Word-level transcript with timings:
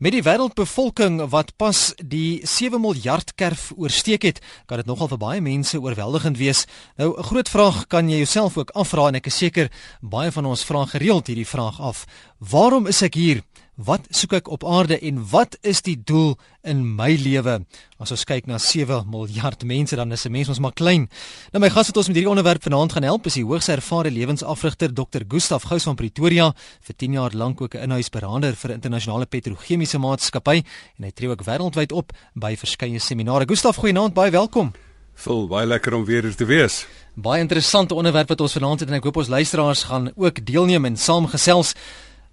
Met 0.00 0.14
die 0.14 0.22
wêreldbevolking 0.24 1.18
wat 1.28 1.50
pas 1.60 1.90
die 2.00 2.40
7 2.48 2.80
miljard 2.80 3.34
kerf 3.36 3.66
oorsteek 3.76 4.22
het, 4.24 4.38
kan 4.64 4.80
dit 4.80 4.88
nogal 4.88 5.10
vir 5.10 5.18
baie 5.20 5.42
mense 5.44 5.76
oorweldigend 5.76 6.38
wees. 6.40 6.62
Nou 6.96 7.12
'n 7.18 7.28
groot 7.28 7.48
vraag 7.48 7.86
kan 7.86 8.08
jy 8.08 8.16
jouself 8.16 8.56
ook 8.56 8.70
afvra 8.72 9.08
en 9.08 9.14
ek 9.20 9.26
is 9.26 9.36
seker 9.36 9.68
baie 10.00 10.32
van 10.32 10.46
ons 10.46 10.64
vra 10.64 10.86
gereeld 10.86 11.26
hierdie 11.26 11.46
vraag 11.46 11.80
af. 11.80 12.06
Waarom 12.38 12.86
is 12.86 13.02
ek 13.02 13.14
hier? 13.14 13.42
Wat 13.80 14.04
soek 14.12 14.34
ek 14.36 14.48
op 14.52 14.64
aarde 14.68 14.98
en 15.08 15.22
wat 15.30 15.54
is 15.64 15.78
die 15.80 15.94
doel 15.96 16.34
in 16.68 16.82
my 16.98 17.14
lewe? 17.16 17.54
As 17.96 18.10
ons 18.12 18.26
kyk 18.28 18.44
na 18.50 18.58
7 18.60 19.06
miljard 19.08 19.62
mense 19.64 19.96
dan 19.96 20.12
is 20.12 20.26
'n 20.26 20.32
mens 20.32 20.48
ons 20.48 20.58
maar 20.60 20.74
klein. 20.76 21.08
Nou 21.52 21.60
my 21.64 21.70
gas 21.70 21.86
wat 21.86 21.96
ons 21.96 22.08
met 22.08 22.16
hierdie 22.16 22.28
onderwerp 22.28 22.62
vanaand 22.62 22.92
gaan 22.92 23.02
help 23.02 23.26
is 23.26 23.34
die 23.34 23.44
hoogs 23.44 23.68
ervare 23.68 24.10
lewensafrigter 24.10 24.92
Dr. 24.92 25.22
Gustaf 25.28 25.62
Gous 25.62 25.84
van 25.84 25.94
Pretoria, 25.94 26.52
vir 26.80 26.96
10 26.96 27.12
jaar 27.12 27.32
lank 27.32 27.60
ook 27.60 27.74
'n 27.74 27.82
inhuisberader 27.82 28.54
vir 28.54 28.70
internasionale 28.70 29.26
petrochemiese 29.26 29.98
maatskappy 29.98 30.62
en 30.98 31.04
hy 31.04 31.10
tree 31.10 31.30
ook 31.30 31.44
wêreldwyd 31.44 31.92
op 31.92 32.12
by 32.34 32.56
verskeie 32.56 32.98
seminare. 32.98 33.46
Gustaf, 33.46 33.76
goeienaand, 33.76 34.14
baie 34.14 34.30
welkom. 34.30 34.72
Vol 35.14 35.48
baie 35.48 35.66
lekker 35.66 35.94
om 35.94 36.04
weer 36.04 36.22
hier 36.22 36.36
te 36.36 36.44
wees. 36.44 36.86
Baie 37.14 37.40
interessante 37.40 37.94
onderwerp 37.94 38.28
wat 38.28 38.40
ons 38.40 38.52
vanaand 38.52 38.80
het 38.80 38.88
en 38.88 38.94
ek 38.96 39.04
hoop 39.04 39.16
ons 39.16 39.28
luisteraars 39.28 39.82
gaan 39.84 40.12
ook 40.16 40.46
deelneem 40.46 40.84
en 40.84 40.96
saamgesels. 40.96 41.74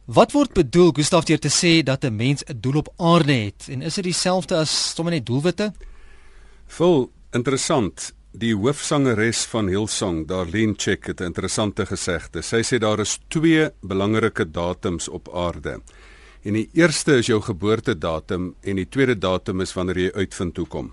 Wat 0.08 0.32
word 0.32 0.54
bedoel 0.56 0.94
Gustaf 0.96 1.26
deur 1.28 1.40
te 1.44 1.50
sê 1.52 1.84
dat 1.84 2.06
'n 2.06 2.16
mens 2.16 2.44
'n 2.44 2.60
doel 2.64 2.78
op 2.78 2.94
aarde 2.96 3.34
het 3.34 3.68
en 3.70 3.82
is 3.82 3.96
dit 3.96 4.04
dieselfde 4.04 4.56
as 4.56 4.94
sommer 4.96 5.14
net 5.14 5.26
doelwitte? 5.26 5.74
Vol 6.68 7.12
interessant. 7.32 8.14
Die 8.32 8.56
hoofsangeres 8.56 9.46
van 9.46 9.68
Hillsong, 9.68 10.28
Darlene 10.28 10.74
Check 10.78 11.08
het 11.08 11.20
'n 11.20 11.24
interessante 11.24 11.86
gesegde. 11.86 12.42
Sy 12.42 12.62
sê 12.64 12.80
daar 12.80 13.00
is 13.00 13.20
twee 13.28 13.70
belangrike 13.82 14.52
datums 14.52 15.10
op 15.10 15.30
aarde. 15.34 15.82
En 16.44 16.54
die 16.54 16.70
eerste 16.74 17.18
is 17.18 17.26
jou 17.26 17.42
geboortedatum 17.42 18.56
en 18.62 18.76
die 18.76 18.90
tweede 18.90 19.18
datum 19.18 19.62
is 19.62 19.74
wanneer 19.74 19.98
jy 19.98 20.12
uitvind 20.12 20.58
hoe 20.58 20.68
kom. 20.68 20.92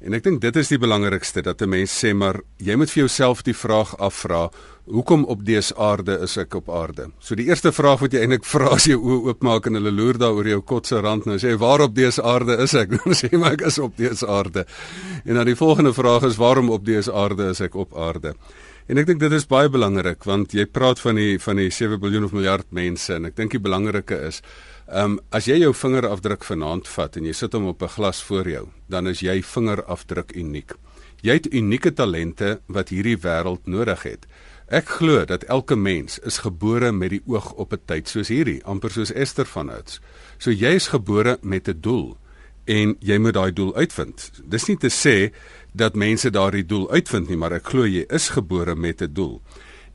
En 0.00 0.14
ek 0.14 0.24
dink 0.24 0.40
dit 0.40 0.56
is 0.56 0.68
die 0.68 0.78
belangrikste 0.78 1.42
dat 1.42 1.62
'n 1.62 1.68
mens 1.68 1.92
sê 2.04 2.14
maar 2.14 2.40
jy 2.58 2.76
moet 2.76 2.90
vir 2.90 3.06
jouself 3.06 3.42
die 3.42 3.54
vraag 3.54 3.96
afvra 3.98 4.50
Hoekom 4.84 5.22
op 5.24 5.46
dese 5.48 5.72
aarde 5.80 6.18
is 6.20 6.34
ek 6.36 6.58
op 6.58 6.66
aarde? 6.68 7.06
So 7.24 7.32
die 7.38 7.46
eerste 7.48 7.70
vraag 7.72 8.02
wat 8.02 8.12
jy 8.12 8.20
eintlik 8.20 8.44
vra 8.44 8.74
as 8.74 8.84
jy 8.84 8.98
oë 8.98 9.30
oopmaak 9.30 9.70
en 9.70 9.78
hulle 9.78 9.92
loer 9.94 10.18
daar 10.20 10.36
oor 10.36 10.50
jou 10.50 10.58
kotse 10.60 10.98
rand 11.00 11.24
nou 11.24 11.38
sê 11.40 11.54
waar 11.56 11.86
op 11.86 11.94
dese 11.96 12.20
aarde 12.20 12.58
is 12.60 12.74
ek? 12.76 12.92
Dan 12.98 13.16
sê 13.16 13.30
maar 13.32 13.56
ek 13.56 13.64
is 13.70 13.78
op 13.80 13.96
dese 13.96 14.28
aarde. 14.28 14.66
En 15.24 15.40
dan 15.40 15.48
die 15.48 15.56
volgende 15.56 15.94
vraag 15.96 16.28
is 16.28 16.36
waarom 16.36 16.68
op 16.68 16.84
dese 16.84 17.14
aarde 17.16 17.48
is 17.54 17.64
ek 17.64 17.80
op 17.80 17.96
aarde? 17.96 18.34
En 18.84 19.00
ek 19.00 19.08
dink 19.08 19.24
dit 19.24 19.32
is 19.32 19.48
baie 19.48 19.72
belangrik 19.72 20.28
want 20.28 20.52
jy 20.52 20.66
praat 20.68 21.00
van 21.00 21.16
die 21.16 21.40
van 21.40 21.56
die 21.56 21.70
7 21.72 21.96
miljard 22.02 22.28
of 22.28 22.36
miljard 22.36 22.68
mense 22.68 23.16
en 23.16 23.24
ek 23.30 23.40
dink 23.40 23.56
die 23.56 23.64
belangrike 23.64 24.20
is 24.28 24.42
Ehm 24.84 25.12
um, 25.12 25.20
as 25.32 25.46
jy 25.48 25.54
jou 25.62 25.70
vingerafdruk 25.72 26.42
vanaand 26.44 26.88
vat 26.92 27.14
en 27.16 27.24
jy 27.24 27.32
sit 27.32 27.54
hom 27.56 27.70
op 27.70 27.82
'n 27.82 27.88
glas 27.88 28.22
voor 28.22 28.48
jou, 28.48 28.68
dan 28.88 29.06
is 29.06 29.20
jy 29.20 29.42
vingerafdruk 29.42 30.36
uniek. 30.36 30.74
Jy 31.22 31.32
het 31.32 31.54
unieke 31.54 31.92
talente 31.92 32.60
wat 32.66 32.88
hierdie 32.88 33.16
wêreld 33.16 33.66
nodig 33.66 34.02
het. 34.02 34.26
Ek 34.68 34.88
glo 34.88 35.24
dat 35.24 35.44
elke 35.44 35.76
mens 35.76 36.18
is 36.18 36.38
gebore 36.38 36.92
met 36.92 37.10
die 37.10 37.22
oog 37.26 37.52
op 37.52 37.72
'n 37.72 37.80
tyd 37.86 38.08
soos 38.08 38.28
hierdie, 38.28 38.64
amper 38.64 38.90
soos 38.90 39.12
Esther 39.12 39.46
van 39.46 39.70
Ouds. 39.70 40.00
So 40.38 40.50
jy 40.50 40.74
is 40.74 40.88
gebore 40.88 41.38
met 41.42 41.68
'n 41.68 41.80
doel 41.80 42.18
en 42.64 42.96
jy 43.00 43.18
moet 43.18 43.34
daai 43.34 43.52
doel 43.52 43.74
uitvind. 43.74 44.30
Dis 44.44 44.66
nie 44.66 44.76
te 44.76 44.90
sê 44.90 45.32
dat 45.72 45.94
mense 45.94 46.30
daardie 46.30 46.66
doel 46.66 46.90
uitvind 46.90 47.28
nie, 47.28 47.36
maar 47.36 47.52
ek 47.52 47.64
glo 47.64 47.86
jy 47.86 48.04
is 48.08 48.28
gebore 48.28 48.74
met 48.74 49.00
'n 49.00 49.12
doel. 49.12 49.40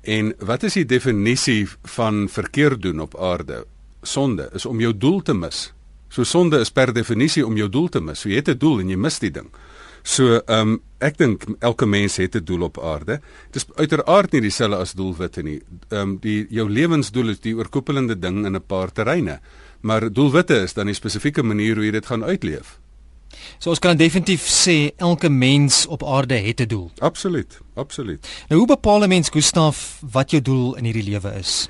En 0.02 0.34
wat 0.40 0.64
is 0.64 0.74
die 0.74 0.86
definisie 0.86 1.68
van 1.84 2.30
verkeerd 2.30 2.82
doen 2.82 3.00
op 3.00 3.20
aarde? 3.20 3.66
Sonde 4.02 4.50
is 4.54 4.66
om 4.66 4.80
jou 4.80 4.98
doel 4.98 5.22
te 5.22 5.34
mis. 5.34 5.74
So 6.10 6.24
sonde 6.24 6.60
is 6.60 6.72
per 6.72 6.94
definisie 6.94 7.46
om 7.46 7.58
jou 7.58 7.70
doel 7.70 7.90
te 7.90 8.02
mis. 8.02 8.20
So 8.20 8.30
jy 8.30 8.36
het 8.36 8.50
'n 8.50 8.58
doel 8.58 8.80
en 8.80 8.90
jy 8.90 8.98
mis 8.98 9.20
die 9.20 9.32
ding. 9.32 9.50
So 10.04 10.42
ehm 10.48 10.60
um, 10.60 10.82
ek 11.00 11.18
dink 11.18 11.46
elke 11.60 11.86
mens 11.86 12.18
het 12.18 12.36
'n 12.36 12.44
doel 12.44 12.64
op 12.64 12.80
aarde. 12.80 13.22
Dit 13.52 13.56
is 13.56 13.66
uiteraard 13.76 14.32
nie 14.32 14.42
dieselfde 14.42 14.78
as 14.78 14.94
doelwitte 14.94 15.44
nie. 15.44 15.62
Ehm 15.90 16.02
um, 16.02 16.18
die 16.22 16.48
jou 16.50 16.70
lewensdoel 16.70 17.30
is 17.30 17.40
die 17.40 17.56
oorkoepelende 17.56 18.20
ding 18.20 18.46
in 18.46 18.56
'n 18.56 18.66
paar 18.68 18.92
terreine. 18.92 19.40
Maar 19.82 20.12
doelwitte 20.12 20.64
is 20.64 20.74
dan 20.74 20.88
'n 20.88 20.94
spesifieke 20.94 21.44
manier 21.44 21.76
hoe 21.76 21.86
jy 21.86 21.92
dit 21.92 22.06
gaan 22.06 22.24
uitleef. 22.24 22.80
So 23.60 23.70
ons 23.70 23.80
kan 23.80 23.98
definitief 23.98 24.48
sê 24.48 24.92
elke 24.98 25.30
mens 25.30 25.86
op 25.86 26.04
aarde 26.04 26.36
het 26.36 26.62
'n 26.62 26.68
doel. 26.68 26.92
Absoluut, 26.98 27.60
absoluut. 27.76 28.28
Nou 28.48 28.60
hoe 28.60 28.68
bepaal 28.68 29.04
'n 29.04 29.10
mens 29.10 29.30
Gustaf 29.30 30.02
wat 30.12 30.32
jou 30.32 30.42
doel 30.42 30.76
in 30.76 30.84
hierdie 30.84 31.04
lewe 31.12 31.34
is? 31.40 31.70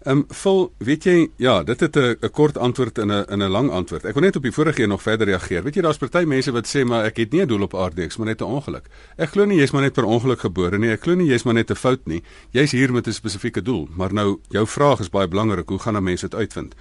Ehm 0.00 0.16
um, 0.16 0.22
vol, 0.32 0.62
weet 0.80 1.04
jy, 1.04 1.26
ja, 1.36 1.58
dit 1.62 1.80
het 1.80 1.96
'n 1.96 2.30
kort 2.32 2.58
antwoord 2.58 2.98
in 2.98 3.12
'n 3.12 3.24
in 3.28 3.42
'n 3.42 3.50
lang 3.50 3.70
antwoord. 3.70 4.04
Ek 4.04 4.14
wil 4.14 4.22
net 4.22 4.36
op 4.36 4.42
die 4.42 4.52
vorige 4.52 4.82
een 4.82 4.88
nog 4.88 5.02
verder 5.02 5.26
reageer. 5.26 5.62
Weet 5.62 5.74
jy, 5.74 5.82
daar's 5.82 5.98
party 5.98 6.24
mense 6.24 6.52
wat 6.52 6.66
sê 6.66 6.84
maar 6.84 7.04
ek 7.04 7.16
het 7.16 7.32
nie 7.32 7.42
'n 7.42 7.46
doel 7.46 7.62
op 7.62 7.74
aarde, 7.74 8.02
ek's 8.02 8.16
maar 8.16 8.26
net 8.26 8.40
'n 8.40 8.44
ongeluk. 8.44 8.88
Ek 9.16 9.28
glo 9.28 9.44
nie 9.44 9.58
jy's 9.58 9.70
maar 9.70 9.82
net 9.82 9.92
per 9.92 10.04
ongeluk 10.04 10.40
gebore 10.40 10.78
nie. 10.78 10.90
Ek 10.90 11.02
glo 11.02 11.14
nie 11.14 11.26
jy's 11.26 11.42
maar 11.42 11.54
net 11.54 11.70
'n 11.70 11.74
fout 11.74 12.06
nie. 12.06 12.22
Jy's 12.50 12.70
hier 12.70 12.92
met 12.92 13.06
'n 13.06 13.12
spesifieke 13.12 13.62
doel. 13.62 13.88
Maar 13.96 14.12
nou, 14.12 14.40
jou 14.48 14.66
vraag 14.66 15.00
is 15.00 15.10
baie 15.10 15.28
belangrik. 15.28 15.68
Hoe 15.68 15.78
gaan 15.78 15.96
'n 15.96 16.02
mens 16.02 16.20
dit 16.20 16.34
uitvind? 16.34 16.74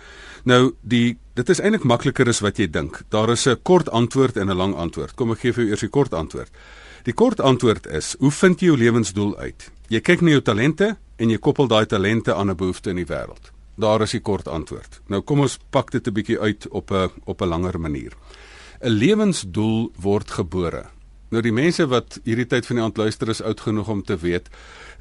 Nou, 0.44 0.74
die 0.82 1.18
dit 1.34 1.50
is 1.50 1.60
eintlik 1.60 1.84
makliker 1.84 2.28
as 2.28 2.40
wat 2.40 2.58
jy 2.58 2.70
dink. 2.70 3.02
Daar 3.10 3.30
is 3.30 3.48
'n 3.48 3.58
kort 3.64 3.90
antwoord 3.90 4.38
en 4.38 4.50
'n 4.50 4.56
lang 4.56 4.76
antwoord. 4.76 5.16
Kom 5.16 5.32
ek 5.32 5.40
gee 5.40 5.54
vir 5.54 5.64
jou 5.64 5.72
eers 5.72 5.82
die 5.82 5.90
kort 5.90 6.14
antwoord. 6.14 6.50
Die 7.04 7.14
kort 7.14 7.40
antwoord 7.40 7.88
is: 7.88 8.16
Hoe 8.20 8.32
vind 8.32 8.60
jy 8.60 8.66
jou 8.66 8.78
lewensdoel 8.78 9.38
uit? 9.38 9.72
Jy 9.88 10.00
kyk 10.00 10.22
na 10.22 10.30
jou 10.30 10.42
talente 10.42 10.98
en 11.20 11.30
jy 11.30 11.38
koppel 11.38 11.68
daai 11.68 11.86
talente 11.86 12.34
aan 12.34 12.50
'n 12.50 12.56
behoefte 12.56 12.90
in 12.90 12.96
die 12.96 13.10
wêreld. 13.10 13.52
Daar 13.76 14.02
is 14.02 14.12
die 14.12 14.22
kort 14.22 14.48
antwoord. 14.48 15.02
Nou 15.08 15.22
kom 15.22 15.40
ons 15.40 15.60
pak 15.70 15.92
dit 15.92 16.08
'n 16.08 16.14
bietjie 16.14 16.40
uit 16.40 16.68
op 16.68 16.92
'n 16.92 17.10
op 17.26 17.42
'n 17.42 17.48
langer 17.48 17.80
manier. 17.80 18.14
'n 18.82 18.90
Lewensdoel 18.90 19.92
word 19.96 20.32
gebore. 20.32 20.86
Nou 21.30 21.42
die 21.42 21.54
mense 21.54 21.88
wat 21.88 22.20
hierdie 22.24 22.48
tyd 22.48 22.66
van 22.66 22.76
die 22.76 22.84
aand 22.84 22.98
luister 22.98 23.30
is 23.30 23.42
oud 23.42 23.60
genoeg 23.60 23.90
om 23.90 24.04
te 24.04 24.18
weet 24.18 24.50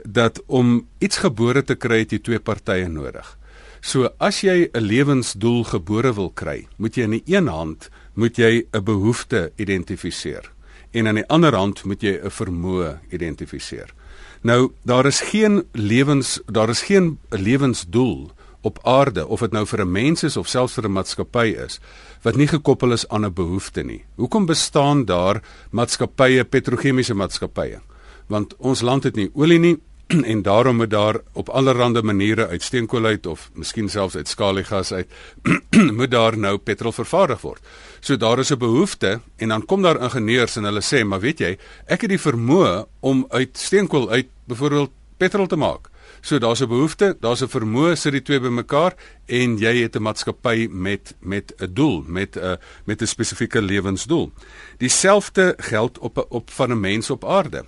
dat 0.04 0.42
om 0.46 0.86
iets 0.98 1.16
gebore 1.16 1.64
te 1.64 1.74
kry 1.74 1.98
het 1.98 2.12
jy 2.12 2.18
twee 2.18 2.38
partye 2.38 2.88
nodig. 2.88 3.38
So 3.80 4.10
as 4.18 4.40
jy 4.40 4.70
'n 4.74 4.82
lewensdoel 4.82 5.64
gebore 5.64 6.14
wil 6.14 6.30
kry, 6.30 6.66
moet 6.76 6.96
jy 6.96 7.04
aan 7.04 7.10
die 7.10 7.22
een 7.26 7.46
hand 7.46 7.90
moet 8.14 8.36
jy 8.36 8.66
'n 8.72 8.84
behoefte 8.84 9.52
identifiseer 9.56 10.52
en 10.92 11.06
aan 11.06 11.14
die 11.14 11.28
ander 11.28 11.54
hand 11.54 11.84
moet 11.84 12.02
jy 12.02 12.20
'n 12.22 12.30
vermoë 12.30 12.98
identifiseer. 13.10 13.94
Nou 14.42 14.72
daar 14.82 15.06
is 15.06 15.20
geen 15.20 15.64
lewens 15.72 16.40
daar 16.46 16.68
is 16.68 16.82
geen 16.82 17.18
lewensdoel 17.28 18.30
op 18.60 18.78
aarde 18.82 19.26
of 19.26 19.40
dit 19.40 19.52
nou 19.52 19.66
vir 19.66 19.80
'n 19.80 19.92
mens 19.92 20.22
is 20.22 20.36
of 20.36 20.48
selfs 20.48 20.74
vir 20.74 20.84
'n 20.84 20.92
maatskappy 20.92 21.54
is 21.66 21.80
wat 22.22 22.36
nie 22.36 22.46
gekoppel 22.46 22.92
is 22.92 23.08
aan 23.08 23.24
'n 23.24 23.32
behoefte 23.32 23.82
nie. 23.82 24.04
Hoekom 24.14 24.46
bestaan 24.46 25.04
daar 25.04 25.42
maatskappye, 25.70 26.44
petrochemiese 26.44 27.14
maatskappye? 27.14 27.80
Want 28.26 28.56
ons 28.56 28.80
land 28.80 29.04
het 29.04 29.16
nie 29.16 29.30
olie 29.34 29.58
nie 29.58 29.78
en 30.32 30.42
daarom 30.42 30.76
moet 30.76 30.90
daar 30.90 31.20
op 31.32 31.48
allerlei 31.48 32.02
maniere 32.02 32.48
uit 32.48 32.62
steenkool 32.62 33.04
uit 33.04 33.26
of 33.26 33.50
miskien 33.54 33.88
selfs 33.88 34.16
uit 34.16 34.28
skaliegas 34.28 34.92
uit 34.92 35.10
moet 35.98 36.10
daar 36.10 36.38
nou 36.38 36.56
petrol 36.58 36.92
vervaardig 36.92 37.40
word. 37.40 37.60
So 38.00 38.16
daar 38.16 38.38
is 38.38 38.50
'n 38.50 38.58
behoefte 38.58 39.20
en 39.36 39.48
dan 39.48 39.64
kom 39.64 39.82
daar 39.82 40.02
ingenieurs 40.02 40.56
en 40.56 40.64
hulle 40.64 40.82
sê, 40.82 41.04
"Maar 41.04 41.20
weet 41.20 41.38
jy, 41.38 41.58
ek 41.86 42.00
het 42.00 42.10
die 42.10 42.20
vermoë 42.20 42.86
om 43.00 43.26
uit 43.28 43.58
steenkool 43.58 44.10
uit 44.10 44.26
byvoorbeeld 44.44 44.90
petrol 45.16 45.46
te 45.46 45.56
maak." 45.56 45.90
So 46.20 46.38
daar's 46.38 46.60
'n 46.60 46.68
behoefte, 46.68 47.16
daar's 47.20 47.42
'n 47.42 47.48
vermoë 47.48 47.94
sit 47.94 48.12
die 48.12 48.22
twee 48.22 48.40
bymekaar 48.40 48.94
en 49.26 49.58
jy 49.58 49.82
het 49.82 49.96
'n 49.96 50.02
maatskappy 50.02 50.68
met 50.70 51.14
met 51.20 51.54
'n 51.58 51.72
doel, 51.72 52.04
met 52.06 52.36
'n 52.36 52.56
met 52.84 53.02
'n 53.02 53.06
spesifieke 53.06 53.62
lewensdoel. 53.62 54.32
Dieselfde 54.78 55.54
geld 55.56 55.98
op 55.98 56.26
op 56.28 56.50
van 56.50 56.70
'n 56.70 56.80
mens 56.80 57.10
op 57.10 57.24
aarde. 57.24 57.64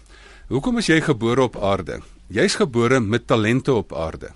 Hoekom 0.49 0.79
is 0.79 0.87
jy 0.87 1.01
gebore 1.01 1.43
op 1.43 1.57
aarde? 1.57 2.01
Jy's 2.31 2.55
gebore 2.55 3.01
met 3.01 3.27
talente 3.27 3.73
op 3.73 3.95
aarde. 3.95 4.31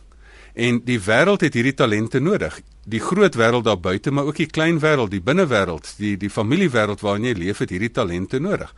En 0.54 0.80
die 0.82 0.98
wêreld 0.98 1.44
het 1.46 1.54
hierdie 1.54 1.74
talente 1.74 2.18
nodig. 2.18 2.56
Die 2.90 2.98
groot 3.00 3.36
wêreld 3.38 3.64
daar 3.66 3.78
buite, 3.78 4.10
maar 4.10 4.26
ook 4.26 4.40
die 4.42 4.50
klein 4.50 4.80
wêreld, 4.82 5.12
die 5.14 5.22
binnewêreld, 5.22 5.92
die 5.98 6.16
die 6.18 6.30
familiewêreld 6.30 7.02
waarin 7.06 7.28
jy 7.28 7.34
leef, 7.38 7.62
het 7.62 7.70
hierdie 7.70 7.92
talente 7.94 8.40
nodig. 8.42 8.74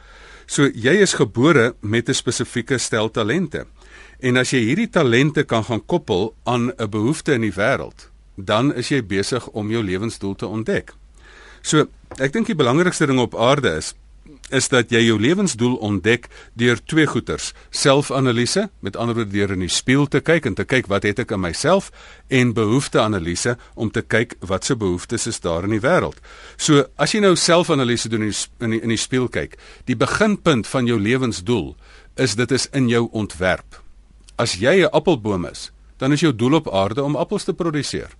So 0.47 0.69
jy 0.69 0.99
is 1.01 1.17
gebore 1.17 1.75
met 1.81 2.09
'n 2.09 2.15
spesifieke 2.15 2.79
stel 2.79 3.11
talente. 3.11 3.67
En 4.21 4.37
as 4.37 4.51
jy 4.51 4.61
hierdie 4.61 4.91
talente 4.91 5.45
kan 5.45 5.65
gaan 5.65 5.87
koppel 5.87 6.35
aan 6.45 6.73
'n 6.77 6.91
behoefte 6.91 7.33
in 7.33 7.41
die 7.41 7.57
wêreld, 7.57 8.11
dan 8.37 8.75
is 8.75 8.89
jy 8.89 9.07
besig 9.07 9.49
om 9.49 9.71
jou 9.71 9.83
lewensdoel 9.83 10.35
te 10.35 10.47
ontdek. 10.47 10.93
So, 11.63 11.87
ek 12.19 12.33
dink 12.33 12.47
die 12.47 12.55
belangrikste 12.55 13.07
ding 13.07 13.19
op 13.19 13.35
aarde 13.35 13.77
is 13.77 13.95
is 14.51 14.69
dat 14.69 14.93
jy 14.95 15.01
jou 15.07 15.17
lewensdoel 15.21 15.77
ontdek 15.83 16.29
deur 16.55 16.79
twee 16.85 17.07
goeters: 17.07 17.53
selfanalise, 17.71 18.69
met 18.81 18.97
ander 18.97 19.15
woorde 19.15 19.33
deur 19.33 19.55
in 19.55 19.65
die 19.65 19.73
spieël 19.73 20.07
te 20.07 20.21
kyk 20.21 20.47
en 20.47 20.55
te 20.55 20.65
kyk 20.65 20.91
wat 20.93 21.07
het 21.09 21.19
ek 21.25 21.35
in 21.35 21.43
myself 21.43 21.91
en 22.29 22.55
behoefteanalise 22.55 23.57
om 23.75 23.91
te 23.91 24.03
kyk 24.03 24.37
wat 24.41 24.65
se 24.65 24.77
behoeftes 24.77 25.27
is 25.27 25.41
daar 25.41 25.65
in 25.65 25.75
die 25.77 25.83
wêreld. 25.83 26.21
So, 26.57 26.87
as 26.97 27.15
jy 27.15 27.23
nou 27.25 27.35
selfanalise 27.37 28.09
doen 28.09 28.29
in 28.29 28.35
die, 28.35 28.45
in 28.61 28.77
die, 28.77 28.83
in 28.83 28.95
die 28.95 29.01
spieël 29.01 29.29
kyk, 29.29 29.59
die 29.87 29.99
beginpunt 29.99 30.67
van 30.67 30.87
jou 30.87 30.99
lewensdoel 31.01 31.75
is 32.17 32.37
dit 32.37 32.53
is 32.53 32.69
in 32.73 32.89
jou 32.89 33.09
ontwerp. 33.13 33.83
As 34.39 34.59
jy 34.61 34.85
'n 34.85 34.93
appelboom 34.93 35.47
is, 35.47 35.73
dan 35.99 36.13
is 36.13 36.21
jou 36.21 36.35
doel 36.35 36.61
op 36.61 36.69
aarde 36.73 37.03
om 37.03 37.17
appels 37.17 37.45
te 37.45 37.55
produseer. 37.55 38.11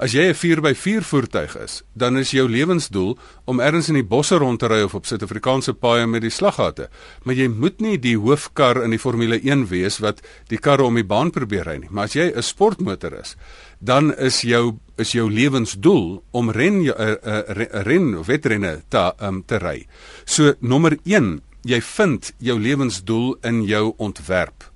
As 0.00 0.14
jy 0.16 0.30
'n 0.32 0.34
4x4 0.34 1.04
voertuig 1.04 1.56
is, 1.60 1.82
dan 1.92 2.16
is 2.16 2.30
jou 2.32 2.48
lewensdoel 2.48 3.18
om 3.44 3.60
ergens 3.60 3.90
in 3.92 3.98
die 3.98 4.06
bosse 4.06 4.38
rond 4.40 4.58
te 4.58 4.66
ry 4.66 4.80
of 4.80 4.94
op 4.94 5.04
Suid-Afrikaanse 5.04 5.74
paaie 5.76 6.06
met 6.06 6.22
die 6.22 6.32
slaggate. 6.32 6.88
Maar 7.24 7.34
jy 7.34 7.48
moet 7.48 7.80
nie 7.80 7.98
die 7.98 8.16
hoofkar 8.16 8.80
in 8.82 8.90
die 8.90 8.98
Formule 8.98 9.36
1 9.44 9.66
wees 9.68 9.98
wat 10.00 10.22
die 10.48 10.56
karre 10.56 10.86
om 10.88 10.94
die 10.94 11.04
baan 11.04 11.30
probeer 11.30 11.68
ry 11.68 11.76
nie. 11.76 11.90
Maar 11.90 12.04
as 12.04 12.16
jy 12.16 12.32
'n 12.32 12.42
sportmotor 12.42 13.12
is, 13.20 13.36
dan 13.78 14.14
is 14.16 14.40
jou 14.40 14.78
is 14.96 15.12
jou 15.12 15.28
lewensdoel 15.28 16.22
om 16.32 16.50
ren 16.50 16.80
uh, 16.80 17.16
uh, 17.20 17.84
ren 17.84 18.18
of 18.18 18.26
wedrenne 18.26 18.82
te 18.88 19.12
um, 19.20 19.44
te 19.44 19.58
ry. 19.58 19.86
So 20.24 20.54
nommer 20.60 20.96
1, 21.04 21.42
jy 21.62 21.80
vind 21.80 22.32
jou 22.38 22.58
lewensdoel 22.58 23.36
in 23.42 23.64
jou 23.64 23.92
ontwerp. 23.98 24.69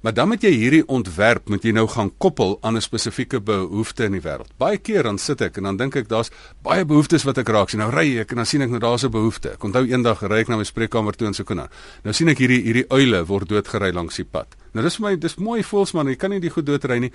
Maar 0.00 0.14
dan 0.14 0.28
moet 0.28 0.42
jy 0.42 0.50
hierdie 0.56 0.84
ontwerp 0.88 1.50
moet 1.52 1.64
jy 1.64 1.74
nou 1.76 1.84
gaan 1.88 2.08
koppel 2.16 2.56
aan 2.64 2.76
'n 2.76 2.80
spesifieke 2.80 3.40
behoefte 3.40 4.04
in 4.04 4.12
die 4.12 4.22
wêreld. 4.24 4.48
Baie 4.56 4.78
keer 4.78 5.02
dan 5.02 5.18
sit 5.18 5.40
ek 5.40 5.56
en 5.56 5.62
dan 5.62 5.76
dink 5.76 5.96
ek 5.96 6.08
daar's 6.08 6.30
baie 6.62 6.84
behoeftes 6.84 7.24
wat 7.24 7.38
ek 7.38 7.48
raak 7.48 7.68
sien. 7.68 7.80
Nou 7.80 7.90
ry 7.90 8.18
ek 8.18 8.30
en 8.30 8.36
dan 8.36 8.46
sien 8.46 8.62
ek 8.62 8.70
nou 8.70 8.78
daar's 8.80 9.04
'n 9.04 9.10
behoefte. 9.10 9.52
Ek 9.52 9.64
onthou 9.64 9.84
eendag 9.84 10.22
ry 10.22 10.40
ek 10.40 10.48
na 10.48 10.56
my 10.56 10.64
spreekkamer 10.64 11.16
toe 11.16 11.26
en 11.26 11.34
so 11.34 11.44
kon. 11.44 11.56
Nou 11.56 12.12
sien 12.12 12.28
ek 12.28 12.38
hierdie 12.38 12.62
hierdie 12.62 12.88
uile 12.88 13.26
word 13.26 13.48
doodgery 13.48 13.92
langs 13.92 14.16
die 14.16 14.24
pad. 14.24 14.56
Nou 14.72 14.82
dis 14.82 14.96
vir 14.96 15.10
my 15.10 15.16
dis 15.16 15.36
mooi 15.36 15.62
voels 15.62 15.92
man, 15.92 16.06
jy 16.06 16.16
kan 16.16 16.30
nie 16.30 16.40
die 16.40 16.50
goed 16.50 16.66
doodry 16.66 16.98
nie. 16.98 17.12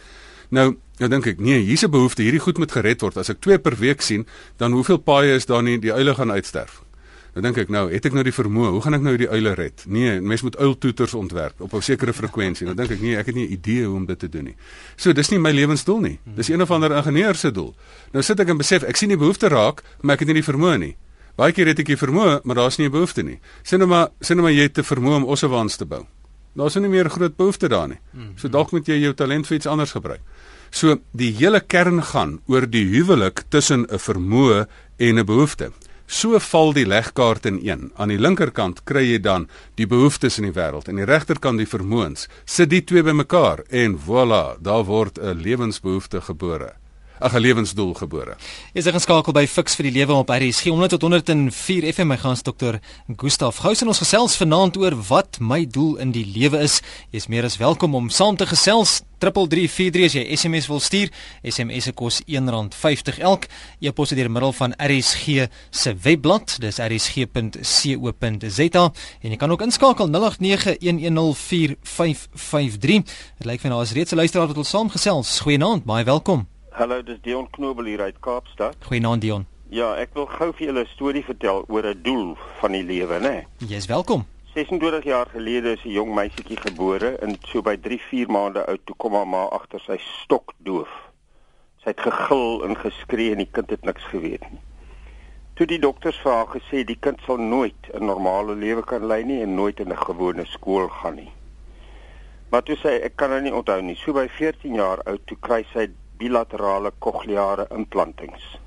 Nou, 0.52 0.76
nou 1.00 1.10
dink 1.10 1.26
ek, 1.28 1.40
nee, 1.40 1.60
hier's 1.60 1.84
'n 1.84 1.92
behoefte, 1.92 2.22
hierdie 2.22 2.40
goed 2.40 2.58
moet 2.58 2.72
gered 2.72 3.02
word. 3.02 3.18
As 3.18 3.30
ek 3.30 3.42
twee 3.42 3.58
per 3.58 3.76
week 3.76 4.02
sien, 4.02 4.28
dan 4.58 4.72
hoeveel 4.72 4.98
paaie 4.98 5.34
is 5.36 5.46
daar 5.46 5.64
nie 5.64 5.80
die 5.80 5.94
uile 5.94 6.14
gaan 6.14 6.32
uitsterf? 6.32 6.85
Nou 7.36 7.42
dink 7.44 7.58
ek 7.66 7.72
nou, 7.74 7.90
het 7.92 8.06
ek 8.08 8.14
nou 8.16 8.24
die 8.24 8.32
vermoë, 8.32 8.70
hoe 8.72 8.82
gaan 8.86 8.96
ek 8.96 9.02
nou 9.04 9.14
die 9.20 9.28
uile 9.28 9.52
red? 9.60 9.84
Nee, 9.92 10.22
mens 10.24 10.42
moet 10.46 10.56
uiltoeters 10.56 11.14
ontwerp 11.20 11.60
op 11.62 11.74
'n 11.74 11.82
sekere 11.82 12.14
frekwensie. 12.14 12.66
Nou 12.66 12.76
dink 12.76 12.92
ek, 12.92 13.02
nee, 13.02 13.18
ek 13.18 13.26
het 13.26 13.36
nie 13.36 13.48
'n 13.48 13.52
idee 13.52 13.86
hoe 13.86 13.96
om 13.96 14.06
dit 14.06 14.20
te 14.20 14.30
doen 14.30 14.44
nie. 14.44 14.56
So, 14.96 15.12
dis 15.12 15.30
nie 15.30 15.40
my 15.40 15.52
lewensdoel 15.52 16.00
nie. 16.00 16.20
Dis 16.36 16.48
een 16.48 16.62
of 16.62 16.72
ander 16.72 16.92
ingenieur 16.96 17.36
se 17.36 17.52
doel. 17.52 17.76
Nou 18.14 18.24
sit 18.24 18.40
ek 18.40 18.50
en 18.50 18.58
besef, 18.58 18.84
ek 18.84 18.96
sien 18.96 19.10
die 19.10 19.18
behoefte 19.18 19.48
raak, 19.50 19.84
maar 20.02 20.14
ek 20.14 20.20
het 20.20 20.28
nie 20.28 20.42
die 20.42 20.54
vermoë 20.54 20.78
nie. 20.78 20.96
Baie 21.36 21.52
keer 21.52 21.68
het 21.68 21.80
ek 21.80 21.86
die 21.86 21.98
vermoë, 21.98 22.40
maar 22.44 22.56
daar's 22.56 22.78
nie 22.78 22.88
'n 22.88 22.92
behoefte 22.92 23.24
nie. 23.24 23.40
Sien 23.64 23.80
nou 23.80 23.90
maar, 23.90 24.10
sien 24.22 24.38
nou 24.38 24.48
maar 24.48 24.56
jy 24.56 24.64
het 24.64 24.74
te 24.74 24.84
vermoë 24.84 25.16
om 25.16 25.26
ossewans 25.26 25.76
te 25.76 25.86
bou. 25.86 26.06
Daar's 26.56 26.76
nie 26.76 26.88
meer 26.88 27.10
groot 27.10 27.36
behoefte 27.36 27.68
daar 27.68 27.88
nie. 27.88 28.00
So 28.38 28.48
dalk 28.48 28.72
moet 28.72 28.88
jy 28.88 29.02
jou 29.02 29.14
talent 29.14 29.48
vir 29.48 29.56
iets 29.58 29.68
anders 29.68 29.92
gebruik. 29.92 30.22
So 30.72 31.00
die 31.12 31.32
hele 31.32 31.60
kern 31.60 32.02
gaan 32.04 32.40
oor 32.48 32.70
die 32.70 32.86
huwelik 32.86 33.44
tussen 33.50 33.86
'n 33.90 34.00
vermoë 34.00 34.66
en 34.98 35.20
'n 35.20 35.26
behoefte. 35.26 35.72
So 36.08 36.38
val 36.40 36.74
die 36.74 36.86
legkaart 36.86 37.46
in 37.46 37.60
een. 37.64 37.92
Aan 37.96 38.14
die 38.14 38.20
linkerkant 38.22 38.84
kry 38.86 39.04
jy 39.08 39.20
dan 39.20 39.48
die 39.76 39.88
behoeftes 39.90 40.38
in 40.38 40.46
die 40.50 40.54
wêreld 40.54 40.88
en 40.88 41.02
die 41.02 41.08
regterkant 41.10 41.58
die 41.58 41.70
vermoëns. 41.70 42.28
Sit 42.46 42.70
die 42.70 42.84
twee 42.86 43.04
bymekaar 43.04 43.66
en 43.70 43.98
voilà, 43.98 44.56
daar 44.62 44.86
word 44.86 45.18
'n 45.20 45.42
lewensbehoefte 45.42 46.22
gebore. 46.22 46.74
'n 47.20 47.40
lewensdoel 47.40 47.94
gebore. 47.94 48.36
Is 48.74 48.86
ek 48.86 48.94
geskakel 48.94 49.34
by 49.34 49.46
Fix 49.48 49.76
vir 49.76 49.84
die 49.90 49.92
lewe 50.00 50.14
op 50.14 50.30
RSG 50.30 50.64
100 50.70 50.90
tot 50.90 51.02
104 51.02 51.94
FM 51.94 52.08
my 52.08 52.18
gas 52.18 52.44
dokter 52.44 52.80
Gustaf 53.18 53.58
Gous 53.58 53.82
en 53.82 53.88
ons 53.88 53.98
gesels 54.04 54.36
vanaand 54.36 54.78
oor 54.78 54.96
wat 55.08 55.38
my 55.40 55.66
doel 55.66 55.96
in 55.98 56.12
die 56.12 56.26
lewe 56.26 56.60
is. 56.60 56.82
Jy's 57.12 57.28
meer 57.28 57.44
as 57.44 57.58
welkom 57.58 57.96
om 57.96 58.10
saam 58.10 58.36
te 58.36 58.46
gesels. 58.46 59.02
3343 59.20 60.06
as 60.06 60.14
jy 60.14 60.36
SMS 60.36 60.68
wil 60.68 60.80
stuur. 60.84 61.10
SMS 61.44 61.84
se 61.88 61.92
kos 61.96 62.22
R1.50 62.28 63.20
elk. 63.24 63.48
E-pos 63.80 64.10
deur 64.10 64.32
middel 64.32 64.54
van 64.54 64.74
RSG 64.76 65.48
se 65.72 65.96
webblad. 66.04 66.58
Dis 66.60 66.80
rsg.co.za 66.84 68.14
en 69.22 69.30
jy 69.32 69.38
kan 69.38 69.52
ook 69.52 69.62
inskakel 69.62 70.08
0891104553. 70.10 70.18
Dit 73.40 73.48
lyk 73.48 73.62
vir 73.62 73.70
nou 73.72 73.82
as 73.82 73.94
reeds 73.96 74.12
'n 74.12 74.16
luisteraar 74.20 74.48
wat 74.48 74.56
wil 74.56 74.64
saamgesels. 74.64 75.40
Goeienaand, 75.40 75.84
baie 75.86 76.04
welkom. 76.04 76.55
Hallo, 76.76 77.04
dis 77.04 77.22
Dion 77.24 77.46
Knobel 77.50 77.86
hier 77.86 78.02
uit 78.02 78.18
Kaapstad. 78.20 78.76
Goeienaand 78.84 79.22
Dion. 79.24 79.46
Ja, 79.72 79.94
ek 79.96 80.10
wil 80.18 80.26
gou 80.28 80.50
vir 80.58 80.66
julle 80.68 80.82
'n 80.84 80.92
storie 80.92 81.24
vertel 81.24 81.64
oor 81.72 81.86
'n 81.88 82.02
doel 82.04 82.36
van 82.60 82.72
die 82.76 82.84
lewe, 82.84 83.20
né? 83.20 83.46
Jy's 83.64 83.88
welkom. 83.88 84.26
26 84.54 85.04
jaar 85.04 85.28
gelede 85.32 85.72
is 85.72 85.86
'n 85.86 85.96
jong 85.96 86.14
meisietjie 86.14 86.58
gebore 86.58 87.16
en 87.24 87.38
so 87.48 87.62
by 87.62 87.78
3-4 87.78 88.28
maande 88.28 88.66
oud 88.66 88.82
toe 88.84 88.96
kom 88.96 89.14
haar 89.14 89.28
ma 89.28 89.46
agter 89.46 89.80
sy 89.80 89.98
stok 89.98 90.54
doof. 90.58 90.92
Sy 91.78 91.90
het 91.96 92.00
gegil 92.00 92.64
en 92.66 92.76
geskree 92.76 93.32
en 93.32 93.38
die 93.38 93.52
kind 93.52 93.70
het 93.70 93.86
niks 93.86 94.04
geweet 94.04 94.52
nie. 94.52 94.62
Toe 95.54 95.66
die 95.66 95.80
dokters 95.80 96.20
vir 96.20 96.32
haar 96.32 96.48
gesê 96.48 96.84
die 96.84 97.00
kind 97.00 97.22
sal 97.26 97.38
nooit 97.38 97.88
'n 97.94 98.06
normale 98.06 98.56
lewe 98.56 98.84
kan 98.84 99.08
lei 99.08 99.24
nie 99.24 99.42
en 99.42 99.56
nooit 99.56 99.80
in 99.80 99.92
'n 99.92 100.06
gewone 100.06 100.46
skool 100.46 100.90
gaan 100.90 101.16
nie. 101.16 101.32
Maar 102.52 102.64
toe 102.64 102.76
sê 102.76 103.02
ek 103.04 103.16
kan 103.16 103.30
nou 103.30 103.42
nie 103.42 103.54
onthou 103.54 103.82
nie. 103.82 103.96
So 103.96 104.14
by 104.14 104.28
14 104.28 104.74
jaar 104.74 105.00
oud 105.06 105.22
toe 105.26 105.38
kry 105.40 105.66
sy 105.74 105.88
bilaterale 106.18 106.92
kokleare 107.00 107.68
implantings. 107.76 108.60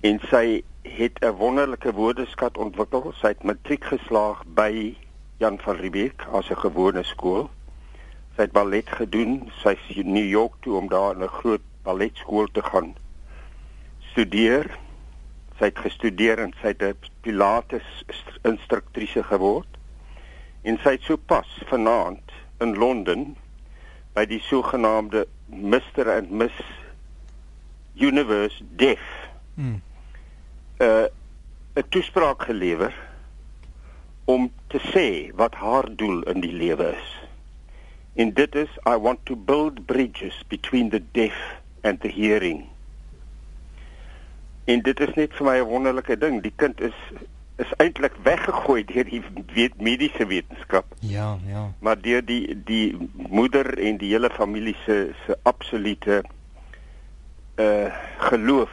En 0.00 0.20
sy 0.30 0.62
het 0.82 1.18
'n 1.20 1.36
wonderlike 1.36 1.92
woordeskat 1.92 2.58
ontwikkel. 2.58 3.12
Sy 3.12 3.26
het 3.26 3.42
matriek 3.42 3.84
geslaag 3.84 4.42
by 4.46 4.96
Jan 5.38 5.58
van 5.58 5.76
Riebeeck 5.76 6.26
as 6.32 6.50
'n 6.50 6.56
gewone 6.56 7.02
skool. 7.02 7.50
Sy 8.36 8.42
het 8.42 8.52
ballet 8.52 8.88
gedoen. 8.88 9.50
Sy 9.62 9.76
is 9.88 9.96
in 9.96 10.12
New 10.12 10.28
York 10.28 10.52
toe 10.60 10.76
om 10.76 10.88
daar 10.88 11.16
'n 11.16 11.28
groot 11.28 11.60
balletskool 11.82 12.46
te 12.52 12.62
gaan 12.62 12.94
studeer. 13.98 14.78
Sy 15.58 15.64
het 15.64 15.78
gestudeer 15.78 16.38
en 16.38 16.52
sy 16.60 16.66
het 16.66 16.82
'n 16.82 16.96
pilates 17.20 18.04
instruktrise 18.42 19.22
geword. 19.22 19.68
En 20.62 20.78
sy 20.82 20.90
het 20.90 21.02
sopas 21.02 21.62
vanaand 21.66 22.32
in 22.58 22.76
Londen 22.76 23.36
by 24.16 24.24
die 24.24 24.40
sogenaamde 24.48 25.26
Mr 25.52 26.08
and 26.08 26.30
Miss 26.30 26.52
Universe 28.00 28.64
Deaf. 28.76 29.02
Hmm. 29.54 29.82
Uh 30.80 31.08
'n 31.76 31.88
toespraak 31.88 32.42
gelewer 32.48 32.94
om 34.24 34.48
te 34.72 34.80
sê 34.80 35.34
wat 35.36 35.54
haar 35.54 35.88
doel 35.96 36.22
in 36.32 36.40
die 36.40 36.52
lewe 36.52 36.88
is. 36.96 37.10
En 38.14 38.32
dit 38.32 38.54
is 38.54 38.72
I 38.88 38.96
want 38.96 39.20
to 39.28 39.36
build 39.36 39.84
bridges 39.86 40.44
between 40.48 40.88
the 40.88 41.02
deaf 41.12 41.36
and 41.80 42.00
the 42.00 42.08
hearing. 42.08 42.64
En 44.64 44.82
dit 44.82 45.00
is 45.00 45.14
net 45.14 45.36
vir 45.36 45.46
my 45.46 45.58
'n 45.60 45.68
wonderlike 45.68 46.16
ding. 46.18 46.40
Die 46.42 46.56
kind 46.56 46.80
is 46.80 46.96
is 47.56 47.72
eintlik 47.80 48.16
weggegooi 48.24 48.84
deur 48.84 49.06
die 49.08 49.22
weet, 49.54 49.78
mediese 49.80 50.26
wetenskap. 50.28 50.92
Ja, 51.00 51.38
ja. 51.48 51.72
Maar 51.80 52.00
deur 52.00 52.24
die 52.24 52.56
die 52.68 52.96
moeder 53.14 53.78
en 53.78 53.96
die 54.00 54.12
hele 54.12 54.30
familie 54.30 54.76
se 54.84 55.14
se 55.24 55.38
absolute 55.42 56.22
uh 57.56 57.88
geloof 58.18 58.70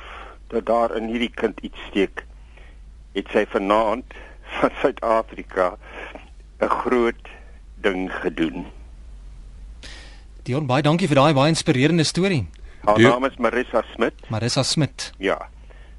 dat 0.47 0.65
daar 0.65 0.95
in 0.95 1.07
hierdie 1.07 1.31
kind 1.31 1.59
iets 1.59 1.79
steek, 1.89 2.25
het 3.15 3.27
sy 3.31 3.45
vanaand 3.49 4.13
van 4.59 4.75
Suid-Afrika 4.81 5.77
'n 6.59 6.69
groot 6.69 7.31
ding 7.75 8.11
gedoen. 8.11 8.65
Dion, 10.43 10.67
baie 10.67 10.83
dankie 10.83 11.07
vir 11.07 11.15
daai 11.15 11.33
baie 11.33 11.55
inspirerende 11.55 12.03
storie. 12.03 12.47
Haar 12.83 12.99
naam 12.99 13.25
is 13.25 13.39
Marissa 13.39 13.83
Smit. 13.93 14.29
Marissa 14.29 14.63
Smit. 14.63 15.11
Ja 15.17 15.52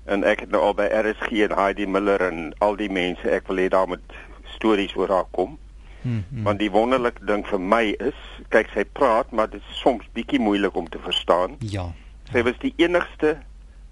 en 0.04 0.24
ek 0.24 0.44
het 0.44 0.50
nou 0.52 0.62
al 0.62 0.74
by 0.76 0.86
RSG 0.92 1.44
en 1.46 1.56
Heidi 1.56 1.86
Miller 1.86 2.20
en 2.20 2.52
al 2.64 2.76
die 2.76 2.90
mense 2.92 3.28
ek 3.30 3.48
wil 3.48 3.62
hê 3.62 3.68
daar 3.72 3.88
moet 3.88 4.16
stories 4.56 4.94
oor 4.96 5.12
haar 5.12 5.28
kom. 5.30 5.56
Hmm, 6.02 6.24
hmm. 6.28 6.44
Want 6.44 6.60
die 6.60 6.70
wonderlike 6.70 7.24
ding 7.24 7.46
vir 7.48 7.60
my 7.60 7.84
is, 8.04 8.18
kyk 8.52 8.68
sy 8.74 8.84
praat, 8.84 9.30
maar 9.32 9.48
dit 9.50 9.62
is 9.62 9.80
soms 9.80 10.04
bietjie 10.16 10.40
moeilik 10.40 10.76
om 10.76 10.88
te 10.92 11.00
verstaan. 11.00 11.56
Ja. 11.64 11.88
Sy 12.32 12.44
was 12.44 12.58
die 12.60 12.74
enigste 12.76 13.38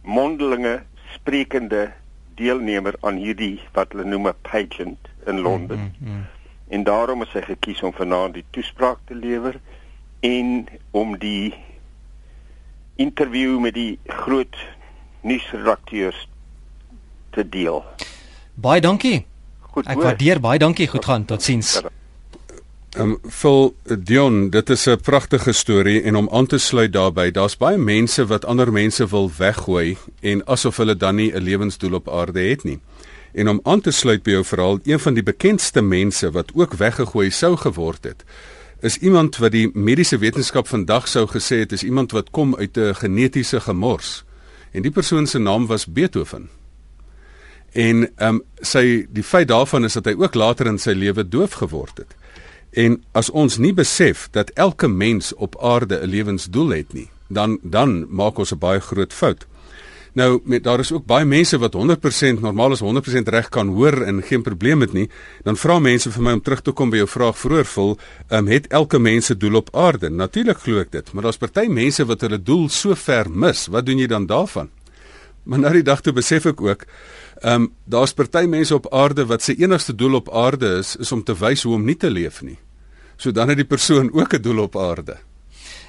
mondelinge 0.05 0.83
sprekende 1.15 1.91
deelnemer 2.37 2.97
aan 3.01 3.17
hierdie 3.21 3.61
wat 3.77 3.93
hulle 3.93 4.05
noem 4.09 4.29
'n 4.29 4.41
pageant 4.43 5.09
in 5.27 5.41
Londen. 5.41 5.79
Hmm, 5.79 5.95
hmm, 5.99 6.09
hmm. 6.09 6.27
En 6.69 6.85
daarom 6.85 7.23
is 7.23 7.31
sy 7.31 7.43
gekies 7.43 7.83
om 7.83 7.93
vanaand 7.93 8.35
die 8.35 8.45
toespraak 8.51 8.99
te 9.05 9.15
lewer 9.15 9.61
en 10.21 10.69
om 10.91 11.19
die 11.19 11.55
interview 12.97 13.59
met 13.61 13.75
die 13.75 13.99
groot 14.07 14.57
nuusredakteurs 15.23 16.29
te 17.31 17.49
deel. 17.49 17.85
Baie 18.55 18.81
dankie. 18.81 19.25
Goed. 19.61 19.87
Ek 19.87 20.03
waardeer 20.03 20.41
baie 20.41 20.59
dankie. 20.59 20.89
Goed 20.89 21.05
gaan. 21.05 21.25
Totsiens. 21.25 21.81
Ehm 22.93 23.15
um, 23.15 23.19
vol 23.41 23.71
Dion, 23.89 24.51
dit 24.51 24.71
is 24.71 24.87
'n 24.87 25.01
pragtige 25.01 25.53
storie 25.53 26.03
en 26.03 26.17
om 26.17 26.29
aan 26.29 26.47
te 26.47 26.59
sluit 26.59 26.93
daarbey, 26.93 27.31
daar's 27.31 27.57
baie 27.57 27.79
mense 27.79 28.27
wat 28.27 28.45
ander 28.45 28.73
mense 28.73 29.07
wil 29.09 29.31
weggooi 29.39 29.97
en 30.21 30.45
asof 30.47 30.77
hulle 30.77 30.97
dan 30.97 31.15
nie 31.15 31.33
'n 31.33 31.43
lewensdoel 31.43 31.95
op 31.95 32.09
aarde 32.09 32.41
het 32.41 32.65
nie. 32.65 32.81
En 33.33 33.49
om 33.49 33.61
aan 33.63 33.81
te 33.81 33.91
sluit 33.91 34.23
by 34.23 34.31
jou 34.31 34.45
verhaal, 34.45 34.79
een 34.85 35.01
van 35.01 35.15
die 35.15 35.23
bekendste 35.23 35.83
mense 35.83 36.31
wat 36.31 36.51
ook 36.55 36.75
weggegooi 36.75 37.31
sou 37.31 37.57
geword 37.57 38.05
het, 38.05 38.25
is 38.81 38.97
iemand 38.97 39.37
wat 39.37 39.53
die 39.53 39.71
mediese 39.75 40.19
wetenskap 40.19 40.69
vandag 40.69 41.09
sou 41.09 41.27
gesê 41.27 41.63
het 41.63 41.73
is 41.73 41.83
iemand 41.83 42.13
wat 42.13 42.31
kom 42.31 42.57
uit 42.57 42.77
'n 42.77 42.95
genetiese 42.95 43.61
gemors. 43.61 44.25
En 44.73 44.83
die 44.83 44.91
persoon 44.91 45.27
se 45.27 45.39
naam 45.39 45.67
was 45.67 45.87
Beethoven. 45.87 46.49
En 47.73 48.09
ehm 48.17 48.35
um, 48.35 48.43
sy 48.61 49.07
die 49.11 49.25
feit 49.25 49.49
daarvan 49.49 49.85
is 49.85 49.97
dat 49.97 50.05
hy 50.05 50.13
ook 50.17 50.35
later 50.35 50.67
in 50.67 50.79
sy 50.79 50.93
lewe 50.93 51.25
doof 51.29 51.53
geword 51.61 52.05
het. 52.05 52.17
En 52.73 53.03
as 53.13 53.31
ons 53.31 53.57
nie 53.59 53.73
besef 53.73 54.29
dat 54.33 54.51
elke 54.51 54.89
mens 54.89 55.35
op 55.35 55.57
aarde 55.61 56.01
'n 56.01 56.09
lewensdoel 56.09 56.69
het 56.69 56.93
nie, 56.93 57.09
dan 57.29 57.59
dan 57.63 58.07
maak 58.09 58.39
ons 58.39 58.53
'n 58.53 58.59
baie 58.59 58.81
groot 58.81 59.13
fout. 59.13 59.47
Nou 60.13 60.41
met 60.45 60.65
daar 60.65 60.81
is 60.81 60.93
ook 60.93 61.07
baie 61.09 61.25
mense 61.25 61.57
wat 61.59 61.77
100% 61.77 62.41
normaal 62.41 62.73
is 62.73 62.83
100% 62.85 63.31
reg 63.33 63.49
kan 63.49 63.69
hoor 63.69 64.03
en 64.03 64.23
geen 64.23 64.43
probleem 64.43 64.81
het 64.81 64.93
nie. 64.93 65.09
Dan 65.43 65.57
vra 65.57 65.79
mense 65.79 66.11
vir 66.13 66.23
my 66.23 66.35
om 66.37 66.43
terug 66.45 66.61
te 66.61 66.75
kom 66.77 66.93
by 66.93 67.01
jou 67.01 67.09
vraag 67.09 67.39
vroeër 67.39 67.71
vol, 67.73 67.97
um, 68.29 68.51
het 68.53 68.69
elke 68.69 68.99
mens 68.99 69.27
se 69.27 69.37
doel 69.37 69.57
op 69.63 69.73
aarde? 69.77 70.11
Natuurlik 70.11 70.61
glo 70.67 70.85
ek 70.85 70.93
dit, 70.93 71.13
maar 71.13 71.23
daar's 71.23 71.41
party 71.41 71.65
mense 71.69 72.05
wat 72.05 72.21
hulle 72.21 72.43
doel 72.43 72.69
so 72.69 72.95
ver 72.95 73.31
mis. 73.31 73.67
Wat 73.73 73.87
doen 73.87 74.05
jy 74.05 74.07
dan 74.07 74.29
daarvan? 74.29 74.69
Maar 75.49 75.59
na 75.59 75.73
die 75.73 75.83
dag 75.83 76.05
toe 76.05 76.13
besef 76.13 76.47
ek 76.47 76.61
ook, 76.61 76.85
ehm 77.41 77.63
um, 77.63 77.73
daar's 77.89 78.13
party 78.13 78.45
mense 78.47 78.75
op 78.75 78.93
aarde 78.93 79.27
wat 79.27 79.43
se 79.43 79.57
enigste 79.57 79.95
doel 79.95 80.21
op 80.21 80.31
aarde 80.31 80.77
is 80.79 80.97
is 80.97 81.13
om 81.13 81.25
te 81.25 81.35
wys 81.35 81.65
hoe 81.65 81.75
om 81.75 81.85
nie 81.85 81.97
te 81.97 82.11
leef 82.11 82.43
nie. 82.43 82.59
So 83.17 83.33
dan 83.33 83.49
het 83.49 83.57
die 83.57 83.67
persoon 83.67 84.13
ook 84.13 84.35
'n 84.35 84.43
doel 84.43 84.63
op 84.63 84.77
aarde. 84.77 85.17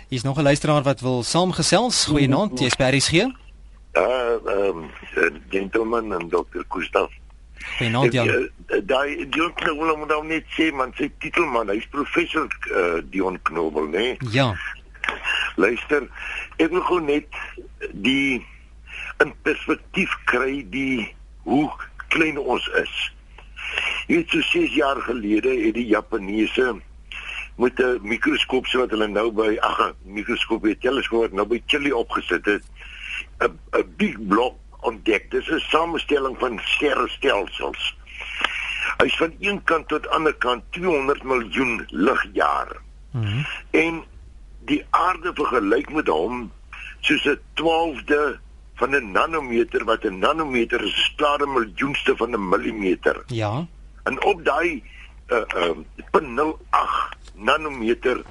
Hier's 0.07 0.23
nog 0.23 0.37
'n 0.37 0.43
luisteraar 0.43 0.83
wat 0.83 1.01
wil 1.01 1.23
saamgesels. 1.23 2.05
Goeienaand, 2.05 2.59
jy's 2.59 2.75
by 2.75 2.89
RSG. 2.95 3.42
Uh, 3.93 4.39
ehm, 4.45 4.77
uh, 5.17 5.29
gentleman 5.49 6.13
en 6.13 6.29
dokter 6.29 6.65
Gustaf. 6.67 7.11
Goeienaand, 7.77 8.13
ja. 8.13 8.25
Daai 8.83 9.29
Dion 9.29 9.53
Knobel 9.53 9.97
moet 9.97 10.07
nou 10.07 10.23
net 10.25 10.47
sê 10.57 10.71
man, 10.73 10.93
sy 10.97 11.11
titel 11.21 11.45
man, 11.45 11.69
hy's 11.69 11.85
professor 11.93 12.47
uh, 12.73 13.01
Dion 13.13 13.37
Knobel, 13.45 13.87
né? 13.93 14.05
Nee? 14.17 14.31
Ja. 14.33 14.49
Luister, 15.61 16.07
ek 16.57 16.73
wil 16.73 16.81
gou 16.87 16.99
net 17.03 17.29
die 17.93 18.41
in 19.21 19.33
perspektief 19.45 20.15
kry 20.29 20.63
die 20.73 21.05
hoe 21.45 21.67
klein 22.13 22.39
ons 22.41 22.65
is. 22.81 22.95
Jy 24.09 24.23
weet 24.23 24.33
so 24.33 24.47
6 24.49 24.73
jaar 24.77 25.01
gelede 25.05 25.53
het 25.59 25.77
die 25.77 25.87
Japaneese 25.91 26.73
met 27.61 27.79
'n 27.79 28.01
mikroskoop 28.01 28.65
so 28.67 28.81
wat 28.81 28.91
hulle 28.91 29.07
nou 29.07 29.29
by 29.31 29.57
ag, 29.61 29.93
mikroskoop 30.03 30.63
het 30.65 30.81
teleskoop 30.81 31.31
nou 31.31 31.45
by 31.45 31.61
Chili 31.65 31.91
opgesit 31.91 32.45
het 32.45 32.65
'n 33.39 33.59
'n 33.71 33.93
big 33.97 34.27
blok 34.27 34.55
ontdek. 34.79 35.31
Dis 35.31 35.49
'n 35.49 35.59
samestelling 35.59 36.37
van 36.39 36.59
sterrestelsels. 36.63 37.97
Hy's 38.97 39.17
van 39.17 39.33
een 39.39 39.63
kant 39.63 39.87
tot 39.87 40.07
ander 40.07 40.33
kant 40.33 40.63
200 40.69 41.23
miljoen 41.23 41.85
ligjare. 41.87 42.77
Mhm. 43.11 43.25
Mm 43.25 43.45
en 43.71 44.03
die 44.65 44.85
aarde 44.89 45.31
vergelyk 45.33 45.89
met 45.91 46.07
hom 46.07 46.51
soos 46.99 47.25
'n 47.25 47.39
12de 47.53 48.39
van 48.75 48.95
'n 48.95 49.11
nanometer 49.11 49.83
wat 49.83 50.03
'n 50.03 50.19
nanometer 50.19 50.83
is 50.83 50.93
'n 50.93 51.11
stare 51.13 51.45
miljoenste 51.45 52.15
van 52.15 52.29
'n 52.31 52.49
millimeter. 52.49 53.23
Ja. 53.27 53.67
En 54.03 54.23
op 54.23 54.45
daai 54.45 54.83
uh 55.27 55.43
uh 55.55 55.77
0.08 56.11 57.17
nanometer 57.33 58.21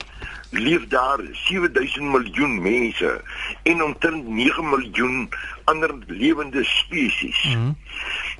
leef 0.53 0.87
daar 0.87 1.21
7000 1.33 2.13
miljoen 2.13 2.63
mense 2.63 3.21
en 3.63 3.83
omtrent 3.83 4.29
9 4.29 4.69
miljoen 4.69 5.29
ander 5.65 5.95
lewende 6.07 6.65
spesies. 6.65 7.45
Mm 7.45 7.53
-hmm. 7.53 7.77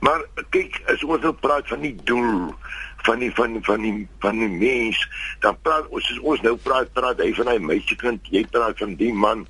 Maar 0.01 0.25
kyk, 0.51 0.83
as 0.87 1.05
ons 1.05 1.23
nou 1.23 1.33
praat 1.33 1.69
van 1.69 1.81
die 1.81 1.97
doel 2.05 2.55
van 3.03 3.19
die 3.19 3.33
van 3.35 3.59
van 3.63 3.81
die 3.81 4.09
van 4.19 4.39
die 4.39 4.49
mens, 4.49 5.09
dan 5.41 5.59
praat 5.63 5.89
ons 5.89 6.19
ons 6.21 6.41
nou 6.41 6.57
praat 6.57 6.93
praat 6.93 7.23
hy 7.23 7.33
van 7.35 7.47
hy 7.47 7.59
meisiekind, 7.59 8.27
jy 8.31 8.45
praat 8.51 8.79
van 8.79 8.95
die 8.97 9.13
man. 9.13 9.47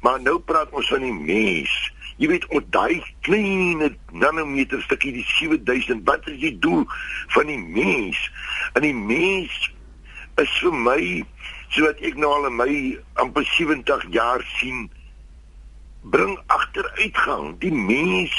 Maar 0.00 0.22
nou 0.22 0.38
praat 0.38 0.70
ons 0.70 0.88
van 0.88 1.00
die 1.00 1.14
mens. 1.14 1.92
Jy 2.16 2.28
weet, 2.28 2.46
op 2.54 2.64
daai 2.74 3.02
klein 3.26 3.96
nanometer 4.12 4.82
stukkie 4.82 5.12
die 5.12 5.26
7000, 5.26 6.02
wat 6.04 6.26
is 6.28 6.38
die 6.42 6.58
doel 6.58 6.84
van 7.34 7.46
die 7.46 7.58
mens? 7.58 8.18
En 8.72 8.84
die 8.84 8.94
mens 8.94 9.70
is 10.40 10.52
vir 10.60 10.74
my 10.74 11.00
sodat 11.72 12.00
ek 12.04 12.18
nou 12.20 12.30
al 12.36 12.48
in 12.50 12.56
my 12.56 12.72
amper 13.22 13.44
70 13.48 14.04
jaar 14.12 14.44
sien 14.58 14.90
bring 16.12 16.34
agteruitgang 16.52 17.54
die 17.62 17.72
mens 17.72 18.34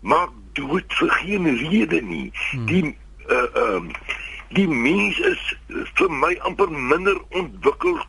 maak 0.00 0.30
dood 0.58 0.94
vir 0.98 1.10
geen 1.22 1.48
rede 1.56 2.02
nie. 2.02 2.30
Hmm. 2.50 2.66
die 2.66 2.96
uh 3.30 3.62
um 3.64 3.90
die 4.52 4.68
mens 4.68 5.18
is 5.24 5.42
vir 5.96 6.10
my 6.12 6.34
amper 6.44 6.70
minder 6.70 7.16
ontwikkel 7.30 8.02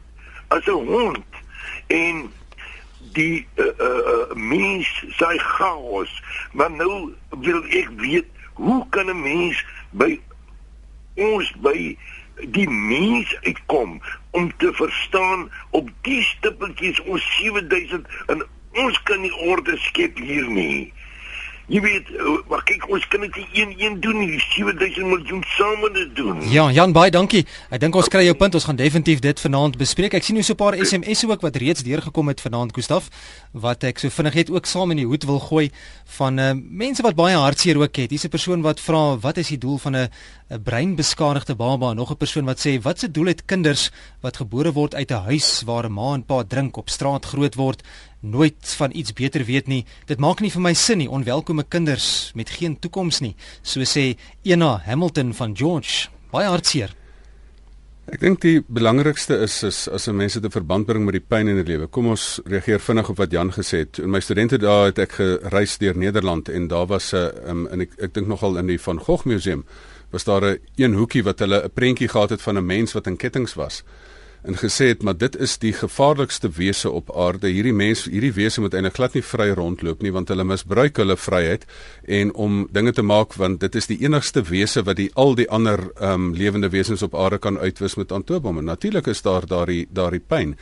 as 0.48 0.66
'n 0.68 0.88
hond. 0.88 1.26
En 1.88 2.32
die 3.14 3.48
uh, 3.56 3.66
uh 3.88 4.36
mens 4.36 4.90
sy 5.18 5.38
chaos. 5.38 6.12
Maar 6.52 6.72
nou 6.72 7.14
wil 7.30 7.64
ek 7.70 7.90
weet 7.96 8.28
hoe 8.54 8.86
kan 8.90 9.10
'n 9.10 9.22
mens 9.22 9.66
by 9.92 10.20
ons 11.16 11.54
by 11.62 11.98
die 12.58 12.70
mens 12.70 13.38
uitkom 13.42 14.02
om 14.34 14.52
te 14.58 14.74
verstaan 14.74 15.52
op 15.70 15.90
die 16.02 16.22
stippeltjies 16.24 17.02
ons 17.06 17.26
7000 17.38 18.08
en 18.34 18.46
ons 18.84 19.02
kan 19.10 19.22
nie 19.22 19.34
orde 19.46 19.78
skep 19.78 20.18
hier 20.18 20.48
nie. 20.50 20.94
Jy 21.74 21.80
weet, 21.82 22.10
eh, 22.14 22.34
maar 22.50 22.62
kyk 22.68 22.84
ons 22.94 23.06
kan 23.10 23.24
dit 23.26 23.38
een 23.54 23.72
een 23.82 23.96
doen, 24.02 24.20
die 24.20 24.40
7000 24.40 25.08
miljoen 25.10 25.44
saam 25.56 25.80
moet 25.80 25.94
dit 25.94 26.16
doen. 26.16 26.42
Ja, 26.52 26.68
Jan 26.72 26.92
baie 26.94 27.10
dankie. 27.12 27.48
Ek 27.74 27.80
dink 27.82 27.96
ons 27.98 28.12
kry 28.14 28.22
jou 28.28 28.36
punt. 28.38 28.54
Ons 28.54 28.68
gaan 28.70 28.78
definitief 28.78 29.24
dit 29.26 29.40
vanaand 29.42 29.80
bespreek. 29.82 30.14
Ek 30.14 30.24
sien 30.24 30.38
nou 30.38 30.46
so 30.46 30.54
'n 30.54 30.62
paar 30.62 30.78
SMS'e 30.78 31.28
ook 31.32 31.42
wat 31.42 31.56
reeds 31.56 31.82
deurgekom 31.82 32.28
het 32.28 32.42
vanaand, 32.42 32.76
Gustaf, 32.76 33.10
wat 33.54 33.84
ek 33.84 33.98
so 33.98 34.10
vinnig 34.10 34.34
het 34.34 34.52
ook 34.52 34.66
saam 34.66 34.92
in 34.92 34.98
die 34.98 35.06
hoed 35.06 35.24
wil 35.24 35.40
gooi 35.40 35.72
van 36.06 36.40
uh, 36.40 36.52
mense 36.54 37.02
wat 37.02 37.16
baie 37.16 37.36
hartseer 37.36 37.78
ook 37.78 37.96
het. 37.96 38.10
Hier's 38.10 38.26
'n 38.26 38.30
persoon 38.30 38.62
wat 38.62 38.80
vra, 38.80 39.18
"Wat 39.18 39.38
is 39.38 39.48
die 39.48 39.58
doel 39.58 39.78
van 39.78 39.96
'n 39.96 40.10
'n 40.52 40.62
breinbeskadigde 40.64 41.56
baba?" 41.56 41.94
Nog 41.94 42.12
'n 42.12 42.18
persoon 42.18 42.46
wat 42.46 42.60
sê, 42.60 42.82
"Wat 42.82 43.00
se 43.00 43.12
doel 43.12 43.26
het 43.26 43.46
kinders 43.46 43.90
wat 44.22 44.38
gebore 44.38 44.72
word 44.74 44.94
uit 44.96 45.12
'n 45.12 45.26
huis 45.26 45.64
waar 45.66 45.86
'n 45.86 45.94
ma 45.94 46.14
en 46.14 46.26
pa 46.26 46.44
drink 46.44 46.78
op 46.78 46.90
straat 46.90 47.26
groot 47.26 47.56
word?" 47.56 47.82
Nooit 48.24 48.76
van 48.80 48.96
iets 48.96 49.14
beter 49.14 49.46
weet 49.46 49.68
nie. 49.68 49.84
Dit 50.08 50.20
maak 50.20 50.40
nie 50.40 50.52
vir 50.52 50.64
my 50.64 50.74
sin 50.74 50.98
nie. 51.04 51.10
Onwelkome 51.12 51.66
kinders 51.68 52.32
met 52.36 52.50
geen 52.50 52.80
toekoms 52.80 53.20
nie, 53.20 53.36
so 53.62 53.84
sê 53.84 54.14
Ena 54.44 54.78
Hamilton 54.86 55.34
van 55.34 55.56
George. 55.58 56.10
Baie 56.32 56.48
hartseer. 56.48 56.96
Ek 58.12 58.20
dink 58.20 58.42
die 58.44 58.58
belangrikste 58.68 59.38
is 59.46 59.62
is 59.64 59.88
as 59.88 60.08
'n 60.08 60.16
mens 60.16 60.34
dit 60.34 60.44
'n 60.44 60.52
verband 60.52 60.86
bring 60.86 61.06
met 61.06 61.14
die 61.14 61.24
pyn 61.24 61.48
in 61.48 61.56
die 61.56 61.72
lewe. 61.72 61.88
Kom 61.88 62.08
ons 62.08 62.42
reageer 62.46 62.80
vinnig 62.80 63.10
op 63.10 63.18
wat 63.18 63.32
Jan 63.32 63.52
gesê 63.52 63.78
het. 63.78 64.00
In 64.00 64.10
my 64.10 64.20
studente 64.20 64.58
dae 64.58 64.86
het 64.86 65.00
ek 65.00 65.12
gereis 65.12 65.78
deur 65.78 65.98
Nederland 65.98 66.50
en 66.50 66.68
daar 66.68 66.88
was 66.88 67.14
'n 67.14 67.32
um, 67.48 67.68
en 67.68 67.82
ek 67.82 67.92
ek 67.98 68.14
dink 68.14 68.28
nogal 68.28 68.58
in 68.58 68.68
die 68.68 68.80
Van 68.80 69.00
Gogh 69.00 69.26
museum 69.26 69.66
was 70.12 70.24
daar 70.24 70.42
'n 70.42 70.60
een 70.76 70.94
hoekie 70.94 71.24
wat 71.24 71.40
hulle 71.40 71.64
'n 71.64 71.72
prentjie 71.74 72.08
gehad 72.08 72.30
het 72.30 72.42
van 72.42 72.58
'n 72.58 72.66
mens 72.66 72.94
wat 72.94 73.08
in 73.08 73.18
kettinge 73.18 73.56
was 73.56 73.84
en 74.44 74.58
gesê 74.60 74.90
het 74.92 75.04
maar 75.04 75.18
dit 75.18 75.36
is 75.40 75.56
die 75.62 75.74
gevaarlikste 75.74 76.50
wese 76.58 76.92
op 76.92 77.12
aarde. 77.18 77.48
Hierdie 77.48 77.74
mens, 77.74 78.06
hierdie 78.12 78.34
wese 78.36 78.62
moet 78.62 78.74
eintlik 78.76 78.98
glad 78.98 79.16
nie 79.18 79.24
vry 79.24 79.50
rondloop 79.56 80.04
nie 80.04 80.12
want 80.16 80.32
hulle 80.34 80.46
misbruik 80.48 81.00
hulle 81.00 81.18
vryheid 81.18 81.66
en 82.20 82.34
om 82.34 82.64
dinge 82.72 82.94
te 82.94 83.06
maak 83.06 83.38
want 83.40 83.62
dit 83.64 83.76
is 83.80 83.88
die 83.92 84.00
enigste 84.04 84.44
wese 84.50 84.84
wat 84.84 85.00
die 85.00 85.10
al 85.16 85.36
die 85.40 85.50
ander 85.50 85.88
ehm 85.94 86.14
um, 86.14 86.34
lewende 86.36 86.70
wesens 86.70 87.04
op 87.04 87.16
aarde 87.16 87.38
kan 87.38 87.58
uitwis 87.58 87.96
met 87.96 88.12
antobome. 88.12 88.62
Natuurlik 88.62 89.08
is 89.08 89.22
daar 89.22 89.48
daardie 89.48 89.88
daardie 89.92 90.24
pyn. 90.28 90.58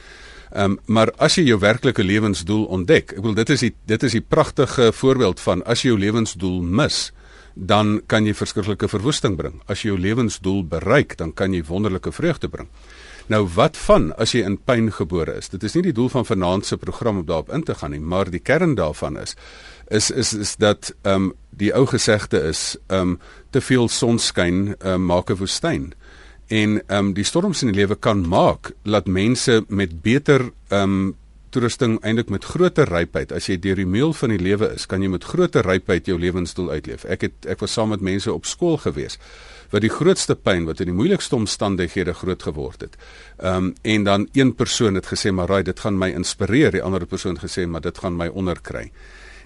Ehm 0.52 0.72
um, 0.72 0.80
maar 0.86 1.12
as 1.18 1.38
jy 1.38 1.48
jou 1.50 1.60
werklike 1.60 2.04
lewensdoel 2.04 2.66
ontdek, 2.66 3.18
ek 3.18 3.24
wil 3.24 3.34
dit 3.34 3.50
is 3.50 3.66
die 3.66 3.74
dit 3.88 4.04
is 4.04 4.18
die 4.20 4.28
pragtige 4.28 4.92
voorbeeld 4.92 5.40
van 5.40 5.64
as 5.64 5.82
jy 5.82 5.94
jou 5.94 6.00
lewensdoel 6.00 6.62
mis 6.62 7.12
dan 7.56 8.00
kan 8.08 8.26
jy 8.26 8.34
verskriklike 8.34 8.88
verwoesting 8.88 9.36
bring. 9.38 9.60
As 9.68 9.84
jy 9.84 9.92
jou 9.92 10.00
lewensdoel 10.00 10.64
bereik, 10.68 11.18
dan 11.18 11.34
kan 11.34 11.54
jy 11.54 11.64
wonderlike 11.68 12.12
vreugde 12.12 12.50
bring. 12.50 12.70
Nou 13.32 13.46
wat 13.56 13.78
van 13.88 14.10
as 14.20 14.34
jy 14.36 14.42
in 14.44 14.58
pyn 14.68 14.90
gebore 14.92 15.38
is? 15.40 15.48
Dit 15.54 15.64
is 15.64 15.78
nie 15.78 15.86
die 15.86 15.96
doel 15.96 16.10
van 16.12 16.26
vanaand 16.28 16.68
se 16.68 16.78
program 16.78 17.22
om 17.22 17.28
daarop 17.28 17.52
in 17.56 17.64
te 17.64 17.76
gaan 17.80 17.94
nie, 17.96 18.02
maar 18.02 18.32
die 18.32 18.44
kern 18.44 18.76
daarvan 18.76 19.20
is 19.22 19.38
is 19.92 20.10
is 20.12 20.34
is 20.34 20.56
dat 20.56 20.92
ehm 21.04 21.16
um, 21.16 21.32
die 21.62 21.72
ou 21.76 21.86
gesegde 21.88 22.42
is 22.50 22.78
ehm 22.88 23.14
um, 23.14 23.20
te 23.52 23.62
veel 23.62 23.88
sonskyn 23.92 24.76
um, 24.80 25.06
maak 25.06 25.32
'n 25.32 25.40
woestyn. 25.40 25.94
En 26.48 26.82
ehm 26.88 26.98
um, 26.98 27.14
die 27.14 27.24
storms 27.24 27.64
in 27.64 27.72
die 27.72 27.80
lewe 27.80 27.96
kan 27.96 28.28
maak 28.28 28.72
dat 28.84 29.08
mense 29.08 29.64
met 29.68 30.02
beter 30.02 30.52
ehm 30.68 30.84
um, 30.84 31.16
toerusting 31.50 32.00
eintlik 32.02 32.30
met 32.30 32.46
groter 32.46 32.88
rypheid 32.88 33.32
as 33.32 33.48
jy 33.48 33.60
deur 33.60 33.76
die 33.76 33.86
meul 33.86 34.14
van 34.14 34.30
die 34.30 34.40
lewe 34.40 34.74
is, 34.76 34.86
kan 34.86 35.02
jy 35.02 35.10
met 35.10 35.24
groter 35.24 35.66
rypheid 35.68 36.06
jou 36.08 36.20
lewensdoel 36.20 36.70
uitleef. 36.70 37.04
Ek 37.06 37.22
het 37.22 37.46
ek 37.46 37.60
was 37.60 37.74
saam 37.74 37.90
met 37.90 38.02
mense 38.02 38.34
op 38.34 38.46
skool 38.46 38.78
gewees 38.78 39.20
wat 39.72 39.82
die 39.82 39.92
grootste 39.92 40.36
pyn 40.36 40.66
wat 40.68 40.80
in 40.84 40.92
die 40.92 40.96
moeilikste 40.96 41.36
omstandighede 41.36 42.14
groot 42.14 42.44
geword 42.44 42.88
het. 42.88 42.98
Ehm 43.40 43.72
um, 43.72 43.74
en 43.82 44.04
dan 44.04 44.28
een 44.34 44.56
persoon 44.56 44.96
het 44.96 45.08
gesê 45.08 45.32
maar 45.32 45.48
raai 45.48 45.64
dit 45.64 45.80
gaan 45.80 45.98
my 45.98 46.10
inspireer, 46.12 46.72
die 46.72 46.84
ander 46.84 47.06
persoon 47.06 47.36
het 47.40 47.46
gesê 47.46 47.68
maar 47.68 47.82
dit 47.82 47.98
gaan 47.98 48.18
my 48.18 48.28
onderkry. 48.28 48.92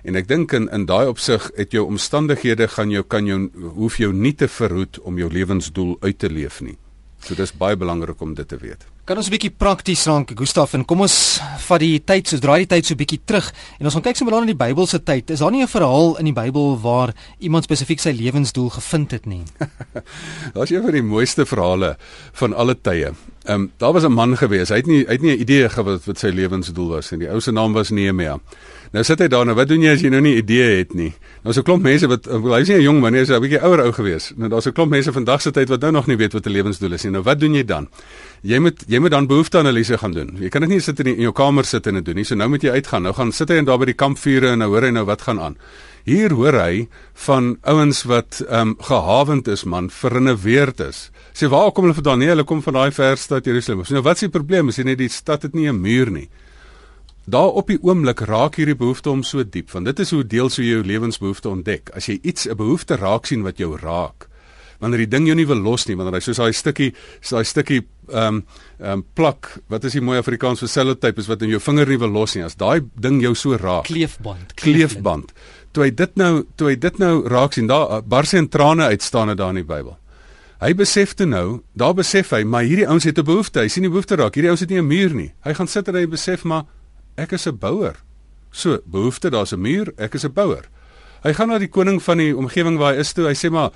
En 0.03 0.15
ek 0.15 0.27
dink 0.27 0.53
in 0.53 0.69
in 0.69 0.85
daai 0.85 1.07
opsig 1.07 1.51
het 1.55 1.71
jou 1.71 1.85
omstandighede 1.85 2.67
gaan 2.67 2.89
jou 2.89 3.03
kan 3.03 3.25
jou 3.25 3.49
hoef 3.75 3.97
jou 3.97 4.13
nie 4.13 4.33
te 4.33 4.47
verhoed 4.47 4.99
om 4.99 5.17
jou 5.17 5.31
lewensdoel 5.31 5.97
uit 6.01 6.19
te 6.19 6.29
leef 6.29 6.61
nie. 6.61 6.77
So 7.25 7.33
dis 7.33 7.49
baie 7.57 7.73
belangrik 7.73 8.19
om 8.21 8.35
dit 8.37 8.45
te 8.45 8.57
weet. 8.61 8.83
Kan 9.05 9.17
ons 9.17 9.27
'n 9.27 9.31
bietjie 9.31 9.49
prakties 9.49 10.05
raak, 10.05 10.31
Gustaf, 10.37 10.73
en 10.73 10.85
kom 10.85 11.01
ons 11.01 11.41
vat 11.67 11.79
die 11.79 11.99
tyd, 11.99 12.27
so 12.27 12.37
draai 12.37 12.65
die 12.65 12.75
tyd 12.75 12.85
so 12.85 12.95
bietjie 12.95 13.19
terug 13.25 13.51
en 13.79 13.85
ons 13.85 13.93
gaan 13.93 14.03
kyk 14.03 14.15
sommer 14.15 14.41
in 14.41 14.47
die 14.47 14.65
Bybelse 14.65 15.03
tyd. 15.03 15.29
Is 15.29 15.39
daar 15.39 15.51
nie 15.51 15.63
'n 15.63 15.67
verhaal 15.67 16.17
in 16.19 16.25
die 16.25 16.33
Bybel 16.33 16.79
waar 16.81 17.13
iemand 17.39 17.63
spesifiek 17.63 17.99
sy 17.99 18.11
lewensdoel 18.11 18.69
gevind 18.69 19.11
het 19.11 19.25
nie? 19.25 19.43
Daar's 20.53 20.69
een 20.69 20.83
van 20.83 20.91
die 20.91 21.01
mooiste 21.01 21.45
verhale 21.45 21.97
van 22.33 22.53
alle 22.53 22.75
tye. 22.75 23.13
Ehm 23.45 23.61
um, 23.61 23.71
daar 23.77 23.93
was 23.93 24.03
'n 24.03 24.13
man 24.13 24.37
gewees. 24.37 24.69
Hy 24.69 24.75
het 24.75 24.87
nie 24.87 25.05
hy 25.05 25.11
het 25.11 25.21
nie 25.21 25.35
'n 25.35 25.41
idee 25.41 25.69
gehad 25.69 26.05
wat 26.05 26.17
sy 26.19 26.29
lewensdoel 26.29 26.89
was 26.89 27.11
nie. 27.11 27.19
Die 27.19 27.29
ou 27.29 27.39
se 27.39 27.51
naam 27.51 27.73
was 27.73 27.89
Nehemia. 27.89 28.39
Nou 28.93 29.03
sit 29.03 29.19
hy 29.19 29.27
daar 29.27 29.45
nou, 29.45 29.55
wat 29.55 29.67
doen 29.67 29.81
jy 29.81 29.93
as 29.95 30.01
jy 30.01 30.09
nou 30.09 30.21
nie 30.21 30.35
idee 30.37 30.77
het 30.77 30.93
nie? 30.93 31.13
So 31.45 31.61
'n 31.61 31.63
klomp 31.63 31.83
mense 31.83 32.07
wat 32.07 32.25
hy 32.25 32.61
is 32.61 32.69
nie 32.69 32.77
'n 32.77 32.81
jong 32.81 32.99
man 33.01 33.13
nie, 33.13 33.19
hy's 33.19 33.29
'n 33.29 33.41
bietjie 33.41 33.61
ouer 33.61 33.85
ou 33.85 33.91
gewees. 33.91 34.33
Nou 34.35 34.49
daar's 34.49 34.67
'n 34.67 34.73
klomp 34.73 34.91
mense 34.91 35.11
vandag 35.11 35.41
se 35.41 35.51
tyd 35.51 35.69
wat 35.69 35.81
nou 35.81 35.91
nog 35.91 36.07
nie 36.07 36.17
weet 36.17 36.33
wat 36.33 36.45
'n 36.45 36.51
lewensdoel 36.51 36.93
is 36.93 37.03
nie. 37.03 37.11
Nou 37.11 37.23
wat 37.23 37.39
doen 37.39 37.53
jy 37.53 37.63
dan? 37.63 37.87
Jy 38.41 38.59
moet 38.59 38.83
jy 38.87 38.99
moet 38.99 39.11
dan 39.11 39.27
behoefteanalise 39.27 39.97
gaan 39.97 40.11
doen. 40.11 40.37
Jy 40.39 40.49
kan 40.49 40.61
dit 40.61 40.69
nie 40.69 40.79
sit 40.79 40.99
in, 40.99 41.05
die, 41.05 41.15
in 41.15 41.21
jou 41.21 41.33
kamer 41.33 41.65
sit 41.65 41.87
en 41.87 41.93
dit 41.93 42.05
doen 42.05 42.15
nie. 42.15 42.23
So 42.23 42.35
nou 42.35 42.49
moet 42.49 42.61
jy 42.61 42.69
uitgaan. 42.69 43.01
Nou 43.01 43.13
gaan 43.13 43.31
sit 43.31 43.49
hy 43.49 43.55
en 43.55 43.65
daar 43.65 43.77
by 43.77 43.85
die 43.85 43.93
kampvure 43.93 44.51
en 44.51 44.59
nou 44.59 44.69
hoor 44.69 44.81
hy 44.81 44.91
nou 44.91 45.05
wat 45.05 45.21
gaan 45.21 45.39
aan. 45.39 45.57
Hier 46.05 46.33
hoor 46.33 46.53
hy 46.53 46.87
van 47.13 47.57
ouens 47.61 48.03
wat 48.03 48.43
ehm 48.47 48.59
um, 48.67 48.75
gehavend 48.79 49.47
is 49.47 49.63
man, 49.63 49.89
verrenoveerd 49.89 50.79
is. 50.79 51.09
Sê 51.33 51.49
waar 51.49 51.71
kom 51.71 51.83
hulle 51.83 51.97
vandaan? 51.97 52.19
Nee, 52.19 52.27
hulle 52.27 52.43
kom 52.43 52.61
van 52.61 52.73
daai 52.73 52.91
ver 52.91 53.17
stad 53.17 53.45
Jerusalem. 53.45 53.83
So 53.83 53.93
nou 53.93 54.03
wat 54.03 54.15
is 54.15 54.27
die 54.27 54.29
probleem? 54.29 54.69
Is 54.69 54.77
nie 54.77 54.95
die 54.95 55.09
stad 55.09 55.41
het 55.41 55.53
nie 55.53 55.67
'n 55.67 55.81
muur 55.81 56.11
nie. 56.11 56.29
Daar 57.25 57.57
op 57.57 57.71
die 57.71 57.79
oomblik 57.81 58.19
raak 58.29 58.59
hierdie 58.59 58.77
behoefte 58.77 59.09
om 59.09 59.23
so 59.25 59.41
diep, 59.41 59.71
want 59.73 59.89
dit 59.89 59.99
is 59.99 60.11
hoe 60.13 60.21
deel 60.29 60.49
so 60.53 60.61
jou 60.61 60.83
lewensbehoefte 60.85 61.49
ontdek. 61.49 61.89
As 61.97 62.05
jy 62.05 62.19
iets 62.21 62.45
'n 62.47 62.55
behoefte 62.55 62.95
raak 62.95 63.25
sien 63.25 63.41
wat 63.41 63.57
jou 63.57 63.77
raak, 63.77 64.27
wanneer 64.79 64.97
die 64.97 65.09
ding 65.09 65.25
jou 65.25 65.35
nie 65.35 65.47
wil 65.47 65.57
los 65.57 65.87
nie, 65.87 65.95
wanneer 65.95 66.13
hy 66.13 66.19
soos 66.19 66.37
daai 66.37 66.53
stukkie, 66.53 66.93
so 67.21 67.35
daai 67.35 67.45
stukkie 67.45 67.81
ehm 68.09 68.27
um, 68.27 68.43
ehm 68.79 68.91
um, 68.91 69.03
plak, 69.15 69.57
wat 69.69 69.83
is 69.83 69.93
die 69.93 70.01
mooi 70.01 70.19
Afrikaans 70.19 70.59
vir 70.59 70.69
sellotape 70.69 71.19
is 71.19 71.27
wat 71.27 71.41
in 71.41 71.49
jou 71.49 71.59
vinger 71.59 71.87
nie 71.87 71.97
wil 71.97 72.09
los 72.09 72.35
nie. 72.35 72.43
As 72.43 72.55
daai 72.55 72.81
ding 72.93 73.21
jou 73.21 73.33
so 73.35 73.57
raak. 73.57 73.85
Kleefband. 73.85 74.53
Kleefband. 74.55 75.33
Toe 75.71 75.83
hy 75.83 75.91
dit 75.91 76.15
nou, 76.15 76.45
toe 76.55 76.69
hy 76.69 76.75
dit 76.75 76.99
nou 76.99 77.27
raak 77.27 77.53
sien, 77.53 77.67
daar 77.67 78.01
bars 78.03 78.31
hy 78.31 78.37
in 78.37 78.49
trane 78.49 78.83
uitstaan 78.83 79.27
dit 79.27 79.37
daar 79.37 79.49
in 79.49 79.55
die 79.55 79.63
Bybel. 79.63 79.97
Hy 80.61 80.73
besef 80.73 81.15
toe 81.15 81.25
nou, 81.25 81.61
daar 81.73 81.93
besef 81.93 82.29
hy, 82.31 82.43
maar 82.43 82.63
hierdie 82.63 82.87
ouens 82.87 83.03
het 83.03 83.17
'n 83.17 83.25
behoefte. 83.25 83.59
Hy 83.59 83.67
sien 83.67 83.83
die 83.83 83.89
behoefte 83.89 84.15
raak. 84.15 84.35
Hierdie 84.35 84.49
ouens 84.49 84.61
het 84.61 84.69
nie 84.69 84.79
'n 84.79 84.87
muur 84.87 85.13
nie. 85.13 85.33
Hy 85.43 85.53
gaan 85.53 85.67
sit 85.67 85.87
en 85.87 85.95
hy 85.95 86.05
besef 86.05 86.43
maar 86.43 86.65
ek 87.15 87.31
is 87.31 87.47
'n 87.47 87.57
bouer. 87.57 87.95
So, 88.51 88.79
behoefte, 88.85 89.29
daar's 89.29 89.53
'n 89.53 89.61
muur, 89.61 89.93
ek 89.97 90.13
is 90.13 90.25
'n 90.25 90.33
bouer. 90.33 90.69
Hy 91.23 91.33
gaan 91.33 91.47
na 91.47 91.57
die 91.57 91.67
koning 91.67 92.03
van 92.03 92.17
die 92.17 92.35
omgewing 92.37 92.77
waar 92.77 92.93
hy 92.93 92.99
is 92.99 93.13
toe. 93.13 93.25
Hy 93.25 93.33
sê 93.33 93.49
maar 93.51 93.71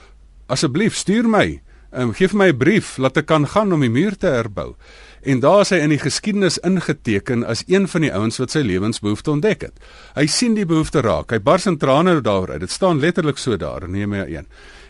asseblief 0.48 0.96
stuur 0.96 1.30
my, 1.30 1.62
um, 1.98 2.14
gee 2.14 2.28
vir 2.28 2.38
my 2.38 2.50
'n 2.50 2.58
brief 2.58 2.98
laat 2.98 3.18
ek 3.18 3.26
kan 3.26 3.48
gaan 3.48 3.74
om 3.74 3.82
die 3.82 3.90
muur 3.90 4.18
te 4.18 4.28
herbou. 4.28 4.76
En 5.22 5.40
daar 5.40 5.62
is 5.62 5.70
hy 5.70 5.78
in 5.84 5.90
die 5.90 6.00
geskiedenis 6.00 6.58
ingeteken 6.64 7.44
as 7.44 7.64
een 7.68 7.88
van 7.88 8.02
die 8.02 8.14
ouens 8.14 8.38
wat 8.38 8.52
sy 8.52 8.60
lewensbehoefte 8.60 9.32
ontdek 9.32 9.62
het. 9.62 9.80
Hy 10.16 10.26
sien 10.28 10.54
die 10.54 10.66
behoefte 10.66 11.02
raak. 11.02 11.32
Hy 11.32 11.40
bars 11.40 11.66
in 11.66 11.78
trane 11.78 12.22
daaroor 12.22 12.52
uit. 12.52 12.60
Dit 12.60 12.72
staan 12.72 13.00
letterlik 13.00 13.38
so 13.38 13.58
daar 13.58 13.84
in 13.84 13.92
Nehemia 13.92 14.26
1. 14.26 14.48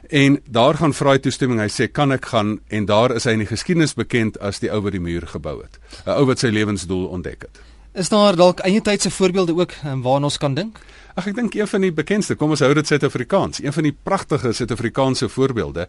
En 0.10 0.39
daar 0.46 0.77
gaan 0.77 0.94
vra 0.94 1.12
hy 1.12 1.18
toestemming. 1.18 1.60
Hy 1.60 1.70
sê 1.70 1.91
kan 1.91 2.12
ek 2.12 2.25
gaan 2.25 2.60
en 2.68 2.86
daar 2.86 3.15
is 3.15 3.24
hy 3.24 3.32
in 3.32 3.44
die 3.46 3.50
geskiedenis 3.50 3.96
bekend 3.98 4.39
as 4.39 4.60
die 4.60 4.72
ou 4.72 4.82
wat 4.82 4.94
die 4.94 5.01
muur 5.01 5.27
gebou 5.27 5.62
het. 5.62 5.79
'n 6.06 6.10
Ou 6.10 6.25
wat 6.25 6.39
sy 6.39 6.48
lewensdoel 6.48 7.08
ontdek 7.08 7.41
het. 7.41 7.62
Is 8.00 8.08
daar 8.08 8.36
dalk 8.39 8.62
eie 8.63 8.79
tydse 8.79 9.10
voorbeelde 9.12 9.51
ook 9.58 9.74
um, 9.86 10.01
waarna 10.01 10.29
ons 10.29 10.38
kan 10.39 10.53
dink? 10.56 10.77
Ag 11.20 11.25
ek 11.27 11.36
dink 11.36 11.56
een 11.58 11.68
van 11.68 11.84
die 11.84 11.91
bekendste, 11.91 12.38
kom 12.39 12.53
ons 12.56 12.62
hou 12.63 12.70
dit 12.77 12.88
Suid-Afrikaans. 12.88 13.60
Een 13.60 13.75
van 13.75 13.84
die 13.89 13.91
pragtige 13.91 14.53
Suid-Afrikaanse 14.56 15.27
voorbeelde, 15.27 15.84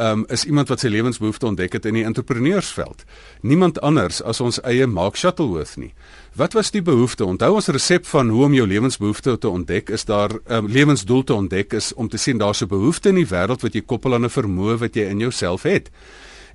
um, 0.00 0.22
is 0.32 0.46
iemand 0.48 0.72
wat 0.72 0.80
sy 0.80 0.88
lewensbehoefte 0.88 1.50
ontdek 1.50 1.76
het 1.76 1.88
in 1.90 1.98
die 1.98 2.06
entrepreneursveld. 2.08 3.04
Niemand 3.44 3.82
anders 3.84 4.22
as 4.24 4.40
ons 4.40 4.60
eie 4.64 4.86
Mark 4.88 5.20
Shuttleworth 5.20 5.76
nie. 5.76 5.90
Wat 6.32 6.56
was 6.56 6.72
die 6.72 6.80
behoefte? 6.86 7.28
Onthou 7.28 7.52
ons 7.58 7.68
resep 7.68 8.08
van 8.08 8.32
hoe 8.32 8.46
om 8.48 8.56
jou 8.56 8.64
lewensbehoefte 8.70 9.36
te 9.44 9.52
ontdek 9.52 9.92
is 9.92 10.08
daar 10.08 10.32
'n 10.32 10.40
um, 10.40 10.64
ehm, 10.64 10.72
lewensdoel 10.72 11.24
te 11.24 11.34
ontdek 11.34 11.76
is 11.76 11.92
om 11.92 12.08
te 12.08 12.16
sien 12.16 12.38
daar's 12.38 12.62
'n 12.62 12.72
behoefte 12.72 13.08
in 13.12 13.20
die 13.20 13.28
wêreld 13.28 13.60
wat 13.60 13.74
jy 13.74 13.82
koppel 13.82 14.14
aan 14.14 14.24
'n 14.24 14.32
vermoë 14.32 14.78
wat 14.78 14.94
jy 14.94 15.10
in 15.12 15.18
jouself 15.18 15.62
het. 15.62 15.90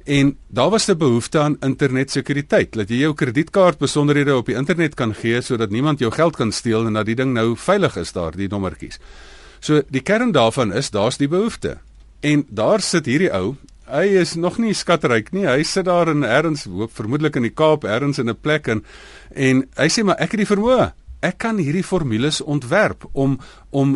En 0.05 0.37
daar 0.47 0.69
was 0.69 0.87
'n 0.87 0.97
behoefte 0.97 1.39
aan 1.39 1.57
internetsekuriteit, 1.59 2.73
dat 2.73 2.89
jy 2.89 2.95
jou 2.95 3.13
kredietkaart 3.13 3.77
besonderhede 3.77 4.35
op 4.35 4.45
die 4.45 4.55
internet 4.55 4.93
kan 4.93 5.13
gee 5.13 5.41
sodat 5.41 5.69
niemand 5.69 5.99
jou 5.99 6.11
geld 6.11 6.35
kan 6.35 6.51
steel 6.51 6.85
en 6.85 6.93
dat 6.93 7.05
die 7.05 7.15
ding 7.15 7.33
nou 7.33 7.57
veilig 7.57 7.95
is 7.95 8.11
daar, 8.11 8.31
die 8.31 8.47
nommertjies. 8.47 8.99
So 9.59 9.81
die 9.89 10.01
kern 10.01 10.31
daarvan 10.31 10.73
is 10.73 10.89
daar's 10.89 11.17
die 11.17 11.27
behoefte. 11.27 11.77
En 12.19 12.45
daar 12.49 12.81
sit 12.81 13.05
hierdie 13.05 13.33
ou 13.33 13.55
Hy 13.85 14.17
is 14.17 14.33
nog 14.33 14.57
nie 14.57 14.73
skatryk 14.73 15.27
nie. 15.31 15.45
Hy 15.45 15.63
sit 15.63 15.85
daar 15.85 16.09
in 16.09 16.23
ergens, 16.23 16.63
hoop 16.65 16.93
vermoedelik 16.97 17.35
in 17.35 17.45
die 17.45 17.53
Kaap, 17.53 17.83
ergens 17.83 18.17
in 18.17 18.29
'n 18.29 18.37
plek 18.41 18.67
en 18.67 18.83
en 19.35 19.67
hy 19.77 19.87
sê 19.89 20.03
maar 20.03 20.17
ek 20.17 20.31
het 20.31 20.39
die 20.39 20.55
vermoë. 20.55 20.93
Ek 21.21 21.37
kan 21.37 21.57
hierdie 21.57 21.83
formules 21.83 22.41
ontwerp 22.41 23.05
om 23.13 23.39
om 23.75 23.95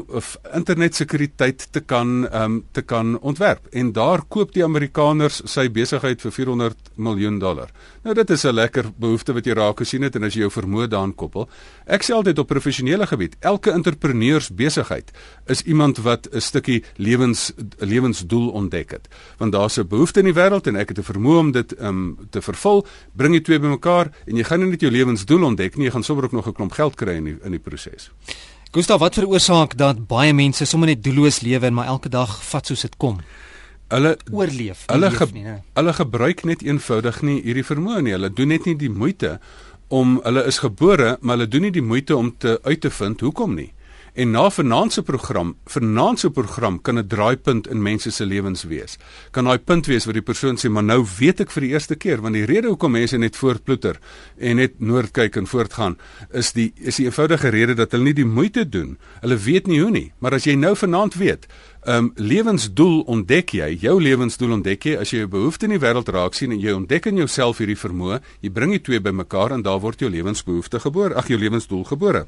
internetsekuriteit 0.56 1.68
te 1.72 1.80
kan 1.80 2.26
ehm 2.28 2.44
um, 2.44 2.58
te 2.76 2.82
kan 2.82 3.20
ontwerp 3.20 3.68
en 3.72 3.92
daar 3.96 4.22
koop 4.28 4.52
die 4.54 4.64
Amerikaners 4.64 5.42
sy 5.48 5.70
besigheid 5.72 6.22
vir 6.22 6.34
400 6.36 6.90
miljoen 6.96 7.40
dollar. 7.40 7.70
Nou 8.04 8.16
dit 8.16 8.30
is 8.30 8.44
'n 8.44 8.54
lekker 8.54 8.92
behoefte 8.98 9.34
wat 9.34 9.46
jy 9.46 9.54
raak 9.54 9.78
gesien 9.80 10.02
het 10.02 10.16
en 10.16 10.24
as 10.24 10.34
jy 10.34 10.42
jou 10.42 10.52
vermoë 10.52 10.88
daaraan 10.88 11.16
koppel. 11.16 11.50
Ek 11.86 12.04
sê 12.04 12.14
altyd 12.14 12.40
op 12.40 12.48
professionele 12.48 13.08
gebied, 13.08 13.36
elke 13.40 13.72
entrepreneurs 13.72 14.50
besigheid 14.50 15.12
is 15.48 15.62
iemand 15.62 15.98
wat 15.98 16.28
'n 16.32 16.42
stukkie 16.42 16.84
lewens 16.96 17.54
lewensdoel 17.78 18.50
ontdek 18.50 18.92
het. 18.92 19.08
Want 19.38 19.52
daar's 19.52 19.78
'n 19.78 19.88
behoefte 19.88 20.20
in 20.20 20.26
die 20.26 20.34
wêreld 20.34 20.68
en 20.68 20.76
ek 20.76 20.90
het 20.90 20.98
'n 21.00 21.14
vermoë 21.14 21.40
om 21.40 21.52
dit 21.52 21.74
ehm 21.74 21.88
um, 21.88 22.18
te 22.30 22.42
vervul. 22.42 22.86
Bring 23.16 23.34
jy 23.34 23.42
twee 23.42 23.60
bymekaar 23.60 24.12
en 24.26 24.36
jy 24.36 24.44
gaan 24.44 24.60
nie 24.60 24.70
net 24.70 24.82
jou 24.82 24.92
lewensdoel 24.92 25.44
ontdek 25.44 25.78
nie, 25.78 25.86
jy 25.86 25.92
gaan 25.92 26.04
sommer 26.04 26.26
ook 26.26 26.32
nog 26.32 26.48
'n 26.48 26.54
klomp 26.54 26.72
geld 26.72 26.96
kry 26.96 27.16
in 27.16 27.24
die, 27.24 27.38
in 27.44 27.52
die 27.52 27.60
proses. 27.60 28.12
Gustav, 28.70 29.00
wat 29.02 29.16
veroorsaak 29.18 29.72
dat 29.78 30.04
baie 30.06 30.30
mense 30.38 30.62
sommer 30.70 30.92
net 30.92 31.00
doelloos 31.02 31.40
lewe 31.42 31.66
en 31.66 31.74
maar 31.74 31.88
elke 31.90 32.10
dag 32.14 32.36
vat 32.52 32.68
soos 32.70 32.84
dit 32.86 32.98
kom? 33.02 33.16
Hulle 33.90 34.12
oorleef. 34.30 34.84
Hulle 34.92 35.10
ge, 35.10 35.26
nie, 35.34 35.56
hulle 35.74 35.94
gebruik 35.98 36.44
net 36.46 36.62
eenvoudig 36.62 37.18
nie 37.26 37.40
hierdie 37.48 37.66
vermoë 37.66 38.04
nie. 38.06 38.14
Hulle 38.14 38.30
doen 38.30 38.54
net 38.54 38.68
nie 38.70 38.76
die 38.78 38.92
moeite 38.94 39.40
om 39.90 40.20
hulle 40.22 40.44
is 40.52 40.62
gebore, 40.62 41.16
maar 41.22 41.40
hulle 41.40 41.50
doen 41.50 41.66
nie 41.66 41.74
die 41.80 41.82
moeite 41.82 42.14
om 42.14 42.30
te 42.38 42.60
uit 42.62 42.84
te 42.86 42.94
vind 42.94 43.26
hoekom 43.26 43.58
nie. 43.58 43.72
En 44.14 44.32
na 44.32 44.50
vanaand 44.50 44.94
se 44.94 45.02
program, 45.04 45.56
vanaand 45.66 46.20
se 46.20 46.30
program 46.30 46.82
kan 46.82 46.98
'n 46.98 47.08
draaipunt 47.08 47.68
in 47.68 47.82
mense 47.82 48.12
se 48.12 48.26
lewens 48.26 48.64
wees. 48.64 48.98
Kan 49.32 49.44
daai 49.44 49.60
punt 49.60 49.86
wees 49.86 50.06
waar 50.06 50.14
die 50.14 50.22
persoon 50.22 50.58
sê, 50.58 50.70
"Maar 50.70 50.84
nou 50.84 51.06
weet 51.20 51.40
ek 51.40 51.52
vir 51.52 51.62
die 51.62 51.72
eerste 51.72 51.96
keer 51.96 52.22
want 52.22 52.34
die 52.34 52.46
rede 52.46 52.68
hoekom 52.68 52.92
mense 52.92 53.18
net 53.18 53.36
voortploeter 53.36 54.00
en 54.38 54.56
net 54.56 54.80
noord 54.80 55.12
kyk 55.12 55.36
en 55.36 55.48
voortgaan, 55.48 55.98
is 56.34 56.52
die 56.52 56.74
is 56.76 56.96
die 56.96 57.06
eenvoudige 57.06 57.50
rede 57.50 57.74
dat 57.74 57.92
hulle 57.92 58.04
nie 58.04 58.14
die 58.14 58.26
moeite 58.26 58.70
doen. 58.70 58.98
Hulle 59.22 59.38
weet 59.38 59.68
nie 59.68 59.82
hoe 59.82 59.92
nie. 59.92 60.12
Maar 60.20 60.34
as 60.34 60.44
jy 60.44 60.56
nou 60.56 60.76
vanaand 60.76 61.16
weet, 61.16 61.48
ehm 61.86 61.98
um, 61.98 62.12
lewensdoel 62.16 63.02
ontdek 63.02 63.50
jy, 63.50 63.78
jou 63.82 64.02
lewensdoel 64.02 64.52
ontdek 64.52 64.86
jy 64.86 64.98
as 65.00 65.12
jy 65.12 65.24
'n 65.24 65.30
behoefte 65.30 65.66
in 65.66 65.72
die 65.72 65.80
wêreld 65.80 66.10
raak 66.10 66.34
sien 66.34 66.52
en 66.52 66.60
jy 66.60 66.72
ontdek 66.72 67.06
in 67.06 67.16
jouself 67.16 67.58
hierdie 67.58 67.78
vermoë, 67.78 68.20
jy 68.42 68.50
bring 68.50 68.72
die 68.72 68.82
twee 68.82 69.00
bymekaar 69.00 69.52
en 69.52 69.62
daar 69.62 69.80
word 69.80 70.00
jou 70.00 70.10
lewensbehoefte 70.10 70.80
gebore, 70.80 71.16
ag 71.16 71.28
jou 71.28 71.40
lewensdoel 71.40 71.84
gebore. 71.84 72.26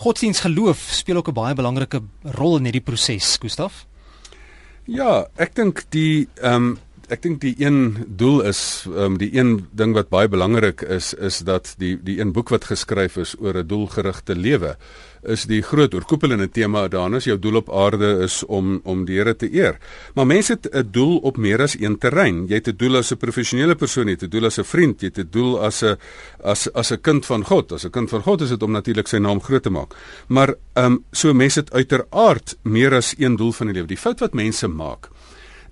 Godsdienst 0.00 0.40
geloof 0.40 0.80
speel 0.96 1.16
ook 1.16 1.28
'n 1.28 1.36
baie 1.36 1.54
belangrike 1.54 2.00
rol 2.22 2.56
in 2.56 2.64
hierdie 2.64 2.80
proses, 2.80 3.36
Gustaf. 3.36 3.86
Ja, 4.84 5.26
ek 5.36 5.54
dink 5.54 5.84
die 5.90 6.28
ehm 6.40 6.54
um, 6.54 6.78
ek 7.10 7.22
dink 7.22 7.40
die 7.40 7.54
een 7.58 8.06
doel 8.08 8.40
is 8.48 8.86
ehm 8.86 8.96
um, 8.96 9.18
die 9.18 9.28
een 9.36 9.66
ding 9.72 9.92
wat 9.94 10.08
baie 10.08 10.28
belangrik 10.28 10.80
is 10.80 11.12
is 11.14 11.38
dat 11.44 11.74
die 11.78 11.98
die 12.02 12.20
een 12.20 12.32
boek 12.32 12.48
wat 12.48 12.64
geskryf 12.64 13.16
is 13.16 13.36
oor 13.40 13.60
'n 13.60 13.66
doelgerigte 13.66 14.34
lewe 14.34 14.76
is 15.22 15.44
die 15.44 15.60
groot 15.62 15.94
oorkoepelende 15.94 16.48
tema 16.48 16.86
daarin 16.88 17.18
is 17.18 17.26
jou 17.28 17.38
doel 17.38 17.60
op 17.60 17.70
aarde 17.70 18.10
is 18.24 18.40
om 18.46 18.80
om 18.84 19.04
die 19.04 19.18
Here 19.20 19.34
te 19.36 19.48
eer. 19.52 19.78
Maar 20.14 20.26
mense 20.26 20.52
het 20.52 20.68
'n 20.72 20.88
doel 20.90 21.18
op 21.18 21.36
meer 21.36 21.62
as 21.62 21.76
een 21.80 21.98
terrein. 21.98 22.46
Jy 22.46 22.54
het 22.54 22.68
'n 22.68 22.76
doel 22.76 22.96
as 22.96 23.12
'n 23.12 23.16
professionele 23.16 23.74
persoon, 23.74 24.06
jy 24.06 24.12
het 24.12 24.22
'n 24.22 24.28
doel 24.28 24.44
as 24.44 24.58
'n 24.58 24.64
vriend, 24.64 25.00
jy 25.00 25.06
het 25.06 25.18
'n 25.18 25.28
doel 25.30 25.60
as 25.60 25.82
'n 25.82 25.96
as 26.42 26.72
as 26.72 26.92
'n 26.92 27.00
kind 27.00 27.26
van 27.26 27.44
God. 27.44 27.72
As 27.72 27.84
'n 27.84 27.90
kind 27.90 28.08
van 28.08 28.22
God 28.22 28.40
is 28.40 28.48
dit 28.48 28.62
om 28.62 28.72
natuurlik 28.72 29.08
sy 29.08 29.18
naam 29.18 29.42
groot 29.42 29.62
te 29.62 29.70
maak. 29.70 29.94
Maar 30.28 30.54
ehm 30.74 30.84
um, 30.84 31.04
so 31.12 31.32
mense 31.34 31.60
het 31.60 31.72
uiteraard 31.72 32.56
meer 32.62 32.94
as 32.94 33.14
een 33.18 33.36
doel 33.36 33.52
van 33.52 33.66
die 33.66 33.74
lewe. 33.74 33.86
Die 33.86 33.96
fout 33.96 34.20
wat 34.20 34.32
mense 34.32 34.68
maak 34.68 35.08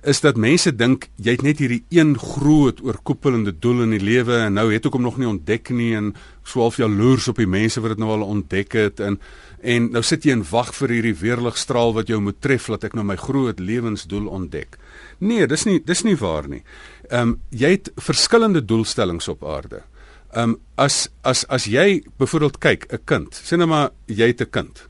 is 0.09 0.23
dat 0.25 0.39
mense 0.41 0.71
dink 0.73 1.09
jy 1.21 1.35
het 1.37 1.43
net 1.45 1.59
hierdie 1.61 1.83
een 1.93 2.15
groot 2.19 2.81
oorkoepelende 2.85 3.53
doel 3.53 3.85
in 3.85 3.93
die 3.97 4.03
lewe 4.03 4.39
en 4.47 4.57
nou 4.57 4.71
het 4.73 4.87
ek 4.89 4.97
hom 4.97 5.05
nog 5.05 5.19
nie 5.21 5.29
ontdek 5.29 5.69
nie 5.77 5.91
en 5.99 6.15
swaalf 6.49 6.79
jaloers 6.81 7.29
op 7.29 7.41
die 7.43 7.49
mense 7.51 7.83
wat 7.85 7.93
dit 7.93 8.01
nou 8.01 8.15
al 8.15 8.25
ontdek 8.25 8.77
het 8.79 9.03
en 9.05 9.19
en 9.59 9.89
nou 9.91 10.03
sit 10.07 10.25
jy 10.25 10.37
en 10.37 10.45
wag 10.53 10.71
vir 10.77 10.95
hierdie 10.95 11.17
weerligstraal 11.19 11.93
wat 11.97 12.09
jou 12.09 12.21
moet 12.23 12.39
tref 12.41 12.69
dat 12.71 12.87
ek 12.89 12.95
nou 12.95 13.05
my 13.05 13.17
groot 13.19 13.59
lewensdoel 13.59 14.29
ontdek. 14.31 14.79
Nee, 15.19 15.49
dis 15.51 15.67
nie 15.67 15.81
dis 15.83 16.05
nie 16.07 16.17
waar 16.17 16.49
nie. 16.49 16.63
Ehm 17.11 17.35
um, 17.35 17.37
jy 17.51 17.73
het 17.75 17.91
verskillende 17.99 18.63
doelstellings 18.63 19.29
op 19.29 19.45
aarde. 19.45 19.83
Ehm 20.31 20.55
um, 20.55 20.57
as 20.77 21.09
as 21.27 21.45
as 21.51 21.67
jy 21.67 22.05
byvoorbeeld 22.23 22.63
kyk 22.63 22.87
'n 22.93 23.05
kind, 23.05 23.35
sê 23.35 23.59
nou 23.59 23.67
maar 23.67 23.91
jy 24.07 24.31
het 24.31 24.41
'n 24.41 24.51
kind. 24.51 24.89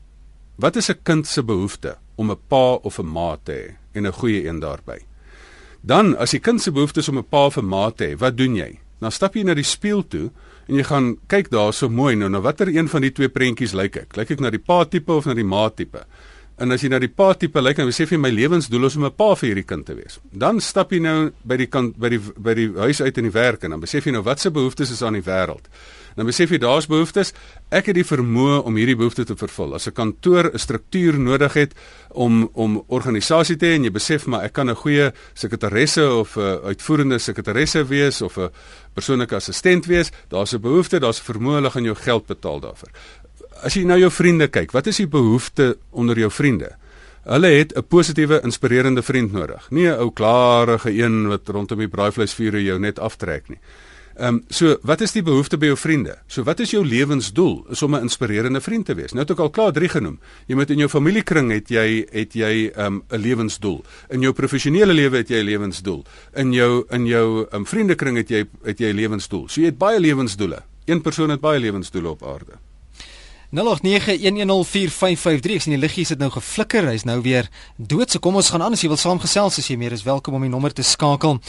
Wat 0.55 0.75
is 0.75 0.89
'n 0.89 1.01
kind 1.03 1.27
se 1.27 1.43
behoefte 1.43 1.97
om 2.15 2.31
'n 2.31 2.37
pa 2.47 2.77
of 2.83 2.99
'n 2.99 3.05
ma 3.09 3.37
te 3.43 3.51
hê 3.51 3.75
en 3.93 4.05
'n 4.05 4.13
goeie 4.13 4.47
een 4.47 4.59
daarbey? 4.59 5.08
Dan 5.81 6.15
as 6.17 6.31
die 6.35 6.41
kind 6.43 6.61
se 6.61 6.71
behoefte 6.71 6.99
is 6.99 7.09
om 7.09 7.17
'n 7.17 7.23
pa 7.29 7.49
'n 7.49 7.65
ma 7.65 7.89
te 7.91 8.05
hê, 8.05 8.17
wat 8.17 8.37
doen 8.37 8.55
jy? 8.55 8.79
Dan 8.99 9.11
stap 9.11 9.35
jy 9.35 9.43
na 9.43 9.53
die 9.53 9.63
spieël 9.63 10.03
toe 10.07 10.29
en 10.67 10.75
jy 10.75 10.83
gaan 10.83 11.17
kyk 11.27 11.49
daar 11.49 11.73
so 11.73 11.89
mooi 11.89 12.15
nou 12.15 12.29
na 12.29 12.41
watter 12.41 12.67
een 12.67 12.87
van 12.87 13.01
die 13.01 13.11
twee 13.11 13.29
prentjies 13.29 13.73
lyk 13.73 13.95
ek? 13.95 14.17
Lyk 14.17 14.31
ek 14.31 14.39
na 14.39 14.49
die 14.49 14.59
pa 14.59 14.83
tipe 14.85 15.11
of 15.13 15.25
na 15.25 15.33
die 15.33 15.43
ma 15.43 15.69
tipe? 15.69 16.03
En 16.59 16.71
as 16.71 16.81
jy 16.81 16.89
na 16.89 16.99
die 16.99 17.07
pa 17.07 17.33
tipe 17.33 17.61
lyk 17.61 17.79
en 17.79 17.87
jy 17.87 18.17
my 18.17 18.29
lewensdoel 18.29 18.85
is 18.85 18.95
om 18.95 19.05
'n 19.05 19.15
pa 19.15 19.35
vir 19.35 19.49
hierdie 19.49 19.65
kind 19.65 19.85
te 19.85 19.95
wees. 19.95 20.19
Dan 20.31 20.59
stap 20.59 20.91
jy 20.91 20.99
nou 20.99 21.31
by 21.45 21.57
die 21.57 21.67
kant 21.67 21.97
by 21.97 22.09
die 22.09 22.19
by 22.19 22.53
die 22.53 22.73
huis 22.75 23.01
uit 23.01 23.17
in 23.17 23.23
die 23.23 23.31
werk 23.31 23.63
en 23.63 23.71
dan 23.71 23.79
besef 23.79 24.05
jy 24.05 24.11
nou 24.11 24.23
wat 24.23 24.39
se 24.39 24.51
behoeftes 24.51 24.91
is 24.91 25.01
aan 25.01 25.13
die 25.13 25.23
wêreld. 25.23 25.69
Dan 26.19 26.27
besef 26.27 26.51
jy 26.51 26.59
daar's 26.59 26.89
behoeftes. 26.91 27.31
Ek 27.71 27.87
het 27.87 27.95
die 27.95 28.03
vermoë 28.03 28.59
om 28.67 28.75
hierdie 28.75 28.97
behoeftes 28.99 29.29
te 29.29 29.37
vervul. 29.39 29.73
As 29.73 29.87
'n 29.87 29.95
kantoor 29.95 30.51
'n 30.51 30.59
struktuur 30.59 31.19
nodig 31.19 31.53
het 31.53 31.73
om 32.09 32.49
om 32.53 32.83
organisasie 32.87 33.55
te 33.55 33.65
hê 33.65 33.75
en 33.75 33.83
jy 33.83 33.91
besef 33.91 34.27
maar 34.27 34.43
ek 34.43 34.53
kan 34.53 34.69
'n 34.69 34.75
goeie 34.75 35.13
sekretaresse 35.33 36.03
of 36.03 36.35
'n 36.35 36.59
uitvoerende 36.75 37.19
sekretaresse 37.19 37.87
wees 37.87 38.21
of 38.21 38.37
'n 38.37 38.49
persoonlike 38.93 39.35
assistent 39.35 39.85
wees, 39.85 40.11
daar's 40.29 40.53
'n 40.53 40.61
behoefte, 40.61 40.99
daar's 40.99 41.21
'n 41.21 41.33
vermoë 41.33 41.55
hulle 41.55 41.71
gaan 41.71 41.83
jou 41.83 41.95
geld 41.95 42.25
betaal 42.25 42.59
daarvoor 42.59 42.91
as 43.63 43.75
jy 43.75 43.85
na 43.87 43.97
jou 43.99 44.09
vriende 44.13 44.47
kyk, 44.51 44.73
wat 44.75 44.87
is 44.91 45.01
die 45.01 45.09
behoefte 45.09 45.73
onder 45.91 46.19
jou 46.19 46.29
vriende? 46.31 46.71
Hulle 47.29 47.51
het 47.51 47.75
'n 47.75 47.83
positiewe, 47.83 48.41
inspirerende 48.43 49.01
vriend 49.01 49.31
nodig. 49.31 49.69
Nie 49.71 49.87
'n 49.87 49.99
ou 49.99 50.11
klarige 50.11 50.89
een 50.89 51.27
wat 51.27 51.47
rondom 51.47 51.77
die 51.77 51.87
braaivleisvuur 51.87 52.59
jou 52.61 52.79
net 52.79 52.99
aftrek 52.99 53.49
nie. 53.49 53.59
Ehm 54.19 54.35
um, 54.35 54.43
so, 54.49 54.75
wat 54.83 54.99
is 55.01 55.13
die 55.15 55.21
behoefte 55.23 55.55
by 55.57 55.69
jou 55.69 55.77
vriende? 55.79 56.17
So, 56.27 56.43
wat 56.43 56.59
is 56.59 56.73
jou 56.73 56.81
lewensdoel? 56.83 57.53
Is 57.71 57.81
om 57.81 57.95
'n 57.95 58.01
inspirerende 58.01 58.61
vriend 58.61 58.85
te 58.85 58.93
wees. 58.93 59.11
Nou 59.11 59.21
het 59.21 59.31
ek 59.31 59.39
al 59.39 59.49
klaar 59.49 59.71
3 59.71 59.89
genoem. 59.89 60.19
Jy 60.47 60.55
moet 60.55 60.69
in 60.69 60.77
jou 60.77 60.89
familiekring 60.89 61.51
het 61.51 61.69
jy 61.69 62.05
het 62.11 62.33
jy 62.33 62.71
ehm 62.75 62.85
um, 62.85 63.03
'n 63.09 63.17
lewensdoel. 63.17 63.83
In 64.09 64.21
jou 64.21 64.33
professionele 64.33 64.93
lewe 64.93 65.17
het 65.17 65.29
jy 65.29 65.39
'n 65.39 65.45
lewensdoel. 65.45 66.03
In 66.35 66.51
jou 66.53 66.85
in 66.89 67.05
jou 67.05 67.47
um, 67.51 67.65
vriendekring 67.65 68.17
het 68.17 68.29
jy 68.29 68.45
het 68.63 68.79
jy 68.79 68.91
'n 68.91 68.95
lewensdoel. 68.95 69.47
So 69.47 69.61
jy 69.61 69.67
het 69.67 69.77
baie 69.77 69.99
lewensdoele. 69.99 70.63
Een 70.85 71.01
persoon 71.01 71.29
het 71.29 71.39
baie 71.39 71.59
lewensdoele 71.59 72.09
op 72.09 72.23
aarde. 72.23 72.53
0891104553 73.49 73.61
ek 75.55 75.61
sien 75.61 75.73
die 75.73 75.81
liggies 75.81 76.09
het 76.09 76.19
nou 76.19 76.29
geflikker 76.29 76.85
hy's 76.85 77.03
nou 77.03 77.21
weer 77.21 77.49
dood 77.77 78.11
so 78.11 78.19
kom 78.19 78.35
ons 78.35 78.49
gaan 78.49 78.61
aan 78.61 78.73
as 78.73 78.81
jy 78.81 78.87
wil 78.91 78.97
saamgesels 78.97 79.57
as 79.57 79.67
jy 79.67 79.77
meer 79.77 79.91
is 79.91 80.03
welkom 80.03 80.33
om 80.33 80.41
die 80.41 80.49
nommer 80.49 80.73
te 80.73 80.83
skakel 80.83 81.39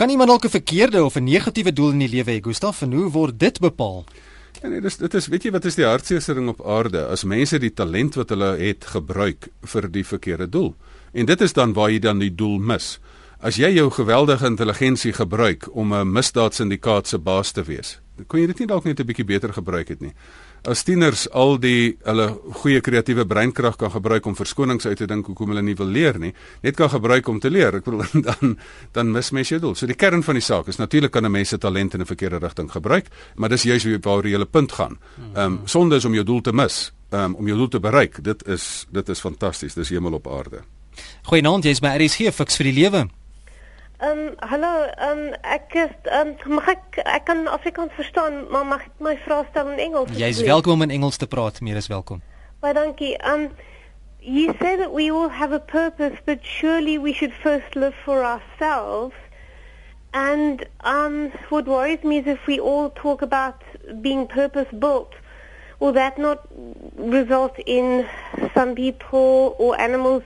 kan 0.00 0.08
iemand 0.08 0.28
dalk 0.28 0.44
'n 0.44 0.48
verkeerde 0.48 1.04
of 1.04 1.14
'n 1.16 1.24
negatiewe 1.24 1.72
doel 1.72 1.90
in 1.90 1.98
die 1.98 2.08
lewe 2.08 2.30
hê 2.30 2.40
Gustaf? 2.40 2.82
En 2.82 2.92
hoe 2.92 3.10
word 3.10 3.38
dit 3.38 3.60
bepaal? 3.60 4.04
Ja 4.62 4.68
nee 4.68 4.80
dis 4.80 4.96
dit 4.96 5.14
is 5.14 5.26
weet 5.26 5.42
jy 5.42 5.50
wat 5.50 5.64
is 5.64 5.74
die 5.74 5.84
hartseerste 5.84 6.34
ding 6.34 6.48
op 6.48 6.66
aarde? 6.66 7.06
As 7.06 7.24
mense 7.24 7.58
die 7.58 7.74
talent 7.74 8.14
wat 8.14 8.28
hulle 8.28 8.56
het 8.56 8.84
gebruik 8.84 9.48
vir 9.62 9.90
die 9.90 10.04
verkeerde 10.04 10.48
doel. 10.48 10.74
En 11.12 11.26
dit 11.26 11.40
is 11.40 11.52
dan 11.52 11.72
waar 11.72 11.90
jy 11.90 11.98
dan 11.98 12.18
die 12.18 12.34
doel 12.34 12.58
mis. 12.58 12.98
As 13.40 13.56
jy 13.56 13.68
jou 13.68 13.90
geweldige 13.90 14.46
intelligensie 14.46 15.12
gebruik 15.12 15.68
om 15.72 15.92
'n 15.92 16.12
misdaadsyndikaat 16.12 17.06
se 17.06 17.18
baas 17.18 17.52
te 17.52 17.62
wees, 17.62 18.00
kon 18.26 18.40
jy 18.40 18.46
dit 18.46 18.58
nie 18.58 18.66
dalk 18.66 18.84
net 18.84 19.00
'n 19.00 19.06
bietjie 19.06 19.24
beter 19.24 19.52
gebruik 19.52 19.88
het 19.88 20.00
nie 20.00 20.14
as 20.68 20.82
tieners 20.84 21.26
al 21.32 21.58
die 21.60 21.96
hulle 22.04 22.26
goeie 22.62 22.80
kreatiewe 22.80 23.26
breinkrag 23.26 23.76
kan 23.80 23.90
gebruik 23.90 24.26
om 24.26 24.36
verskonings 24.36 24.86
uit 24.86 24.98
te 24.98 25.06
dink 25.06 25.26
hoekom 25.26 25.52
hulle 25.52 25.62
nie 25.62 25.76
wil 25.78 25.86
leer 25.86 26.18
nie, 26.18 26.32
net 26.62 26.76
kan 26.76 26.90
gebruik 26.92 27.28
om 27.28 27.40
te 27.40 27.50
leer. 27.50 27.80
Ek 27.80 27.84
bedoel 27.84 28.22
dan 28.28 28.56
dan 28.92 29.12
mis 29.12 29.30
mens 29.30 29.48
jou 29.48 29.60
doel. 29.60 29.74
So 29.74 29.86
die 29.86 29.98
kern 29.98 30.22
van 30.22 30.38
die 30.38 30.44
saak 30.44 30.68
is 30.68 30.78
natuurlik 30.78 31.12
kan 31.12 31.24
'n 31.24 31.32
mens 31.32 31.48
se 31.48 31.58
talent 31.58 31.94
in 31.94 32.00
'n 32.00 32.06
verkeerde 32.06 32.38
rigting 32.38 32.70
gebruik, 32.70 33.06
maar 33.36 33.48
dis 33.48 33.62
juist 33.62 33.86
waar 34.04 34.24
jy 34.24 34.30
hele 34.30 34.46
punt 34.46 34.72
gaan. 34.72 34.98
Ehm 35.34 35.44
um, 35.44 35.60
sonde 35.64 35.96
is 35.96 36.04
om 36.04 36.14
jou 36.14 36.24
doel 36.24 36.40
te 36.40 36.52
mis, 36.52 36.92
um, 37.10 37.34
om 37.34 37.46
jou 37.46 37.56
doel 37.56 37.68
te 37.68 37.80
bereik. 37.80 38.22
Dit 38.22 38.48
is 38.48 38.86
dit 38.90 39.08
is 39.08 39.20
fantasties. 39.20 39.74
Dis 39.74 39.88
hemel 39.88 40.12
op 40.12 40.28
aarde. 40.28 40.62
Goeienaand, 41.22 41.64
jy's 41.64 41.80
by 41.80 41.96
RSG 41.96 42.32
Fix 42.34 42.56
vir 42.56 42.64
die 42.64 42.82
lewe. 42.82 43.08
Ehm 44.00 44.18
um, 44.18 44.34
hallo, 44.38 44.84
ehm 44.96 45.18
um, 45.18 45.32
ek 45.42 45.74
is 45.76 45.90
ehm 46.08 46.28
um, 46.46 46.54
mag 46.56 46.68
ek 46.72 47.00
ek 47.04 47.24
kan 47.28 47.42
Afrikaans 47.52 47.92
verstaan, 47.92 48.46
maar 48.48 48.64
mag 48.64 48.86
ek 48.86 49.02
my 49.04 49.12
vrae 49.26 49.44
stel 49.50 49.68
in 49.74 49.82
Engels? 49.86 50.14
Jy 50.16 50.30
is 50.32 50.40
welkom 50.46 50.72
om 50.78 50.84
in 50.86 50.94
Engels 50.94 51.20
te 51.20 51.28
praat, 51.28 51.60
meer 51.60 51.76
is 51.76 51.88
welkom. 51.92 52.22
Baie 52.64 52.72
dankie. 52.72 53.10
Ehm 53.18 53.42
um, 53.42 53.50
you 54.20 54.54
say 54.62 54.72
that 54.80 54.94
we 54.96 55.10
all 55.12 55.28
have 55.28 55.52
a 55.52 55.60
purpose, 55.60 56.16
but 56.24 56.40
surely 56.40 56.96
we 56.96 57.12
should 57.12 57.36
first 57.42 57.76
live 57.76 57.92
for 58.04 58.24
ourselves. 58.24 59.20
And 60.16 60.64
um 60.80 61.28
what 61.50 61.68
worries 61.68 62.02
me 62.02 62.24
is 62.24 62.26
if 62.26 62.48
we 62.48 62.58
all 62.58 62.88
talk 63.04 63.20
about 63.20 63.60
being 64.00 64.26
purpose 64.26 64.72
built, 64.72 65.12
will 65.78 65.92
that 65.92 66.16
not 66.16 66.48
result 66.96 67.58
in 67.66 68.06
some 68.54 68.74
people 68.74 69.56
or 69.58 69.78
animals 69.78 70.22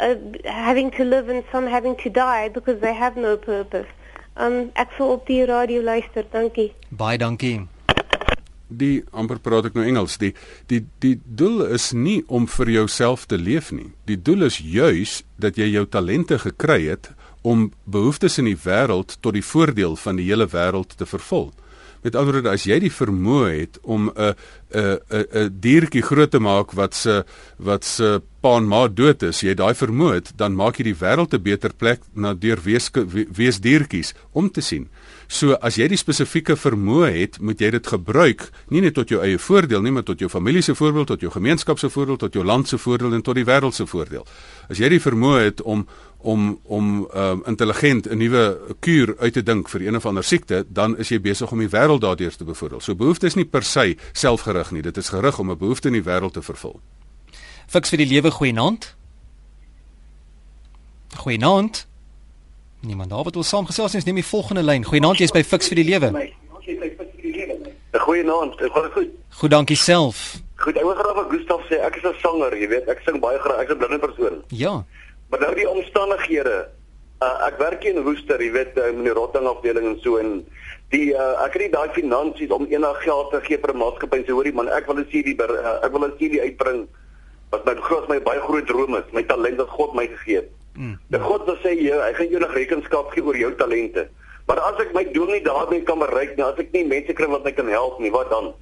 uh, 0.00 0.16
having 0.44 0.90
to 0.96 1.04
live 1.04 1.28
and 1.28 1.44
some 1.52 1.66
having 1.70 1.96
to 2.02 2.10
die 2.10 2.48
because 2.48 2.80
they 2.80 2.94
have 2.94 3.16
no 3.16 3.36
purpose. 3.36 3.88
Um 4.36 4.70
ek 4.78 4.94
sou 4.96 5.12
op 5.16 5.26
die 5.28 5.44
radio 5.44 5.82
luister, 5.82 6.24
dankie. 6.32 6.72
Baie 6.90 7.18
dankie. 7.18 7.66
Die 8.70 9.02
amper 9.10 9.40
praat 9.42 9.66
ek 9.70 9.78
nou 9.78 9.84
Engels. 9.86 10.16
Die 10.22 10.32
die 10.70 10.84
die 11.02 11.16
doel 11.24 11.64
is 11.74 11.90
nie 11.92 12.20
om 12.28 12.46
vir 12.46 12.70
jouself 12.78 13.26
te 13.26 13.38
leef 13.38 13.72
nie. 13.74 13.90
Die 14.06 14.18
doel 14.18 14.46
is 14.48 14.60
juis 14.62 15.20
dat 15.42 15.58
jy 15.58 15.72
jou 15.74 15.86
talente 15.90 16.38
gekry 16.38 16.84
het 16.86 17.10
om 17.42 17.70
behoeftes 17.84 18.38
in 18.38 18.50
die 18.50 18.58
wêreld 18.64 19.16
tot 19.20 19.34
die 19.34 19.44
voordeel 19.44 19.96
van 19.96 20.20
die 20.20 20.28
hele 20.28 20.46
wêreld 20.46 20.94
te 20.96 21.08
vervul. 21.08 21.50
Met 22.02 22.16
ander 22.16 22.32
woorde, 22.32 22.52
as 22.54 22.64
jy 22.64 22.78
die 22.80 22.92
vermoë 22.92 23.48
het 23.58 23.78
om 23.82 24.08
'n 24.08 24.34
'n 24.72 24.98
'n 25.10 25.26
'n 25.40 25.56
diertjie 25.60 26.02
groot 26.02 26.30
te 26.30 26.40
maak 26.40 26.72
wat 26.72 26.94
se 26.94 27.24
wat 27.58 27.84
se 27.84 28.22
pa 28.40 28.56
en 28.56 28.68
ma 28.68 28.88
dood 28.88 29.22
is, 29.22 29.40
jy 29.40 29.54
daai 29.54 29.74
vermoë 29.74 30.14
het, 30.14 30.32
dan 30.36 30.54
maak 30.54 30.76
jy 30.78 30.84
die 30.84 31.00
wêreld 31.00 31.34
'n 31.34 31.42
beter 31.42 31.72
plek 31.74 32.00
na 32.14 32.34
deur 32.34 32.58
wees 32.62 32.90
wees 33.36 33.60
diertjies 33.60 34.14
om 34.32 34.50
te 34.50 34.60
sien. 34.60 34.88
So 35.30 35.54
as 35.62 35.76
jy 35.78 35.86
die 35.92 35.98
spesifieke 35.98 36.56
vermoë 36.58 37.08
het, 37.14 37.36
moet 37.38 37.60
jy 37.62 37.68
dit 37.76 37.86
gebruik, 37.86 38.48
nie 38.74 38.80
net 38.82 38.96
tot 38.98 39.12
jou 39.12 39.20
eie 39.22 39.38
voordeel 39.38 39.84
nie, 39.84 39.92
maar 39.94 40.02
tot 40.02 40.18
jou 40.18 40.26
familie 40.28 40.62
se 40.66 40.74
voordeel, 40.74 41.04
tot 41.06 41.22
jou 41.22 41.30
gemeenskap 41.30 41.78
se 41.78 41.86
voordeel, 41.86 42.16
tot 42.18 42.34
jou 42.34 42.42
land 42.42 42.66
se 42.66 42.78
voordeel 42.82 43.14
en 43.14 43.22
tot 43.22 43.38
die 43.38 43.46
wêreld 43.46 43.76
se 43.78 43.86
voordeel. 43.86 44.26
As 44.66 44.80
jy 44.82 44.90
die 44.90 45.02
vermoë 45.02 45.44
het 45.44 45.62
om 45.62 45.86
om 46.20 46.58
om 46.68 47.06
um, 47.16 47.42
intelligent 47.48 48.06
'n 48.10 48.18
nuwe 48.18 48.74
kuur 48.80 49.14
uit 49.18 49.32
te 49.32 49.42
dink 49.42 49.68
vir 49.68 49.86
een 49.86 49.96
of 49.96 50.06
ander 50.06 50.24
siekte, 50.24 50.64
dan 50.68 50.98
is 50.98 51.08
jy 51.08 51.20
besig 51.20 51.52
om 51.52 51.58
die 51.58 51.70
wêreld 51.70 52.00
daardeur 52.00 52.36
te 52.36 52.44
bevoordeel. 52.44 52.80
So 52.80 52.94
behoefte 52.94 53.26
is 53.26 53.34
nie 53.34 53.44
per 53.44 53.62
se 53.62 53.96
selfgerig 54.12 54.70
nie. 54.70 54.82
Dit 54.82 54.96
is 54.96 55.08
gerig 55.08 55.38
om 55.38 55.50
'n 55.50 55.58
behoefte 55.58 55.88
in 55.88 55.94
die 55.94 56.04
wêreld 56.04 56.32
te 56.32 56.42
vervul. 56.42 56.80
Fiks 57.66 57.88
vir 57.88 57.98
die 57.98 58.06
lewe 58.06 58.30
goeienaand. 58.30 58.96
Goeienaand. 61.16 61.89
Niemand 62.80 63.10
daar 63.10 63.24
wat 63.24 63.34
wil 63.34 63.42
saamgesels 63.42 63.92
nie, 63.92 64.02
neem 64.04 64.20
die 64.22 64.24
volgende 64.24 64.62
lyn. 64.62 64.84
Goeienaand, 64.84 65.18
jy's 65.20 65.34
by 65.36 65.42
Fiks 65.44 65.68
vir 65.68 65.82
die 65.82 65.84
lewe. 65.84 66.08
Goeienaand, 67.92 68.60
ek 68.64 68.72
gaan 68.72 68.88
goed. 68.94 69.10
Goed, 69.40 69.50
dankie 69.52 69.76
self. 69.76 70.40
Goed, 70.60 70.78
ek 70.80 70.86
wil 70.86 70.96
graag 70.96 71.18
vir 71.18 71.28
Gustaf 71.34 71.66
sê, 71.68 71.80
ek 71.84 71.96
is 72.00 72.04
'n 72.08 72.16
sanger, 72.22 72.56
jy 72.56 72.68
weet, 72.68 72.88
ek 72.88 73.00
sing 73.04 73.20
baie 73.20 73.38
graag, 73.38 73.60
ek 73.60 73.68
is 73.68 73.74
'n 73.74 73.78
blinde 73.78 73.98
persoon. 73.98 74.42
Ja. 74.48 74.84
Maar 75.28 75.40
nou 75.40 75.54
die 75.54 75.68
omstandighede. 75.68 76.68
Uh, 77.20 77.46
ek 77.46 77.58
werk 77.58 77.84
in 77.84 78.02
Woester, 78.02 78.40
jy 78.40 78.50
weet, 78.52 78.76
in 78.76 79.04
die 79.04 79.12
rotting 79.12 79.46
afdeling 79.46 79.86
en 79.86 79.98
so 80.00 80.16
en 80.16 80.46
die 80.88 81.12
uh, 81.12 81.44
ek 81.44 81.52
het 81.52 81.62
nie 81.62 81.70
daai 81.70 81.92
finansies 81.92 82.50
om 82.50 82.64
enig 82.64 83.02
geld 83.04 83.30
te 83.30 83.40
gee 83.44 83.58
vir 83.58 83.74
'n 83.74 83.76
maatskappy 83.76 84.24
so 84.26 84.32
hoorie 84.32 84.54
man, 84.54 84.68
ek 84.68 84.86
wil 84.86 84.96
net 84.96 85.10
sien 85.10 85.22
die 85.22 85.36
uh, 85.36 85.84
ek 85.84 85.92
wil 85.92 86.00
net 86.00 86.16
sien 86.18 86.32
die 86.32 86.40
uitbring 86.40 86.88
wat 87.50 87.66
my 87.66 87.74
groot 87.74 88.08
my 88.08 88.18
baie 88.20 88.40
groot 88.40 88.66
droom 88.66 88.94
is, 88.94 89.04
my 89.12 89.22
talent 89.22 89.58
wat 89.58 89.68
God 89.68 89.94
my 89.94 90.06
gegee 90.06 90.36
het. 90.36 90.50
Mm. 90.74 90.96
Dat 91.10 91.22
God 91.26 91.44
wil 91.48 91.58
sê 91.64 91.74
jy, 91.74 91.92
hy 91.92 92.12
gaan 92.16 92.32
jou 92.32 92.40
nog 92.40 92.54
rekenskap 92.54 93.10
gee 93.14 93.24
oor 93.24 93.36
jou 93.36 93.52
talente. 93.58 94.08
Maar 94.46 94.60
as 94.70 94.82
ek 94.82 94.94
my 94.94 95.04
doel 95.14 95.36
nie 95.36 95.44
daarmee 95.44 95.82
kan 95.86 95.98
bereik 95.98 96.36
nie, 96.36 96.44
as 96.46 96.58
ek 96.58 96.72
nie 96.72 96.86
mense 96.86 97.14
kry 97.14 97.28
wat 97.30 97.44
my 97.44 97.52
kan 97.54 97.68
help 97.68 98.00
nie, 98.00 98.12
wat 98.14 98.30
dan? 98.30 98.52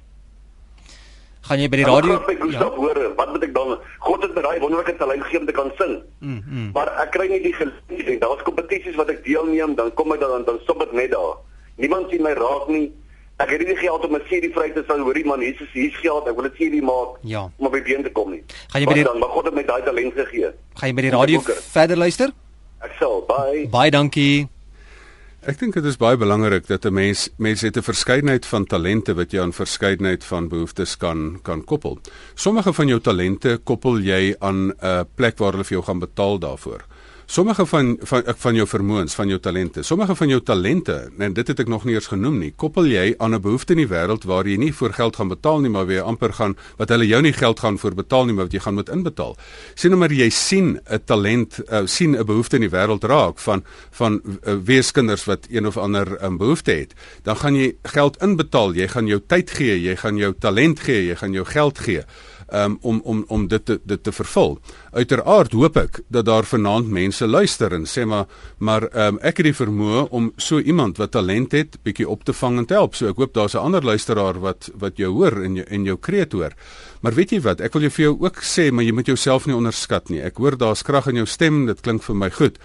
gaan 1.47 1.61
jy 1.61 1.69
by 1.71 1.79
die 1.79 1.87
radio 1.87 2.17
ja 2.51 2.67
hoor 2.75 2.97
wat 3.17 3.29
moet 3.33 3.45
ek 3.47 3.53
dan 3.55 3.77
God 4.05 4.25
het 4.25 4.33
my 4.35 4.41
daai 4.45 4.59
wonderlike 4.61 4.95
talent 4.99 5.23
gegee 5.25 5.39
om 5.39 5.47
te 5.47 5.55
kan 5.55 5.71
sing 5.79 5.93
mm, 6.19 6.41
mm. 6.45 6.67
maar 6.75 6.91
ek 7.03 7.13
kry 7.15 7.29
nie 7.31 7.39
die 7.45 7.55
geleentheid 7.55 8.19
daar's 8.21 8.43
kompetisies 8.47 8.97
wat 8.99 9.11
ek 9.13 9.23
deelneem 9.25 9.77
dan 9.79 9.93
kom 9.97 10.13
ek 10.15 10.21
dan 10.23 10.45
dan 10.49 10.59
stop 10.65 10.83
dit 10.83 10.93
net 10.99 11.13
daar 11.15 11.39
niemand 11.79 12.11
sien 12.11 12.25
my 12.25 12.35
raak 12.37 12.67
nie 12.69 12.89
ek 13.39 13.53
het 13.53 13.63
nie 13.63 13.71
die 13.71 13.79
geld 13.79 14.05
om 14.05 14.15
'n 14.15 14.27
serie 14.29 14.51
vry 14.53 14.69
te 14.75 14.83
stel 14.83 14.99
hoorie 15.07 15.25
man 15.25 15.41
Jesus 15.41 15.71
hier's 15.73 15.95
geld 16.03 16.27
ek 16.27 16.35
wil 16.35 16.43
dit 16.49 16.55
serie 16.57 16.81
maak 16.81 17.17
ja. 17.23 17.49
om 17.57 17.65
op 17.65 17.73
die 17.73 17.81
been 17.81 18.03
te 18.03 18.11
kom 18.11 18.31
nie 18.31 18.43
gaan 18.67 18.81
jy 18.81 18.87
by 18.87 18.99
die 18.99 19.07
dan 19.07 19.19
maar 19.19 19.29
God 19.29 19.45
het 19.45 19.55
my 19.55 19.63
daai 19.63 19.83
talent 19.83 20.13
gegee 20.13 20.51
gaan 20.75 20.89
jy 20.89 20.95
by 20.95 21.01
die 21.07 21.15
radio 21.17 21.41
verder 21.71 21.97
luister 21.97 22.33
ek 22.83 22.95
sal 22.99 23.21
bye 23.27 23.67
baie 23.67 23.91
dankie 23.91 24.47
Ek 25.47 25.55
dink 25.55 25.71
dit 25.73 25.85
is 25.87 25.95
baie 25.95 26.17
belangrik 26.19 26.65
dat 26.67 26.85
'n 26.85 26.93
mens 26.93 27.29
mense 27.37 27.65
het 27.65 27.77
'n 27.77 27.81
verskeidenheid 27.81 28.45
van 28.45 28.65
talente 28.65 29.15
wat 29.15 29.31
jy 29.31 29.39
aan 29.39 29.53
verskeidenheid 29.53 30.23
van 30.23 30.49
behoeftes 30.49 30.97
kan 30.97 31.39
kan 31.41 31.63
koppel. 31.63 31.97
Sommige 32.35 32.73
van 32.73 32.87
jou 32.87 32.99
talente 32.99 33.57
koppel 33.63 33.99
jy 33.99 34.35
aan 34.39 34.73
'n 34.75 35.07
plek 35.15 35.37
waar 35.37 35.51
hulle 35.51 35.63
vir 35.63 35.77
jou 35.77 35.83
gaan 35.83 35.99
betaal 35.99 36.39
daarvoor. 36.39 36.83
Sommige 37.29 37.65
van 37.65 37.97
van 38.01 38.23
van 38.37 38.55
jou 38.57 38.63
vermoëns, 38.67 39.13
van 39.13 39.29
jou 39.29 39.37
talente, 39.39 39.83
sommige 39.83 40.15
van 40.15 40.31
jou 40.31 40.39
talente, 40.41 40.95
en 41.17 41.33
dit 41.33 41.47
het 41.47 41.59
ek 41.61 41.67
nog 41.69 41.83
nie 41.85 41.93
eens 41.93 42.07
genoem 42.09 42.39
nie, 42.41 42.49
koppel 42.57 42.87
jy 42.89 43.13
aan 43.21 43.35
'n 43.35 43.41
behoefte 43.41 43.75
in 43.75 43.83
die 43.83 43.91
wêreld 43.91 44.25
waar 44.25 44.47
jy 44.47 44.57
nie 44.57 44.71
vir 44.73 44.93
geld 44.93 45.15
gaan 45.15 45.27
betaal 45.27 45.59
nie, 45.61 45.69
maar 45.69 45.85
weer 45.85 46.01
amper 46.01 46.33
gaan 46.33 46.57
wat 46.77 46.89
hulle 46.89 47.05
jou 47.05 47.21
nie 47.21 47.33
geld 47.33 47.59
gaan 47.59 47.77
vir 47.77 47.93
betaal 47.93 48.25
nie, 48.25 48.33
maar 48.33 48.45
wat 48.45 48.53
jy 48.53 48.59
gaan 48.59 48.73
moet 48.73 48.89
inbetaal. 48.89 49.37
Sien 49.75 49.91
nou 49.91 49.99
maar 49.99 50.11
jy 50.11 50.29
sien 50.29 50.79
'n 50.89 50.99
talent, 51.05 51.59
uh, 51.71 51.85
sien 51.85 52.17
'n 52.17 52.25
behoefte 52.25 52.55
in 52.55 52.61
die 52.61 52.77
wêreld 52.77 53.03
raak 53.03 53.37
van 53.39 53.63
van 53.91 54.21
uh, 54.23 54.53
weeskinders 54.63 55.25
wat 55.25 55.45
een 55.49 55.67
of 55.67 55.77
ander 55.77 56.07
'n 56.09 56.25
um, 56.25 56.37
behoefte 56.37 56.71
het, 56.71 56.93
dan 57.23 57.35
gaan 57.35 57.55
jy 57.55 57.75
geld 57.83 58.17
inbetaal, 58.21 58.73
jy 58.73 58.87
gaan 58.87 59.05
jou 59.07 59.21
tyd 59.27 59.51
gee, 59.51 59.81
jy 59.81 59.95
gaan 59.95 60.17
jou 60.17 60.33
talent 60.39 60.79
gee, 60.79 61.05
jy 61.05 61.15
gaan 61.15 61.31
jou 61.31 61.45
geld 61.45 61.79
gee 61.79 62.03
um, 62.53 62.77
om 62.81 63.01
om 63.03 63.23
om 63.27 63.47
dit 63.47 63.65
te 63.65 63.79
dit 63.83 64.03
te 64.03 64.11
vervul. 64.11 64.57
Uiteraard 64.91 65.51
hoop 65.51 65.77
ek 65.77 66.01
dat 66.07 66.25
daar 66.25 66.43
vanaand 66.43 66.89
mense 66.89 67.27
luister 67.27 67.73
en 67.73 67.85
sê 67.85 68.05
maar 68.05 68.25
maar 68.57 68.87
um, 68.93 69.19
ek 69.21 69.41
het 69.41 69.49
die 69.49 69.55
vermoë 69.55 70.07
om 70.09 70.31
so 70.37 70.59
iemand 70.59 70.97
wat 70.97 71.11
talent 71.11 71.51
het 71.51 71.77
bietjie 71.83 72.09
op 72.09 72.23
te 72.23 72.33
vang 72.33 72.57
en 72.57 72.65
te 72.65 72.73
help. 72.73 72.95
So 72.95 73.09
ek 73.09 73.17
hoop 73.17 73.33
daar's 73.33 73.55
'n 73.55 73.65
ander 73.65 73.83
luisteraar 73.83 74.39
wat 74.39 74.69
wat 74.73 74.97
jou 74.97 75.11
hoor 75.13 75.43
en 75.43 75.55
jou 75.55 75.65
en 75.69 75.85
jou 75.85 75.97
kreet 75.97 76.31
hoor. 76.31 76.53
Maar 77.01 77.13
weet 77.13 77.31
jy 77.31 77.41
wat, 77.41 77.61
ek 77.61 77.73
wil 77.73 77.81
jou 77.81 77.91
vir 77.91 78.05
jou 78.05 78.17
ook 78.19 78.41
sê, 78.43 78.71
maar 78.71 78.83
jy 78.83 78.91
moet 78.91 79.05
jouself 79.07 79.45
nie 79.45 79.55
onderskat 79.55 80.09
nie. 80.09 80.21
Ek 80.21 80.37
hoor 80.37 80.57
daar's 80.57 80.83
krag 80.83 81.07
in 81.07 81.15
jou 81.15 81.25
stem, 81.25 81.65
dit 81.65 81.81
klink 81.81 82.03
vir 82.03 82.15
my 82.15 82.29
goed. 82.29 82.57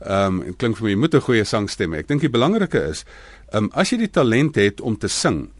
Ehm 0.00 0.40
um, 0.40 0.54
klink 0.56 0.76
vir 0.76 0.84
my 0.84 0.90
jy 0.90 0.98
moet 0.98 1.14
'n 1.14 1.20
goeie 1.20 1.44
sangstem 1.44 1.92
hê. 1.92 1.98
Ek 1.98 2.08
dink 2.08 2.20
die 2.20 2.30
belangrike 2.30 2.88
is, 2.90 3.04
ehm 3.52 3.64
um, 3.64 3.70
as 3.74 3.90
jy 3.90 3.98
die 3.98 4.10
talent 4.10 4.56
het 4.56 4.80
om 4.80 4.96
te 4.96 5.08
sing, 5.08 5.50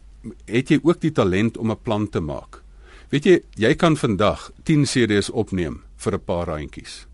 het 0.46 0.70
jy 0.70 0.80
ook 0.82 1.00
die 1.00 1.12
talent 1.12 1.56
om 1.56 1.70
'n 1.70 1.82
plan 1.82 2.08
te 2.08 2.20
maak. 2.20 2.61
Weet 3.12 3.26
jy, 3.28 3.34
jy 3.60 3.74
kan 3.76 3.92
vandag 4.00 4.46
10 4.64 4.86
CD's 4.88 5.28
opneem 5.28 5.82
vir 6.00 6.14
'n 6.16 6.24
paar 6.24 6.46
randjies. 6.48 7.06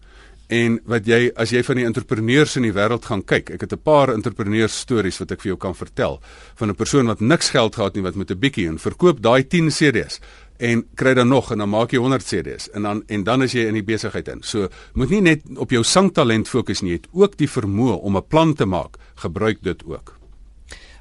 En 0.47 0.79
wat 0.87 1.07
jy 1.07 1.33
as 1.35 1.51
jy 1.51 1.63
van 1.63 1.77
die 1.77 1.85
entrepreneurs 1.85 2.57
in 2.57 2.63
die 2.63 2.73
wêreld 2.73 3.05
gaan 3.05 3.25
kyk, 3.25 3.51
ek 3.51 3.61
het 3.61 3.73
'n 3.73 3.83
paar 3.83 4.15
entrepreneurs 4.15 4.79
stories 4.79 5.19
wat 5.19 5.33
ek 5.33 5.41
vir 5.41 5.49
jou 5.49 5.57
kan 5.57 5.75
vertel 5.75 6.21
van 6.55 6.69
'n 6.71 6.75
persoon 6.75 7.07
wat 7.07 7.21
niks 7.21 7.51
geld 7.51 7.75
gehad 7.75 7.95
nie 7.95 8.03
wat 8.03 8.15
met 8.15 8.31
'n 8.31 8.39
bietjie 8.39 8.69
en 8.69 8.79
verkoop 8.79 9.21
daai 9.21 9.43
10 9.43 9.71
CD's 9.71 10.21
en 10.59 10.87
kry 10.95 11.15
dan 11.15 11.29
nog 11.29 11.51
en 11.51 11.59
dan 11.59 11.69
maak 11.69 11.91
jy 11.91 11.99
100 11.99 12.23
CD's 12.23 12.71
en 12.73 12.83
dan 12.83 13.03
en 13.09 13.25
dan 13.25 13.43
is 13.43 13.53
jy 13.53 13.67
in 13.67 13.75
die 13.75 13.83
besigheid 13.83 14.29
in. 14.29 14.43
So 14.43 14.69
moet 14.95 15.11
nie 15.11 15.21
net 15.21 15.43
op 15.57 15.71
jou 15.71 15.83
sangtalent 15.83 16.49
fokus 16.49 16.81
nie, 16.81 16.91
jy 16.91 16.97
het 16.97 17.09
ook 17.13 17.37
die 17.37 17.49
vermoë 17.49 18.01
om 18.03 18.17
'n 18.17 18.27
plan 18.29 18.55
te 18.55 18.67
maak. 18.67 18.97
Gebruik 19.17 19.59
dit 19.63 19.85
ook. 19.85 20.17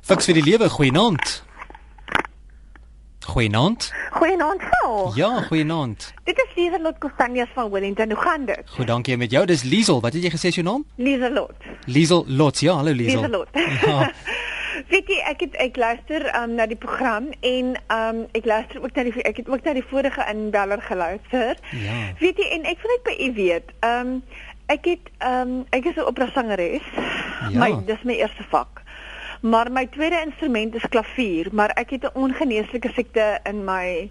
Fiks 0.01 0.25
vir 0.25 0.33
die 0.33 0.51
lewe, 0.51 0.69
goeienaand. 0.69 1.46
Goeienaand. 3.27 3.93
Goeienaand, 4.11 4.61
Paul. 4.69 5.11
Ja, 5.15 5.41
goeienaand. 5.41 6.13
Dit 6.23 6.37
is 6.37 6.55
Lieselot 6.55 6.97
Costanjas 6.97 7.47
van 7.53 7.69
Wellington. 7.69 8.11
Hoe 8.11 8.21
gaan 8.21 8.45
dit? 8.45 8.61
Goed, 8.65 8.87
dankie 8.87 9.17
met 9.17 9.31
jou. 9.31 9.45
Dis 9.45 9.63
Liesel. 9.63 10.01
Wat 10.01 10.13
het 10.13 10.23
jy 10.23 10.29
gesê 10.31 10.49
jou 10.55 10.63
naam? 10.65 10.85
Lieselot. 10.95 11.51
Liesel 11.85 12.23
Lots. 12.27 12.59
Ja, 12.59 12.73
hallo 12.73 12.91
Liesel. 12.91 13.19
Lieselot. 13.21 13.47
Ja. 13.85 14.11
Weet 14.91 15.09
jy, 15.11 15.17
ek 15.27 15.43
het 15.43 15.55
ek 15.59 15.75
luister 15.75 16.23
um, 16.39 16.53
na 16.55 16.65
die 16.71 16.79
program 16.79 17.27
en 17.43 17.75
um, 17.91 18.23
ek 18.37 18.45
luister 18.47 18.79
ook 18.79 18.95
na 18.95 19.03
die 19.09 19.13
ek 19.27 19.41
het 19.41 19.49
ook 19.51 19.65
na 19.65 19.73
die 19.75 19.85
vorige 19.89 20.23
inbeller 20.31 20.81
geluister. 20.87 21.59
Ja. 21.75 21.97
Weet 22.21 22.39
jy, 22.39 22.47
en 22.55 22.67
ek 22.71 22.79
wil 22.83 22.93
net 22.95 23.05
by 23.09 23.15
u 23.17 23.29
weet, 23.41 23.73
ehm 23.81 24.13
um, 24.13 24.19
ek 24.71 24.87
het 24.93 25.11
ehm 25.17 25.57
um, 25.57 25.63
ek 25.75 25.91
is 25.91 25.99
'n 25.99 26.07
opera 26.07 26.29
sangeres. 26.31 26.87
Ja. 27.51 27.59
My 27.59 27.73
dis 27.89 28.03
my 28.07 28.15
eerste 28.21 28.47
vak. 28.53 28.83
Maar 29.41 29.71
my 29.71 29.85
tweede 29.85 30.21
instrument 30.25 30.75
is 30.75 30.87
klavier, 30.89 31.47
maar 31.51 31.69
ek 31.69 31.89
het 31.89 32.03
'n 32.03 32.13
ongeneeslike 32.13 32.89
siekte 32.93 33.39
in 33.43 33.63
my 33.63 34.09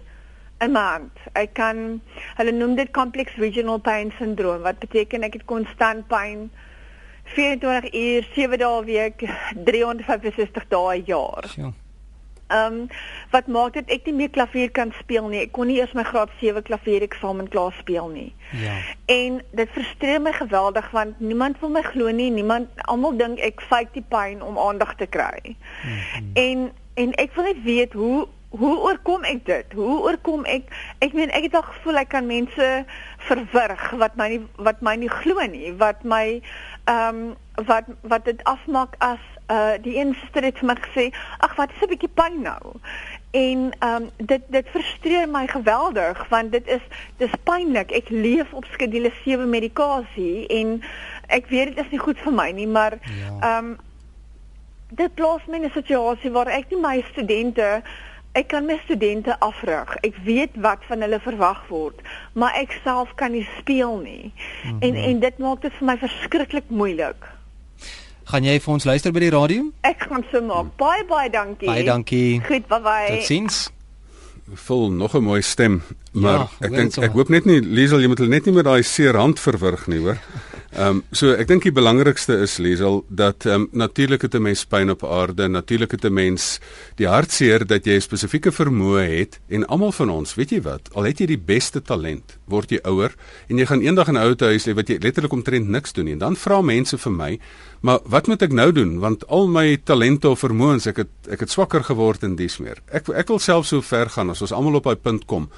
in 0.59 0.71
my 0.71 0.79
hand. 0.79 1.11
Ek 1.33 1.53
kan 1.53 2.01
hulle 2.35 2.51
noem 2.51 2.75
dit 2.75 2.91
complex 2.91 3.35
regional 3.35 3.77
pain 3.77 4.11
syndroom 4.17 4.61
wat 4.61 4.79
beteken 4.79 5.23
ek 5.23 5.33
het 5.33 5.45
konstant 5.45 6.07
pyn 6.07 6.51
24 7.23 7.93
uur, 7.93 8.27
7 8.33 8.57
dae 8.57 8.81
'n 8.81 8.85
week, 8.85 9.19
365 9.65 10.67
dae 10.67 10.97
'n 10.97 11.03
jaar. 11.05 11.53
Ja. 11.55 11.71
Ehm 12.47 12.73
um, 12.73 12.87
wat 13.31 13.47
maak 13.47 13.73
dit 13.73 13.89
ek 13.91 14.05
nie 14.05 14.13
meer 14.13 14.29
klavier 14.29 14.71
kan 14.71 14.93
speel 14.99 15.27
nie. 15.27 15.41
Ek 15.43 15.51
kon 15.51 15.67
nie 15.67 15.79
eers 15.81 15.91
my 15.97 16.03
graad 16.07 16.31
7 16.39 16.63
klavier 16.63 17.03
eksamen 17.03 17.49
klaar 17.51 17.75
speel 17.79 18.07
nie. 18.13 18.29
Ja. 18.55 18.77
En 19.05 19.41
dit 19.51 19.69
frustreer 19.75 20.21
my 20.21 20.31
geweldig 20.31 20.87
want 20.91 21.19
niemand 21.19 21.59
wil 21.59 21.69
my 21.69 21.83
glo 21.83 22.11
nie. 22.11 22.29
Niemand 22.31 22.69
almal 22.87 23.17
dink 23.19 23.39
ek 23.43 23.61
fake 23.67 23.91
die 23.99 24.05
pyn 24.09 24.41
om 24.41 24.59
aandag 24.59 24.95
te 24.95 25.05
kry. 25.05 25.39
Mm 25.43 25.91
-hmm. 25.91 26.31
En 26.33 26.71
en 26.93 27.13
ek 27.13 27.35
wil 27.35 27.43
net 27.43 27.63
weet 27.63 27.93
hoe 27.93 28.27
hoe 28.49 28.77
oorkom 28.79 29.23
ek 29.23 29.45
dit? 29.45 29.73
Hoe 29.75 29.99
oorkom 30.07 30.45
ek 30.45 30.71
ek 31.03 31.13
meen 31.13 31.31
ek 31.35 31.49
het 31.49 31.55
al 31.59 31.67
gevoel 31.67 32.01
ek 32.01 32.09
kan 32.09 32.25
mense 32.25 32.85
verwrig 33.27 33.89
wat 33.99 34.15
my 34.15 34.29
nie 34.29 34.41
wat 34.55 34.81
my 34.81 34.95
nie 34.95 35.11
glo 35.11 35.43
nie, 35.51 35.73
wat 35.81 36.03
my 36.03 36.41
ehm 36.87 37.15
um, 37.15 37.35
wat 37.67 37.89
wat 38.01 38.25
dit 38.25 38.43
afmaak 38.43 38.95
as 39.03 39.23
uh 39.51 39.75
die 39.81 39.95
een 39.97 40.15
suster 40.21 40.43
het 40.43 40.57
vir 40.57 40.67
my 40.67 40.75
gesê, 40.75 41.05
"Ag, 41.37 41.55
wat 41.55 41.69
is 41.69 41.81
'n 41.81 41.89
bietjie 41.89 42.13
pyn 42.13 42.41
nou?" 42.41 42.79
En 43.31 43.71
ehm 43.79 44.01
um, 44.01 44.09
dit 44.15 44.41
dit 44.47 44.67
frustreer 44.69 45.29
my 45.29 45.47
geweldig 45.47 46.27
want 46.29 46.51
dit 46.51 46.67
is 46.67 46.81
dis 47.17 47.31
pynlik. 47.43 47.91
Ek 47.91 48.09
leef 48.09 48.53
op 48.53 48.65
skedule 48.65 49.11
7 49.23 49.49
medikasie 49.49 50.47
en 50.47 50.81
ek 51.27 51.47
weet 51.47 51.75
dit 51.75 51.85
is 51.85 51.91
nie 51.91 51.99
goed 51.99 52.19
vir 52.19 52.33
my 52.33 52.51
nie, 52.51 52.67
maar 52.67 52.91
ehm 52.91 53.39
Ja. 53.41 53.57
um, 53.57 53.77
dit 54.89 55.13
plaas 55.13 55.41
my 55.47 55.55
in 55.55 55.63
'n 55.63 55.71
situasie 55.71 56.31
waar 56.31 56.47
ek 56.47 56.69
nie 56.69 56.81
my 56.81 57.05
studente 57.11 57.81
ek 58.37 58.47
kan 58.47 58.65
my 58.65 58.79
studente 58.83 59.39
afrig. 59.39 59.95
Ek 60.05 60.15
weet 60.23 60.49
wat 60.61 60.83
van 60.87 61.01
hulle 61.01 61.19
verwag 61.19 61.67
word, 61.67 62.01
maar 62.33 62.53
ek 62.53 62.75
self 62.83 63.13
kan 63.15 63.31
nie 63.31 63.47
speel 63.57 63.97
nie. 63.97 64.33
Mm 64.33 64.69
-hmm. 64.69 64.81
En 64.81 64.95
en 64.95 65.19
dit 65.19 65.37
maak 65.37 65.61
dit 65.61 65.73
vir 65.73 65.85
my 65.85 65.97
verskriklik 65.97 66.63
moeilik. 66.67 67.36
Gaan 68.27 68.43
jy 68.43 68.57
vir 68.59 68.73
ons 68.73 68.83
luister 68.87 69.13
by 69.15 69.21
die 69.23 69.31
radio? 69.31 69.69
Ek 69.87 70.01
gaan 70.09 70.25
so 70.31 70.41
maak. 70.43 70.73
Baie 70.79 71.05
baie 71.07 71.29
dankie. 71.31 71.67
Baie 71.69 71.85
dankie. 71.87 72.41
Goed, 72.47 72.65
bye 72.67 72.81
bye. 72.83 73.07
Totsiens. 73.15 73.67
Vol 74.67 74.91
nog 74.91 75.15
'n 75.15 75.23
mooi 75.23 75.41
stem, 75.41 75.81
maar 76.13 76.33
Ja, 76.39 76.47
ek 76.67 76.71
dink 76.71 76.97
ek 76.97 77.11
hoop 77.11 77.29
net 77.29 77.45
nie 77.45 77.59
Liesel 77.61 77.99
jy 77.99 78.07
moet 78.07 78.17
hulle 78.19 78.29
net 78.29 78.45
nie 78.45 78.53
met 78.53 78.63
daai 78.65 78.81
seer 78.83 79.15
hand 79.15 79.39
verwrig 79.39 79.87
nie, 79.87 79.99
hoor. 79.99 80.17
Ehm 80.77 80.99
um, 80.99 80.99
so 81.09 81.31
ek 81.33 81.47
dink 81.49 81.63
die 81.65 81.73
belangrikste 81.73 82.35
is 82.45 82.59
Liesel 82.61 82.99
dat 83.09 83.47
ehm 83.47 83.63
um, 83.63 83.79
natuurlik 83.81 84.21
het 84.21 84.35
'n 84.37 84.41
mens 84.45 84.61
pyn 84.65 84.91
op 84.93 85.03
aarde, 85.03 85.47
natuurlik 85.47 85.91
het 85.91 86.05
'n 86.05 86.13
mens 86.13 86.59
die 86.95 87.07
hartseer 87.07 87.65
dat 87.65 87.85
jy 87.85 87.95
'n 87.95 88.01
spesifieke 88.01 88.51
vermoë 88.51 89.01
het 89.17 89.39
en 89.49 89.65
almal 89.65 89.91
van 89.91 90.09
ons, 90.09 90.35
weet 90.35 90.49
jy 90.49 90.61
wat, 90.61 90.93
al 90.93 91.03
het 91.03 91.17
jy 91.19 91.25
die 91.25 91.43
beste 91.45 91.81
talent, 91.81 92.37
word 92.45 92.69
jy 92.69 92.79
ouer 92.83 93.15
en 93.49 93.57
jy 93.57 93.65
gaan 93.65 93.81
eendag 93.81 94.07
in 94.07 94.17
'n 94.17 94.21
ou 94.21 94.35
huis 94.37 94.65
lê 94.67 94.73
wat 94.75 94.87
jy 94.87 94.97
letterlik 95.01 95.33
omtrent 95.33 95.67
niks 95.67 95.93
doen 95.93 96.05
nie. 96.05 96.13
En 96.13 96.19
dan 96.19 96.35
vra 96.35 96.61
mense 96.61 96.97
vir 96.97 97.11
my, 97.11 97.39
maar 97.81 97.99
wat 98.05 98.27
moet 98.27 98.41
ek 98.41 98.51
nou 98.51 98.71
doen 98.71 98.99
want 98.99 99.27
al 99.27 99.47
my 99.47 99.77
talente 99.83 100.29
of 100.29 100.39
vermoëns, 100.39 100.85
ek 100.87 100.97
het 100.97 101.09
ek 101.29 101.39
het 101.39 101.49
swakker 101.49 101.83
geword 101.83 102.23
en 102.23 102.35
dis 102.35 102.57
meer. 102.57 102.77
Ek 102.91 103.09
ek 103.09 103.27
wil 103.27 103.39
self 103.39 103.65
so 103.65 103.81
ver 103.81 104.09
gaan 104.09 104.29
as 104.29 104.41
ons 104.41 104.51
almal 104.51 104.75
op 104.75 104.83
daai 104.83 104.95
punt 104.95 105.25
kom 105.25 105.49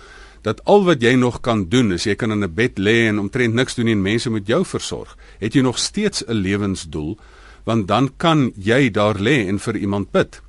dat 0.41 0.63
al 0.63 0.83
wat 0.83 1.01
jy 1.01 1.13
nog 1.15 1.41
kan 1.41 1.65
doen 1.69 1.91
is 1.91 2.03
jy 2.03 2.15
kan 2.15 2.31
in 2.31 2.43
'n 2.43 2.53
bed 2.53 2.79
lê 2.79 3.07
en 3.07 3.19
omtrent 3.19 3.53
niks 3.53 3.75
doen 3.75 3.85
nie 3.85 3.95
en 3.95 4.01
mense 4.01 4.29
moet 4.29 4.47
jou 4.47 4.65
versorg. 4.65 5.17
Het 5.39 5.53
jy 5.53 5.61
nog 5.61 5.77
steeds 5.77 6.23
'n 6.27 6.33
lewensdoel? 6.33 7.17
Want 7.63 7.87
dan 7.87 8.11
kan 8.17 8.51
jy 8.55 8.91
daar 8.91 9.19
lê 9.19 9.47
en 9.47 9.59
vir 9.59 9.75
iemand 9.75 10.11
bid. 10.11 10.41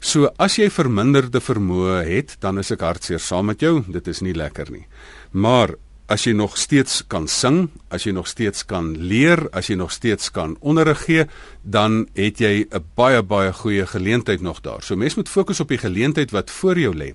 So 0.00 0.30
as 0.38 0.56
jy 0.56 0.70
verminderde 0.70 1.40
vermoë 1.40 2.06
het, 2.06 2.36
dan 2.40 2.58
is 2.58 2.70
ek 2.70 2.80
hartseer 2.80 3.20
saam 3.20 3.46
met 3.46 3.60
jou. 3.60 3.82
Dit 3.88 4.06
is 4.06 4.20
nie 4.20 4.34
lekker 4.34 4.70
nie. 4.70 4.86
Maar 5.30 5.74
as 6.08 6.24
jy 6.24 6.32
nog 6.32 6.56
steeds 6.56 7.02
kan 7.10 7.26
sing, 7.28 7.66
as 7.92 8.06
jy 8.06 8.14
nog 8.16 8.28
steeds 8.30 8.64
kan 8.68 8.94
leer, 8.96 9.44
as 9.52 9.68
jy 9.68 9.76
nog 9.76 9.92
steeds 9.92 10.30
kan 10.32 10.56
onderrig 10.64 11.02
gee, 11.04 11.26
dan 11.62 12.06
het 12.16 12.40
jy 12.40 12.64
'n 12.70 12.84
baie 12.96 13.22
baie 13.22 13.52
goeie 13.52 13.86
geleentheid 13.86 14.40
nog 14.40 14.60
daar. 14.60 14.82
So 14.82 14.96
mens 14.96 15.16
moet 15.16 15.28
fokus 15.28 15.60
op 15.60 15.68
die 15.68 15.78
geleentheid 15.78 16.30
wat 16.30 16.50
voor 16.50 16.78
jou 16.78 16.94
lê. 16.94 17.14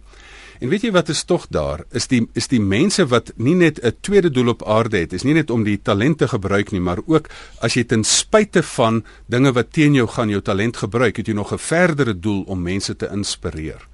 En 0.64 0.72
weet 0.72 0.86
jy 0.86 0.94
wat 0.96 1.10
is 1.12 1.26
tog 1.28 1.50
daar? 1.52 1.82
Is 1.92 2.06
die 2.08 2.22
is 2.40 2.48
die 2.48 2.62
mense 2.64 3.04
wat 3.12 3.34
nie 3.36 3.56
net 3.56 3.82
'n 3.84 3.98
tweede 4.00 4.32
doel 4.32 4.48
op 4.56 4.64
aarde 4.64 4.98
het, 4.98 5.14
is 5.14 5.24
nie 5.24 5.34
net 5.34 5.50
om 5.50 5.64
die 5.64 5.82
talente 5.82 6.28
gebruik 6.28 6.72
nie, 6.72 6.80
maar 6.80 7.00
ook 7.06 7.28
as 7.60 7.74
jy 7.74 7.84
ten 7.84 8.04
spyte 8.04 8.64
van 8.64 9.04
dinge 9.28 9.52
wat 9.52 9.74
teen 9.74 9.94
jou 9.94 10.08
gaan 10.08 10.30
jou 10.30 10.42
talent 10.42 10.78
gebruik, 10.78 11.18
het 11.18 11.28
jy 11.28 11.34
nog 11.34 11.52
'n 11.52 11.58
verdere 11.58 12.20
doel 12.20 12.44
om 12.48 12.62
mense 12.62 12.96
te 12.96 13.10
inspireer. 13.12 13.88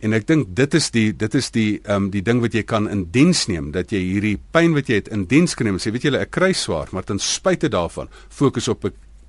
En 0.00 0.12
ek 0.12 0.26
dink 0.26 0.56
dit 0.56 0.74
is 0.74 0.90
die 0.90 1.16
dit 1.16 1.34
is 1.34 1.50
die 1.50 1.80
ehm 1.84 2.04
um, 2.04 2.10
die 2.10 2.22
ding 2.22 2.40
wat 2.40 2.52
jy 2.52 2.62
kan 2.62 2.88
in 2.88 3.08
diens 3.10 3.46
neem 3.46 3.70
dat 3.70 3.90
jy 3.90 3.98
hierdie 3.98 4.38
pyn 4.50 4.72
wat 4.74 4.86
jy 4.88 4.94
het 4.94 5.08
in 5.08 5.24
diens 5.24 5.54
kan 5.54 5.66
neem 5.66 5.78
sê 5.78 5.92
weet 5.92 6.02
julle 6.02 6.18
ek 6.18 6.30
kry 6.30 6.52
swaar 6.52 6.88
maar 6.92 7.04
ten 7.04 7.18
spyte 7.18 7.68
daarvan 7.68 8.08
fokus 8.28 8.68
op 8.68 8.84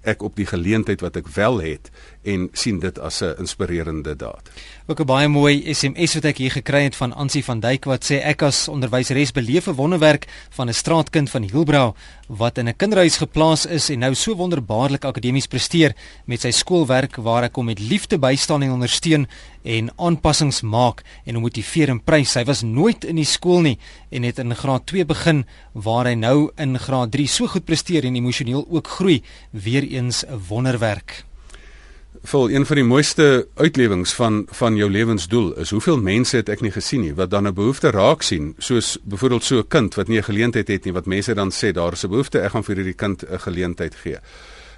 ek 0.07 0.23
op 0.23 0.37
die 0.39 0.47
geleentheid 0.47 1.03
wat 1.03 1.19
ek 1.19 1.29
wel 1.35 1.59
het 1.63 1.89
en 2.27 2.47
sien 2.53 2.79
dit 2.79 2.99
as 2.99 3.21
'n 3.21 3.35
inspirerende 3.43 4.15
daad. 4.15 4.49
Ook 4.89 4.99
'n 4.99 5.05
baie 5.05 5.27
mooi 5.27 5.73
SMS 5.73 6.13
wat 6.13 6.25
ek 6.25 6.37
hier 6.37 6.51
gekry 6.51 6.83
het 6.83 6.95
van 6.95 7.13
Ansie 7.13 7.43
van 7.43 7.59
Duyk 7.59 7.83
wat 7.85 8.05
sê 8.07 8.23
ek 8.23 8.41
as 8.41 8.67
onderwyseres 8.67 9.31
beleef 9.31 9.67
'n 9.67 9.75
wonderwerk 9.75 10.27
van 10.49 10.69
'n 10.69 10.73
straatkind 10.73 11.29
van 11.29 11.41
Hielbrau 11.43 11.93
wat 12.27 12.57
in 12.57 12.67
'n 12.69 12.75
kinderhuis 12.75 13.17
geplaas 13.17 13.65
is 13.65 13.89
en 13.89 13.99
nou 13.99 14.15
so 14.15 14.35
wonderbaarlik 14.35 15.05
akademies 15.05 15.47
presteer 15.47 15.95
met 16.25 16.41
sy 16.41 16.51
skoolwerk 16.51 17.15
waar 17.15 17.43
ek 17.43 17.55
hom 17.55 17.65
met 17.65 17.79
liefde 17.79 18.17
bystaan 18.17 18.63
en 18.63 18.71
ondersteun 18.71 19.27
en 19.63 19.91
aanpassings 19.97 20.61
maak 20.61 21.03
en 21.25 21.33
hom 21.33 21.43
motiveer 21.43 21.89
en 21.89 22.03
prys. 22.03 22.33
Hy 22.33 22.43
was 22.43 22.61
nooit 22.61 23.03
in 23.03 23.15
die 23.15 23.25
skool 23.25 23.61
nie 23.61 23.77
en 24.09 24.23
het 24.23 24.39
in 24.39 24.55
graad 24.55 24.85
2 24.85 25.05
begin 25.05 25.45
waar 25.73 26.05
hy 26.05 26.13
nou 26.13 26.51
in 26.55 26.79
graad 26.79 27.11
3 27.11 27.27
so 27.27 27.47
goed 27.47 27.65
presteer 27.65 28.05
en 28.05 28.15
emosioneel 28.15 28.65
ook 28.69 28.87
groei. 28.87 29.21
Weereens 29.51 30.23
'n 30.23 30.39
wonderwerk 30.47 31.25
vol 32.27 32.49
een 32.51 32.65
van 32.67 32.75
die 32.75 32.83
mooiste 32.83 33.25
uitlewings 33.55 34.11
van 34.17 34.41
van 34.59 34.75
jou 34.75 34.89
lewensdoel 34.91 35.53
is 35.63 35.69
hoeveel 35.71 35.99
mense 36.03 36.35
het 36.35 36.49
ek 36.51 36.63
nie 36.65 36.73
gesien 36.75 37.05
nie 37.05 37.13
wat 37.15 37.31
dan 37.31 37.47
'n 37.47 37.55
behoefte 37.55 37.91
raak 37.95 38.21
sien 38.21 38.53
soos 38.57 38.97
byvoorbeeld 39.03 39.43
so 39.43 39.59
'n 39.59 39.67
kind 39.67 39.95
wat 39.95 40.07
nie 40.07 40.17
'n 40.19 40.23
geleentheid 40.23 40.67
het 40.67 40.85
nie 40.85 40.93
wat 40.93 41.05
mense 41.05 41.33
dan 41.33 41.51
sê 41.51 41.71
daar 41.71 41.93
is 41.93 42.03
'n 42.03 42.09
behoefte 42.09 42.39
ek 42.39 42.51
gaan 42.51 42.63
vir 42.63 42.75
hierdie 42.75 42.93
kind 42.93 43.23
'n 43.23 43.39
geleentheid 43.39 43.95
gee. 43.95 44.17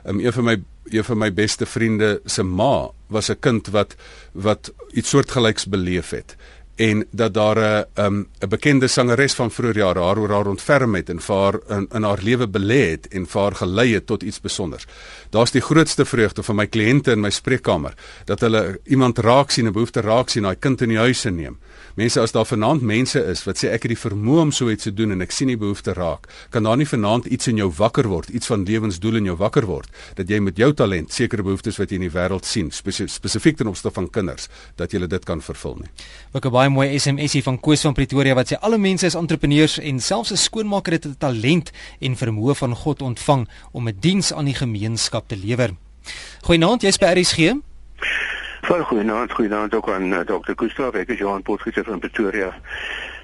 Um, 0.06 0.20
een 0.20 0.34
van 0.34 0.44
my 0.44 0.62
een 0.90 1.04
van 1.04 1.18
my 1.18 1.34
beste 1.34 1.66
vriende 1.66 2.22
se 2.26 2.44
ma 2.44 2.92
was 3.08 3.30
'n 3.30 3.40
kind 3.40 3.68
wat 3.68 3.96
wat 4.34 4.74
iets 4.94 5.10
soortgelyks 5.10 5.66
beleef 5.66 6.10
het 6.10 6.36
en 6.80 7.06
dat 7.12 7.34
daar 7.34 7.58
'n 7.58 7.86
um, 8.04 8.28
'n 8.40 8.48
bekende 8.50 8.88
sangeres 8.88 9.34
van 9.34 9.52
vroeër 9.52 9.78
jare 9.78 10.00
haar 10.00 10.18
oor 10.18 10.30
haar 10.30 10.48
ontferm 10.48 10.96
het 10.96 11.10
en 11.10 11.20
vir 11.20 11.36
haar 11.36 11.60
in, 11.78 11.88
in 11.94 12.04
haar 12.04 12.20
lewe 12.22 12.48
belê 12.48 12.90
het 12.90 13.08
en 13.08 13.28
vir 13.28 13.42
haar 13.42 13.56
gelei 13.56 13.94
het 13.94 14.06
tot 14.06 14.24
iets 14.24 14.36
spesiaals. 14.36 14.88
Daar's 15.30 15.52
die 15.52 15.62
grootste 15.62 16.06
vreugde 16.06 16.44
van 16.44 16.56
my 16.56 16.66
kliënte 16.66 17.14
in 17.14 17.22
my 17.22 17.30
spreekkamer 17.30 17.94
dat 18.26 18.42
hulle 18.42 18.80
iemand 18.90 19.20
raak 19.22 19.52
sien, 19.52 19.68
'n 19.68 19.74
behoefte 19.74 20.02
raak 20.02 20.30
sien, 20.30 20.44
daai 20.44 20.56
kind 20.56 20.82
in 20.82 20.90
die 20.90 20.98
huis 20.98 21.24
neem. 21.24 21.58
Mense 21.96 22.22
as 22.22 22.32
daar 22.32 22.46
vanaand 22.46 22.82
mense 22.82 23.20
is 23.26 23.44
wat 23.44 23.58
sê 23.58 23.70
ek 23.74 23.84
het 23.84 23.92
die 23.92 24.10
vermoë 24.10 24.42
om 24.42 24.52
so 24.52 24.70
iets 24.70 24.84
te 24.84 24.94
doen 24.94 25.12
en 25.12 25.22
ek 25.22 25.32
sien 25.32 25.48
die 25.48 25.58
behoefte 25.58 25.94
raak, 25.94 26.28
kan 26.50 26.64
daar 26.64 26.78
nie 26.78 26.88
vanaand 26.88 27.26
iets 27.26 27.48
in 27.48 27.58
jou 27.58 27.70
wakker 27.78 28.08
word, 28.08 28.30
iets 28.30 28.48
van 28.48 28.64
lewensdoel 28.64 29.16
in 29.16 29.26
jou 29.26 29.36
wakker 29.36 29.66
word 29.66 29.90
dat 30.16 30.30
jy 30.30 30.40
met 30.40 30.58
jou 30.58 30.74
talent 30.74 31.12
sekere 31.14 31.44
behoeftes 31.44 31.78
wat 31.78 31.90
jy 31.90 31.96
in 31.96 32.02
die 32.02 32.14
wêreld 32.14 32.46
sien, 32.46 32.72
spesifiek 32.72 33.58
ten 33.58 33.68
opsigte 33.68 33.92
van 33.92 34.10
kinders, 34.10 34.48
dat 34.76 34.92
jy 34.92 35.08
dit 35.08 35.26
kan 35.26 35.42
vervul 35.42 35.76
nie. 35.76 35.90
Ook 36.34 36.46
'n 36.46 36.52
baie 36.52 36.70
mooi 36.70 37.00
SMSie 37.00 37.44
van 37.44 37.60
Koos 37.60 37.82
van 37.82 37.94
Pretoria 37.94 38.34
wat 38.34 38.52
sê 38.52 38.58
alle 38.62 38.78
mense 38.78 39.06
is 39.06 39.16
entrepreneurs 39.16 39.80
en 39.80 40.00
selfs 40.00 40.32
'n 40.32 40.38
skoonmaker 40.38 40.94
het 40.94 41.06
'n 41.06 41.16
talent 41.18 41.72
en 42.00 42.16
vermoë 42.16 42.56
van 42.56 42.76
God 42.76 43.02
ontvang 43.02 43.48
om 43.72 43.88
'n 43.88 43.98
diens 44.00 44.34
aan 44.34 44.46
die 44.46 44.56
gemeenskap 44.56 45.19
te 45.28 45.38
lewer. 45.38 45.70
Goeienaand, 46.42 46.82
jy's 46.82 46.98
by 46.98 47.14
RSG. 47.16 47.54
Van 48.62 48.84
goeienaand, 48.84 49.32
goeienaand 49.32 49.76
ook 49.76 49.90
aan 49.90 50.14
uh, 50.14 50.20
Dr. 50.20 50.56
Gustav, 50.56 50.96
ek 50.96 51.10
is 51.10 51.18
Johan 51.18 51.42
Potgieter 51.42 51.84
van 51.84 52.00
Pretoria. 52.00 52.54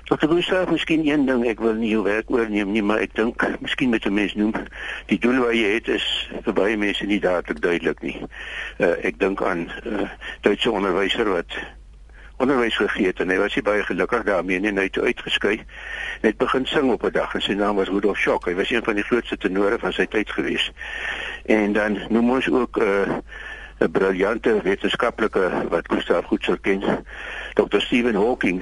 Dr. 0.05 0.27
Gustav, 0.29 0.69
miskien 0.69 1.07
een 1.07 1.25
ding, 1.25 1.45
ek 1.49 1.59
wil 1.59 1.73
nie 1.73 1.89
jou 1.89 2.03
werk 2.05 2.29
oorneem 2.29 2.71
nie, 2.71 2.83
maar 2.85 3.01
ek 3.01 3.15
dink 3.17 3.45
miskien 3.61 3.89
met 3.89 4.05
'n 4.05 4.13
mens 4.13 4.35
noem 4.35 4.53
die 5.05 5.19
doel 5.19 5.39
wat 5.45 5.55
jy 5.57 5.71
het 5.77 5.87
is 5.87 6.05
vir 6.45 6.53
baie 6.53 6.77
mense 6.77 7.05
nie 7.05 7.19
dadelik 7.19 7.61
duidelik 7.61 8.01
nie. 8.01 8.17
Uh, 8.77 8.93
ek 9.05 9.19
dink 9.19 9.41
aan 9.41 9.65
'n 9.65 9.71
uh, 9.85 10.09
Duitse 10.41 10.71
onderwyser 10.71 11.29
wat 11.29 11.57
onderwys 12.37 12.75
gegee 12.75 13.07
het 13.07 13.19
en 13.19 13.29
hy 13.31 13.37
was 13.39 13.55
baie 13.63 13.83
gelukkig 13.83 14.23
daarmee 14.27 14.59
en 14.59 14.77
hy 14.77 14.87
het 14.89 14.99
uitgeskei 14.99 15.59
net 16.21 16.37
begin 16.37 16.65
sing 16.65 16.91
op 16.91 17.03
'n 17.03 17.11
dag 17.11 17.33
en 17.33 17.41
sy 17.41 17.53
naam 17.53 17.75
was 17.75 17.87
Rudolf 17.87 18.17
Schock 18.17 18.45
hy 18.45 18.55
was 18.55 18.69
een 18.71 18.83
van 18.83 18.95
die 18.95 19.03
grootste 19.03 19.37
tenore 19.37 19.79
van 19.79 19.93
sy 19.93 20.05
tyd 20.05 20.29
gewees 20.29 20.71
en 21.55 21.73
dan 21.73 21.99
noem 22.09 22.31
ons 22.37 22.49
ook 22.51 22.77
'n 22.77 22.83
uh, 22.83 23.19
'n 23.79 23.91
briljante 23.91 24.61
wetenskaplike 24.63 25.67
wat 25.69 25.91
Gustav 25.91 26.25
goed 26.25 26.43
sou 26.43 26.55
ken 26.57 26.83
Dr 27.59 27.79
Stephen 27.83 28.15
Hawking 28.15 28.61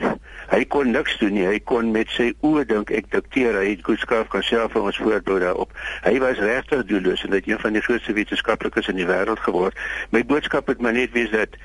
hy 0.49 0.65
kon 0.65 0.89
niks 0.91 1.17
doen 1.21 1.35
nie 1.37 1.45
hy 1.45 1.59
kon 1.71 1.91
met 1.93 2.09
sy 2.09 2.31
oë 2.41 2.65
dink 2.71 2.89
ek 2.89 3.11
dikteer 3.13 3.53
hy 3.59 3.67
het 3.75 3.85
Gustav 3.85 4.31
kan 4.33 4.41
self 4.43 4.73
vir 4.73 4.89
ons 4.89 4.97
voorbeeld 4.97 5.45
daarop 5.45 5.77
hy 6.07 6.17
was 6.23 6.41
regtig 6.41 6.85
doelloos 6.89 7.25
en 7.27 7.37
het 7.37 7.47
een 7.47 7.61
van 7.61 7.77
die 7.77 7.85
grootste 7.85 8.17
wetenskaplikes 8.17 8.89
in 8.89 8.97
die 9.03 9.09
wêreld 9.09 9.45
geword 9.45 9.77
my 10.09 10.25
boodskap 10.25 10.73
het 10.73 10.81
maar 10.81 10.97
net 10.97 11.13
wees 11.13 11.33
dat 11.35 11.61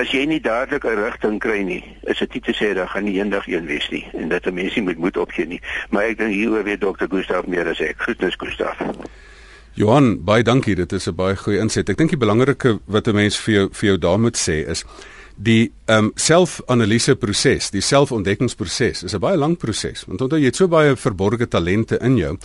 As 0.00 0.08
jy 0.08 0.22
nie 0.24 0.40
dadelik 0.40 0.86
'n 0.88 0.96
rigting 0.96 1.38
kry 1.38 1.60
nie, 1.68 1.84
is 2.08 2.18
dit 2.18 2.32
nie 2.34 2.40
te 2.40 2.54
sê 2.56 2.72
dat 2.74 2.88
gaan 2.88 3.04
nie 3.04 3.18
eendag 3.20 3.44
een 3.46 3.66
wees 3.68 3.88
nie 3.92 4.08
en 4.16 4.28
dat 4.28 4.46
'n 4.46 4.54
mens 4.54 4.74
nie 4.74 4.84
moet 4.84 4.96
moed 4.96 5.16
opgee 5.16 5.46
nie. 5.46 5.60
Maar 5.90 6.02
ek 6.02 6.18
dink 6.18 6.32
hieroor 6.32 6.64
weet 6.64 6.80
dokter 6.80 7.08
Gustaf 7.10 7.46
meer 7.46 7.68
as 7.68 7.80
ek. 7.80 8.00
Groetnis 8.00 8.34
Gustaf. 8.40 8.80
Johan, 9.74 10.18
baie 10.20 10.42
dankie. 10.44 10.74
Dit 10.76 10.92
is 10.92 11.08
'n 11.08 11.14
baie 11.14 11.36
goeie 11.36 11.58
inset. 11.58 11.88
Ek 11.88 11.96
dink 11.96 12.10
die 12.10 12.18
belangrike 12.18 12.80
wat 12.86 13.08
'n 13.08 13.14
mens 13.14 13.36
vir 13.36 13.54
jou 13.54 13.68
vir 13.72 13.88
jou 13.88 13.98
daar 13.98 14.20
moet 14.20 14.36
sê 14.36 14.68
is 14.68 14.84
die 15.36 15.72
ehm 15.86 16.04
um, 16.04 16.12
selfanalise 16.14 17.16
proses, 17.16 17.70
die 17.70 17.80
selfontdekkingsproses 17.80 19.02
is 19.02 19.14
'n 19.14 19.20
baie 19.20 19.36
lang 19.36 19.56
proses. 19.56 20.04
Want 20.04 20.20
onthou 20.20 20.38
jy 20.38 20.44
het 20.44 20.56
so 20.56 20.68
baie 20.68 20.96
verborgde 20.96 21.48
talente 21.48 21.98
in 22.00 22.16
jou 22.16 22.38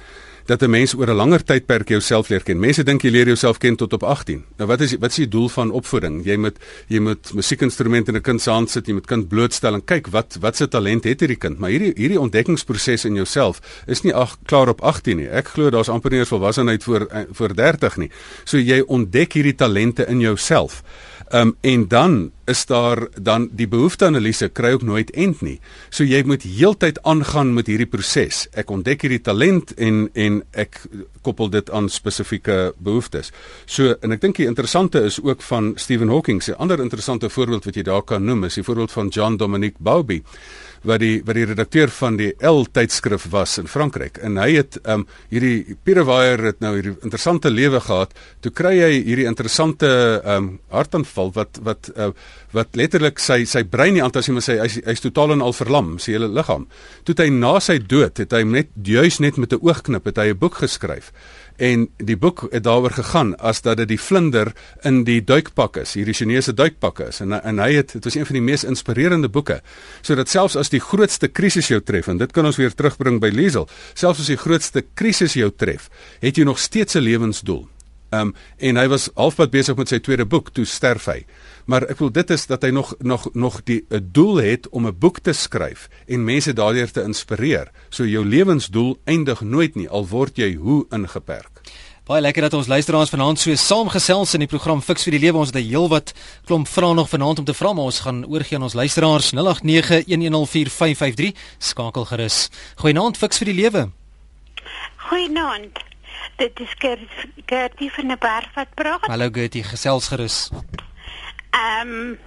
dat 0.47 0.61
'n 0.61 0.69
mens 0.69 0.95
oor 0.95 1.09
'n 1.09 1.15
langer 1.15 1.43
tydperk 1.43 1.89
jouself 1.89 2.29
leer 2.29 2.43
ken. 2.43 2.59
Mense 2.59 2.83
dink 2.83 3.01
jy 3.01 3.09
leer 3.09 3.25
jouself 3.25 3.57
ken 3.57 3.75
tot 3.75 3.93
op 3.93 4.03
18. 4.03 4.43
Nou 4.57 4.69
wat 4.69 4.81
is 4.81 4.95
wat 4.99 5.09
is 5.09 5.15
die 5.15 5.27
doel 5.27 5.49
van 5.49 5.71
opvoeding? 5.71 6.25
Jy 6.25 6.37
moet 6.37 6.57
jy 6.87 6.99
moet 6.99 7.33
musiekinstrumente 7.33 8.11
in 8.11 8.17
'n 8.17 8.21
kind 8.21 8.41
se 8.41 8.49
hand 8.49 8.69
sit, 8.69 8.87
jy 8.87 8.93
moet 8.93 9.05
kind 9.05 9.27
blootstel 9.27 9.73
en 9.73 9.83
kyk 9.83 10.07
wat 10.07 10.37
wat 10.39 10.55
se 10.55 10.67
talent 10.67 11.03
het 11.03 11.19
hierdie 11.19 11.37
kind. 11.37 11.59
Maar 11.59 11.69
hierdie 11.69 11.93
hierdie 11.95 12.19
ontdekkingsproses 12.19 13.05
in 13.05 13.13
jouself 13.15 13.59
is 13.87 14.01
nie 14.01 14.13
ag 14.13 14.37
klaar 14.45 14.69
op 14.69 14.81
18 14.81 15.17
nie. 15.17 15.27
Ek 15.27 15.47
glo 15.47 15.69
daar's 15.69 15.89
amper 15.89 16.11
nie 16.11 16.19
eens 16.19 16.29
volwassenheid 16.29 16.83
voor 16.83 17.05
eh, 17.05 17.21
voor 17.31 17.53
30 17.55 17.97
nie. 17.97 18.11
So 18.43 18.57
jy 18.57 18.83
ontdek 18.87 19.33
hierdie 19.33 19.55
talente 19.55 20.05
in 20.07 20.19
jouself. 20.19 20.83
Ehm 21.29 21.47
um, 21.47 21.55
en 21.61 21.87
dan 21.87 22.31
is 22.47 22.65
daar 22.65 23.07
dan 23.15 23.49
die 23.51 23.67
behoefteanalise 23.67 24.49
kry 24.49 24.73
ook 24.77 24.85
nooit 24.87 25.11
end 25.11 25.41
nie. 25.45 25.57
So 25.89 26.07
jy 26.07 26.23
moet 26.27 26.45
heeltyd 26.47 27.01
aangaan 27.03 27.53
met 27.53 27.67
hierdie 27.67 27.89
proses. 27.89 28.45
Ek 28.57 28.71
ontdek 28.71 29.05
hierdie 29.05 29.21
talent 29.23 29.73
en 29.77 30.07
en 30.15 30.41
ek 30.53 30.79
koppel 31.25 31.51
dit 31.51 31.71
aan 31.75 31.89
spesifieke 31.91 32.73
behoeftes. 32.79 33.33
So 33.65 33.95
en 34.01 34.15
ek 34.15 34.23
dink 34.23 34.39
die 34.39 34.47
interessante 34.47 35.03
is 35.03 35.19
ook 35.23 35.43
van 35.49 35.73
Stephen 35.75 36.09
Hawking. 36.09 36.41
'n 36.47 36.55
Ander 36.57 36.79
interessante 36.79 37.29
voorbeeld 37.29 37.65
wat 37.65 37.75
jy 37.75 37.83
daar 37.83 38.03
kan 38.03 38.23
noem 38.23 38.43
is 38.43 38.55
die 38.55 38.63
voorbeeld 38.63 38.91
van 38.91 39.07
John 39.07 39.37
Dominic 39.37 39.75
Bowlby 39.79 40.23
wat 40.85 41.01
die 41.01 41.21
wat 41.25 41.37
die 41.37 41.45
redakteur 41.47 41.91
van 41.93 42.17
die 42.19 42.31
L 42.45 42.65
tydskrif 42.71 43.27
was 43.33 43.57
in 43.61 43.69
Frankryk 43.71 44.19
en 44.23 44.37
hy 44.41 44.49
het 44.57 44.77
um 44.85 45.05
hierdie 45.31 45.77
Pierrewaer 45.83 46.43
het 46.51 46.61
nou 46.63 46.73
hierdie 46.75 46.95
interessante 47.01 47.51
lewe 47.51 47.81
gehad 47.83 48.13
toe 48.41 48.51
kry 48.51 48.75
hy 48.79 48.91
hierdie 49.07 49.27
interessante 49.29 49.89
um 50.35 50.57
hartaanval 50.73 51.33
wat 51.37 51.61
wat 51.65 51.91
uh, 51.95 52.11
wat 52.51 52.75
letterlik 52.75 53.19
sy 53.19 53.45
sy 53.45 53.63
brein 53.63 53.93
nie 53.93 54.03
aantas 54.03 54.27
nie 54.27 54.37
maar 54.37 54.47
sy 54.47 54.57
hy's 54.61 54.79
hy 54.85 54.95
totaal 55.01 55.35
en 55.37 55.41
al 55.41 55.53
verlam 55.53 55.97
sy 55.99 56.15
hele 56.15 56.27
liggaam 56.27 56.67
toe 57.03 57.15
hy 57.17 57.29
na 57.29 57.59
sy 57.59 57.77
dood 57.79 58.17
het 58.17 58.33
hy 58.33 58.43
net 58.43 58.69
juis 58.83 59.19
net 59.19 59.37
met 59.37 59.53
'n 59.53 59.61
oogknip 59.61 60.05
het 60.05 60.17
hy 60.17 60.29
'n 60.31 60.39
boek 60.39 60.55
geskryf 60.63 61.11
en 61.57 61.87
die 61.97 62.17
boek 62.17 62.45
het 62.51 62.63
daaroor 62.63 62.93
gegaan 62.93 63.33
as 63.41 63.61
dat 63.65 63.79
dit 63.81 63.89
die 63.89 63.99
vlinder 64.01 64.51
in 64.85 65.03
die 65.07 65.19
duikpak 65.25 65.79
is, 65.81 65.95
hierdie 65.97 66.15
Chinese 66.15 66.53
duikpak 66.53 67.01
is 67.07 67.21
en 67.23 67.33
en 67.37 67.61
hy 67.61 67.71
het 67.79 67.95
dit 67.97 68.05
was 68.05 68.15
een 68.15 68.27
van 68.29 68.37
die 68.37 68.45
mees 68.45 68.65
inspirerende 68.67 69.29
boeke. 69.29 69.59
Sodat 70.05 70.29
selfs 70.29 70.55
as 70.55 70.69
die 70.73 70.81
grootste 70.81 71.27
krisis 71.27 71.71
jou 71.71 71.81
tref 71.81 72.07
en 72.07 72.21
dit 72.21 72.33
kan 72.33 72.45
ons 72.45 72.57
weer 72.57 72.73
terugbring 72.73 73.19
by 73.21 73.31
Liesel, 73.33 73.67
selfs 73.93 74.21
as 74.21 74.31
die 74.31 74.37
grootste 74.39 74.85
krisis 74.93 75.33
jou 75.37 75.49
tref, 75.49 75.89
het 76.21 76.37
jy 76.37 76.45
nog 76.45 76.59
steeds 76.59 76.95
'n 76.95 77.03
lewensdoel. 77.03 77.67
Um 78.11 78.35
en 78.57 78.77
hy 78.77 78.87
was 78.87 79.09
halfpad 79.15 79.51
besig 79.51 79.75
met 79.75 79.89
sy 79.89 79.99
tweede 79.99 80.25
boek 80.25 80.53
toe 80.53 80.65
sterf 80.65 81.05
hy 81.05 81.25
maar 81.67 81.83
ek 81.91 81.99
wil 81.99 82.11
dit 82.11 82.29
is 82.31 82.45
dat 82.47 82.63
hy 82.63 82.69
nog 82.71 82.95
nog 82.99 83.27
nog 83.33 83.63
die 83.63 83.85
'n 83.89 84.09
doel 84.11 84.35
het 84.35 84.69
om 84.69 84.87
'n 84.87 84.97
boek 84.97 85.19
te 85.19 85.33
skryf 85.33 85.89
en 86.07 86.23
mense 86.23 86.53
daardeur 86.53 86.91
te 86.91 87.03
inspireer. 87.03 87.71
So 87.89 88.05
jou 88.05 88.25
lewensdoel 88.25 88.97
eindig 89.03 89.41
nooit 89.41 89.75
nie 89.75 89.89
al 89.89 90.07
word 90.07 90.37
jy 90.37 90.55
hoe 90.55 90.85
ingeperk. 90.89 91.61
Baie 92.07 92.21
lekker 92.21 92.41
dat 92.41 92.53
ons 92.53 92.67
luisteraars 92.67 93.09
vanaand 93.09 93.39
so 93.39 93.55
saamgesels 93.55 94.33
in 94.33 94.39
die 94.39 94.47
program 94.47 94.81
Fix 94.81 95.03
vir 95.03 95.11
die 95.11 95.19
Lewe. 95.19 95.37
Ons 95.37 95.51
het 95.51 95.57
'n 95.57 95.67
heelwat 95.67 96.13
klomp 96.45 96.67
vrae 96.67 96.93
nog 96.93 97.09
vanaand 97.09 97.39
om 97.39 97.45
te 97.45 97.53
vra, 97.53 97.73
maar 97.73 97.83
ons 97.83 97.99
gaan 97.99 98.25
oorgie 98.25 98.57
aan 98.57 98.63
ons 98.63 98.73
luisteraars 98.73 99.33
0891104553. 99.33 101.31
Skakel 101.57 102.05
gerus. 102.05 102.49
Goeienaand 102.75 103.17
Fix 103.17 103.37
vir 103.37 103.45
die 103.45 103.61
Lewe. 103.61 103.89
Goeienaand. 104.95 105.79
Dit 106.37 106.59
is 106.59 106.73
Gertie 107.45 107.91
van 107.91 108.07
der 108.07 108.17
Berg 108.17 108.53
wat 108.55 108.67
praat. 108.73 109.05
Hallo 109.05 109.29
Gertie, 109.31 109.63
gesels 109.63 110.07
gerus. 110.07 110.49
Ehm 111.51 111.89
um, 111.89 112.19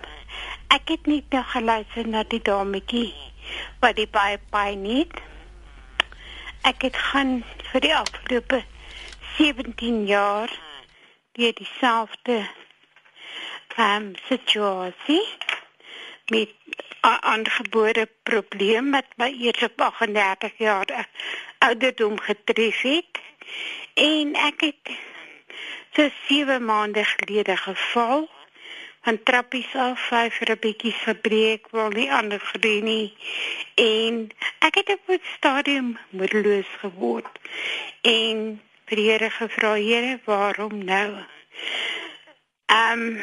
ek 0.68 0.88
het 0.88 1.06
nie 1.06 1.24
nog 1.28 1.50
geluister 1.50 2.08
na 2.08 2.22
die 2.22 2.42
dametjie 2.42 3.14
wat 3.80 3.96
die 3.96 4.08
baie 4.08 4.38
baie 4.50 4.76
nie. 4.76 5.06
Ek 6.62 6.82
het 6.82 6.96
gaan 6.96 7.42
vir 7.72 7.80
die 7.80 7.94
afgelope 7.96 8.62
17 9.36 10.06
jaar 10.06 10.52
deur 11.32 11.54
dieselfde 11.54 12.38
ehm 13.76 13.96
um, 13.96 14.12
situasie 14.28 15.24
met 16.30 16.54
aangebore 17.00 18.08
probleem 18.22 18.90
wat 18.90 19.06
my 19.16 19.30
eers 19.40 19.62
op 19.62 19.80
38 19.80 20.58
jaar 20.58 21.08
ouderdom 21.58 22.20
getref 22.20 22.80
het 22.80 23.20
en 23.94 24.34
ek 24.48 24.60
het 24.60 24.92
so 25.96 26.10
7 26.28 26.64
maande 26.64 27.04
gelede 27.04 27.56
geval 27.56 28.28
van 29.00 29.22
trappies 29.22 29.74
af, 29.74 30.00
vyf 30.08 30.38
bietjie 30.60 30.92
gebreek, 30.92 31.70
wil 31.70 31.88
nie 31.88 32.12
ander 32.12 32.40
gedoen 32.40 32.84
nie. 32.84 33.14
En 33.74 34.28
ek 34.58 34.74
het 34.74 34.88
op 34.88 35.08
'n 35.08 35.22
stadium 35.36 35.98
moedeloos 36.10 36.70
geword. 36.80 37.38
En 38.02 38.60
vir 38.86 38.96
die 38.96 39.10
Here 39.10 39.30
gevra, 39.30 39.74
Here, 39.74 40.20
waarom 40.24 40.84
nou? 40.84 41.24
Ehm 42.66 43.00
um, 43.00 43.20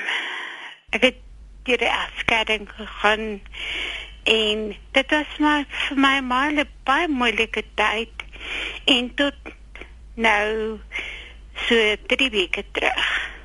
ek 0.90 1.02
het 1.02 1.16
deur 1.64 1.78
die 1.78 1.92
afskeiding 1.92 2.70
gegaan 2.76 3.42
en 4.24 4.76
dit 4.92 5.10
was 5.12 5.38
maar 5.38 5.64
vir 5.68 5.98
my 5.98 6.20
maar 6.20 6.52
'n 6.52 6.70
baie 6.84 7.08
moeilike 7.08 7.64
tyd 7.76 8.16
en 8.86 9.14
tot 9.16 9.36
nou 10.16 10.80
so 11.68 11.96
3 12.08 12.30
weke 12.30 12.64
terug 12.72 13.37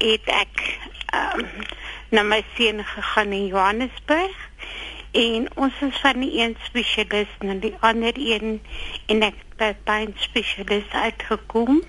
het 0.00 0.30
ek 0.32 0.62
um, 1.14 1.46
na 2.10 2.22
my 2.26 2.40
seun 2.56 2.84
gegaan 2.84 3.32
in 3.36 3.46
Johannesburg 3.46 4.36
en 5.10 5.48
ons 5.54 5.74
is 5.80 6.00
van 6.02 6.22
die 6.22 6.32
een 6.38 6.56
spesialis 6.64 7.30
na 7.38 7.54
die 7.62 7.74
ander 7.80 8.14
een 8.16 8.60
en 9.06 9.26
ek 9.26 9.36
het 9.36 9.58
by 9.60 9.70
pyn 9.84 10.14
spesialis 10.18 10.88
uitgekom. 10.90 11.82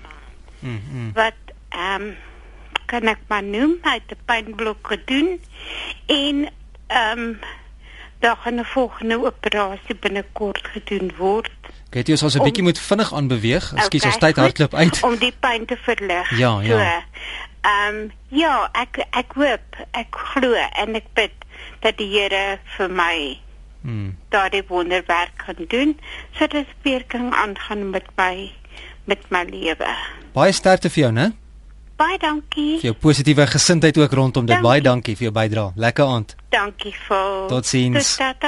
Mm 0.60 1.10
wat 1.14 1.38
ehm 1.72 2.02
um, 2.02 2.14
kan 2.86 3.08
ek 3.08 3.22
maar 3.28 3.42
noem 3.42 3.78
uit 3.80 4.04
die 4.06 4.18
pynblok 4.28 4.92
gedoen 4.92 5.40
en 6.06 6.46
ehm 6.86 7.18
um, 7.18 7.38
daar 8.22 8.36
gaan 8.36 8.60
'n 8.60 8.64
volgende 8.64 9.24
operasie 9.24 9.96
binnekort 10.00 10.68
gedoen 10.72 11.12
word. 11.16 11.50
Kyk 11.90 12.06
jy 12.06 12.18
ons 12.22 12.36
'n 12.36 12.42
bietjie 12.42 12.62
moet 12.62 12.78
vinnig 12.78 13.14
aanbeweeg. 13.14 13.72
Ekskuus, 13.72 14.02
okay, 14.02 14.10
ons 14.10 14.18
tyd 14.18 14.36
hardloop 14.36 14.74
uit. 14.74 15.02
Om 15.02 15.16
die 15.18 15.34
pyn 15.40 15.66
te 15.66 15.76
verlig. 15.76 16.38
Ja, 16.38 16.60
ja. 16.60 16.78
So, 16.78 17.02
Ehm 17.62 17.96
um, 17.96 18.10
ja, 18.28 18.68
ek 18.74 19.04
ek 19.10 19.36
hoop, 19.38 19.76
ek 19.94 20.16
glo 20.32 20.54
en 20.58 20.96
ek 20.98 21.06
bid 21.14 21.34
dat 21.84 21.98
die 21.98 22.08
Here 22.10 22.58
vir 22.76 22.90
my 22.90 23.38
hmm. 23.82 24.16
daardie 24.34 24.64
wonderwerk 24.68 25.36
kan 25.44 25.60
doen 25.70 25.94
sodat 26.34 26.64
ek 26.64 26.74
weer 26.82 27.04
kan 27.06 27.30
aangaan 27.30 27.90
met 27.90 28.10
my 28.18 28.50
met 29.06 29.30
my 29.30 29.44
lewe. 29.46 29.94
Baie 30.34 30.52
sterkte 30.52 30.90
vir 30.90 31.04
jou, 31.04 31.12
né? 31.14 31.30
Baie 32.00 32.18
dankie. 32.18 32.80
Vir 32.80 32.90
jou 32.90 32.98
positiewe 32.98 33.46
gesindheid 33.46 33.98
ook 33.98 34.12
rondom 34.12 34.46
dit. 34.46 34.56
Dankie. 34.56 34.68
Baie 34.68 34.82
dankie 34.82 35.16
vir 35.18 35.28
jou 35.28 35.34
bydrae. 35.36 35.76
Lekker 35.76 36.14
aand. 36.16 36.34
Dankie 36.50 36.94
vir 37.06 37.46
Totsiens. 37.52 38.16
Tot 38.18 38.42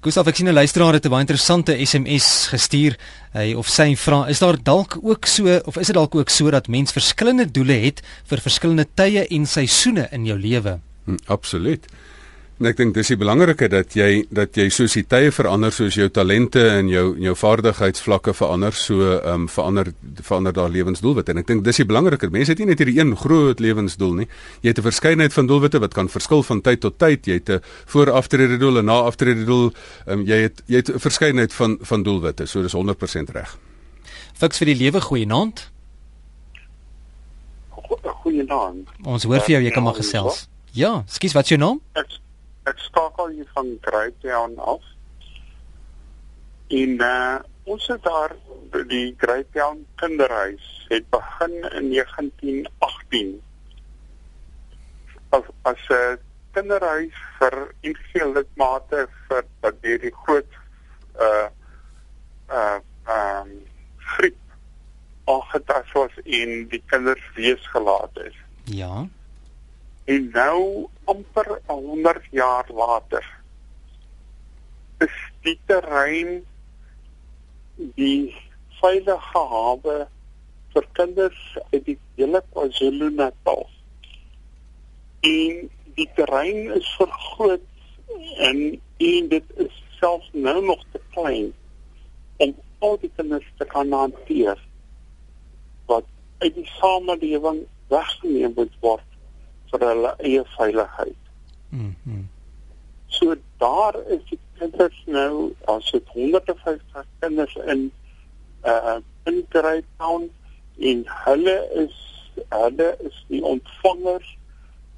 Gustav, 0.00 0.30
ek 0.30 0.38
sien 0.38 0.48
'n 0.48 0.56
luisteraar 0.56 0.94
het 0.94 1.04
'n 1.04 1.10
baie 1.10 1.20
interessante 1.20 1.76
SMS 1.76 2.48
gestuur. 2.48 2.96
Hy 3.32 3.52
of 3.52 3.68
sy 3.68 3.94
vra, 3.96 4.28
is 4.28 4.38
daar 4.38 4.56
dalk 4.62 4.96
ook 5.02 5.26
so 5.26 5.60
of 5.64 5.76
is 5.76 5.86
dit 5.86 5.94
dalk 5.94 6.14
ook 6.14 6.30
so 6.30 6.50
dat 6.50 6.68
mens 6.68 6.92
verskillende 6.92 7.50
doele 7.50 7.72
het 7.72 8.00
vir 8.24 8.40
verskillende 8.40 8.86
tye 8.94 9.26
en 9.28 9.46
seisoene 9.46 10.08
in 10.10 10.24
jou 10.24 10.38
lewe? 10.38 10.80
Hm, 11.04 11.16
absoluut. 11.26 11.86
En 12.60 12.66
ek 12.68 12.76
dink 12.76 12.92
dis 12.92 13.08
die 13.08 13.16
belangrike 13.16 13.70
dat 13.72 13.94
jy 13.96 14.26
dat 14.36 14.58
jy 14.60 14.66
soos 14.68 14.92
die 14.92 15.06
tye 15.08 15.30
verander 15.32 15.72
soos 15.72 15.96
jou 15.96 16.10
talente 16.12 16.60
en 16.68 16.90
jou 16.92 17.14
jou 17.16 17.32
vaardigheidsvlakke 17.40 18.34
verander 18.36 18.76
so 18.76 19.14
ehm 19.14 19.46
um, 19.46 19.46
verander 19.48 19.88
verander 20.20 20.52
daar 20.58 20.68
lewensdoelwitte 20.68 21.32
en 21.32 21.40
ek 21.40 21.48
dink 21.48 21.64
dis 21.64 21.80
die 21.80 21.88
belangrike 21.88 22.28
mense 22.28 22.52
het 22.52 22.60
nie 22.60 22.68
net 22.68 22.82
hierdie 22.84 22.98
een 22.98 23.16
groot 23.16 23.64
lewensdoel 23.64 24.12
nie. 24.18 24.28
Jy 24.60 24.74
het 24.74 24.78
'n 24.78 24.88
verskeidenheid 24.90 25.32
van 25.32 25.48
doelwitte 25.48 25.80
wat 25.80 25.94
kan 25.96 26.12
verskil 26.12 26.42
van 26.42 26.60
tyd 26.60 26.80
tot 26.80 26.98
tyd. 26.98 27.26
Jy 27.26 27.40
het 27.40 27.48
'n 27.48 27.60
vooraftrede 27.86 28.58
doel 28.58 28.78
en 28.78 28.84
naaftrede 28.84 29.44
doel 29.44 29.72
ehm 30.06 30.18
um, 30.20 30.26
jy 30.26 30.42
het 30.42 30.62
jy 30.66 30.76
het 30.76 30.92
'n 30.92 30.98
verskeidenheid 30.98 31.52
van 31.52 31.78
van 31.80 32.02
doelwitte. 32.02 32.46
So 32.46 32.60
dis 32.62 32.76
100% 32.76 33.30
reg. 33.32 33.56
Fiks 34.34 34.58
vir 34.58 34.66
die 34.66 34.76
lewe 34.84 35.00
goeie 35.00 35.26
naand. 35.26 35.70
Goeie 38.20 38.44
naand. 38.44 38.88
Ons 39.02 39.24
hoor 39.24 39.40
vir 39.40 39.50
jou 39.50 39.62
jy 39.64 39.70
kan 39.70 39.82
maar 39.82 39.96
gesels. 39.96 40.48
Ja, 40.72 41.04
skus 41.06 41.32
wat 41.32 41.42
is 41.44 41.48
jou 41.48 41.60
naam? 41.60 41.80
Ek 41.92 42.20
ek 42.68 42.78
skakel 42.78 43.28
hier 43.36 43.50
van 43.54 43.78
Greytown 43.80 44.58
af. 44.58 44.82
En 46.68 47.00
uh 47.00 47.38
ons 47.70 47.86
het 47.86 48.02
daar 48.02 48.32
die 48.88 49.14
Greytown 49.18 49.86
kinderhuis 50.00 50.86
het 50.88 51.04
begin 51.10 51.54
in 51.78 51.90
1918. 51.90 53.42
As 55.28 55.44
as 55.62 55.88
'n 55.88 55.94
uh, 55.94 56.16
kinderhuis 56.52 57.14
vir 57.38 57.74
individuele 57.80 58.44
vir 59.28 59.44
dat 59.60 59.82
die 59.82 60.12
groot 60.24 60.52
uh 61.20 61.48
uh 62.50 62.78
um 63.06 63.50
griep 63.96 64.36
aangetas 65.24 65.92
was 65.92 66.14
en 66.24 66.68
die 66.68 66.82
kinders 66.86 67.24
wees 67.34 67.66
gelaat 67.74 68.18
is. 68.24 68.36
Ja. 68.64 69.06
En 70.10 70.30
nou 70.34 70.88
amper 71.04 71.60
100 71.66 72.24
jaar 72.30 72.66
later 72.74 73.26
is 74.98 75.18
die 75.46 75.58
terrein 75.70 76.40
die 78.00 78.34
veilige 78.80 79.42
hawe 79.52 79.94
vir 80.74 80.88
kinders 80.98 81.42
uit 81.70 81.84
die 81.86 81.96
hele 82.18 82.40
KwaZulu-Natal. 82.48 83.62
En 85.30 85.62
die 86.00 86.08
terrein 86.18 86.72
is 86.78 86.90
vergroot 86.98 87.68
en 88.48 88.64
en 89.10 89.28
dit 89.34 89.54
is 89.66 89.76
selfs 90.00 90.32
nou 90.32 90.56
nog 90.64 90.82
te 90.92 91.00
klein 91.14 91.52
om 92.42 92.56
al 92.78 92.98
die 93.04 93.12
kinders 93.16 93.46
te 93.62 93.68
kan 93.76 93.94
hanteer 93.94 94.58
wat 95.86 96.10
uit 96.42 96.58
die 96.58 96.66
samelewing 96.80 97.62
weggeneem 97.94 98.58
word 98.58 99.09
vir 99.70 99.86
hulle 99.86 100.14
eie 100.18 100.44
veiligheid. 100.58 101.32
Mhm. 101.70 101.94
Mm 102.04 102.28
so 103.10 103.34
daar 103.58 103.96
is 104.06 104.20
die 104.28 104.38
kinders 104.58 105.02
nou, 105.06 105.52
as 105.64 105.90
dit 105.90 106.08
150 106.08 107.06
kinders 107.18 107.56
in 107.66 107.90
uh 108.64 108.98
in 109.24 109.46
Greytown 109.48 110.30
en 110.78 111.02
hulle 111.06 111.56
is 111.82 111.96
hulle 112.48 112.96
is 113.08 113.24
die 113.28 113.42
ontvangers 113.44 114.36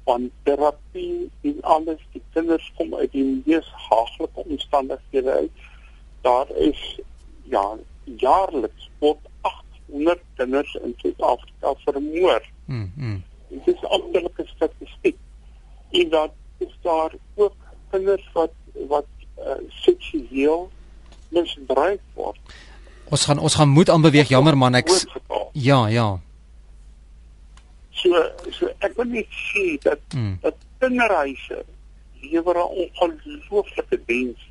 van 0.03 0.29
terapie 0.43 1.31
en 1.41 1.61
alles 1.61 2.05
die 2.11 2.21
kinders 2.33 2.71
kom 2.77 2.93
uit 2.95 3.11
die 3.11 3.25
mees 3.45 3.67
haaglike 3.89 4.45
omstandighede 4.45 5.31
uit. 5.31 5.65
Daar 6.21 6.51
is 6.69 6.99
ja 7.43 7.77
jaarliks 8.03 8.89
tot 8.99 9.17
800 9.41 10.21
kinders 10.35 10.75
in 10.83 10.93
Suid-Afrika 10.97 11.75
vermoor. 11.85 12.41
Mhm. 12.65 12.89
Mm 12.95 13.23
dit 13.53 13.75
is 13.75 13.83
amptelike 13.85 14.45
statistiek. 14.45 15.17
En 15.91 16.09
dat 16.09 16.31
is 16.57 16.72
daar 16.83 17.15
ook 17.35 17.55
kinders 17.91 18.25
wat 18.33 18.53
wat 18.89 19.09
uh, 19.37 19.57
seksueel 19.69 20.69
misbruik 21.33 22.01
word. 22.13 22.39
Ons 23.13 23.25
gaan 23.25 23.39
ons 23.39 23.55
gaan 23.55 23.69
moet 23.69 23.89
aanbeweeg 23.89 24.31
jammer 24.33 24.57
man 24.57 24.75
ek 24.75 24.89
Ja, 25.53 25.87
ja. 25.87 26.19
So 27.93 28.23
so 28.51 28.69
ek 28.79 28.95
wil 28.97 29.11
net 29.13 29.29
sê 29.53 29.77
dat 29.83 30.01
hmm. 30.13 30.37
dat 30.41 30.57
kinderhuise 30.81 31.63
lewer 32.21 32.57
'n 32.57 32.89
ongelooflike 33.01 33.99
diens 34.07 34.41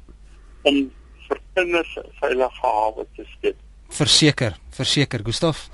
om 0.63 0.93
vir 1.29 1.41
kinders 1.55 1.99
veilige 2.21 2.61
hawe 2.63 3.07
te 3.17 3.27
skep. 3.37 3.57
Verseker, 3.89 4.57
verseker 4.71 5.21
Gustaf 5.25 5.69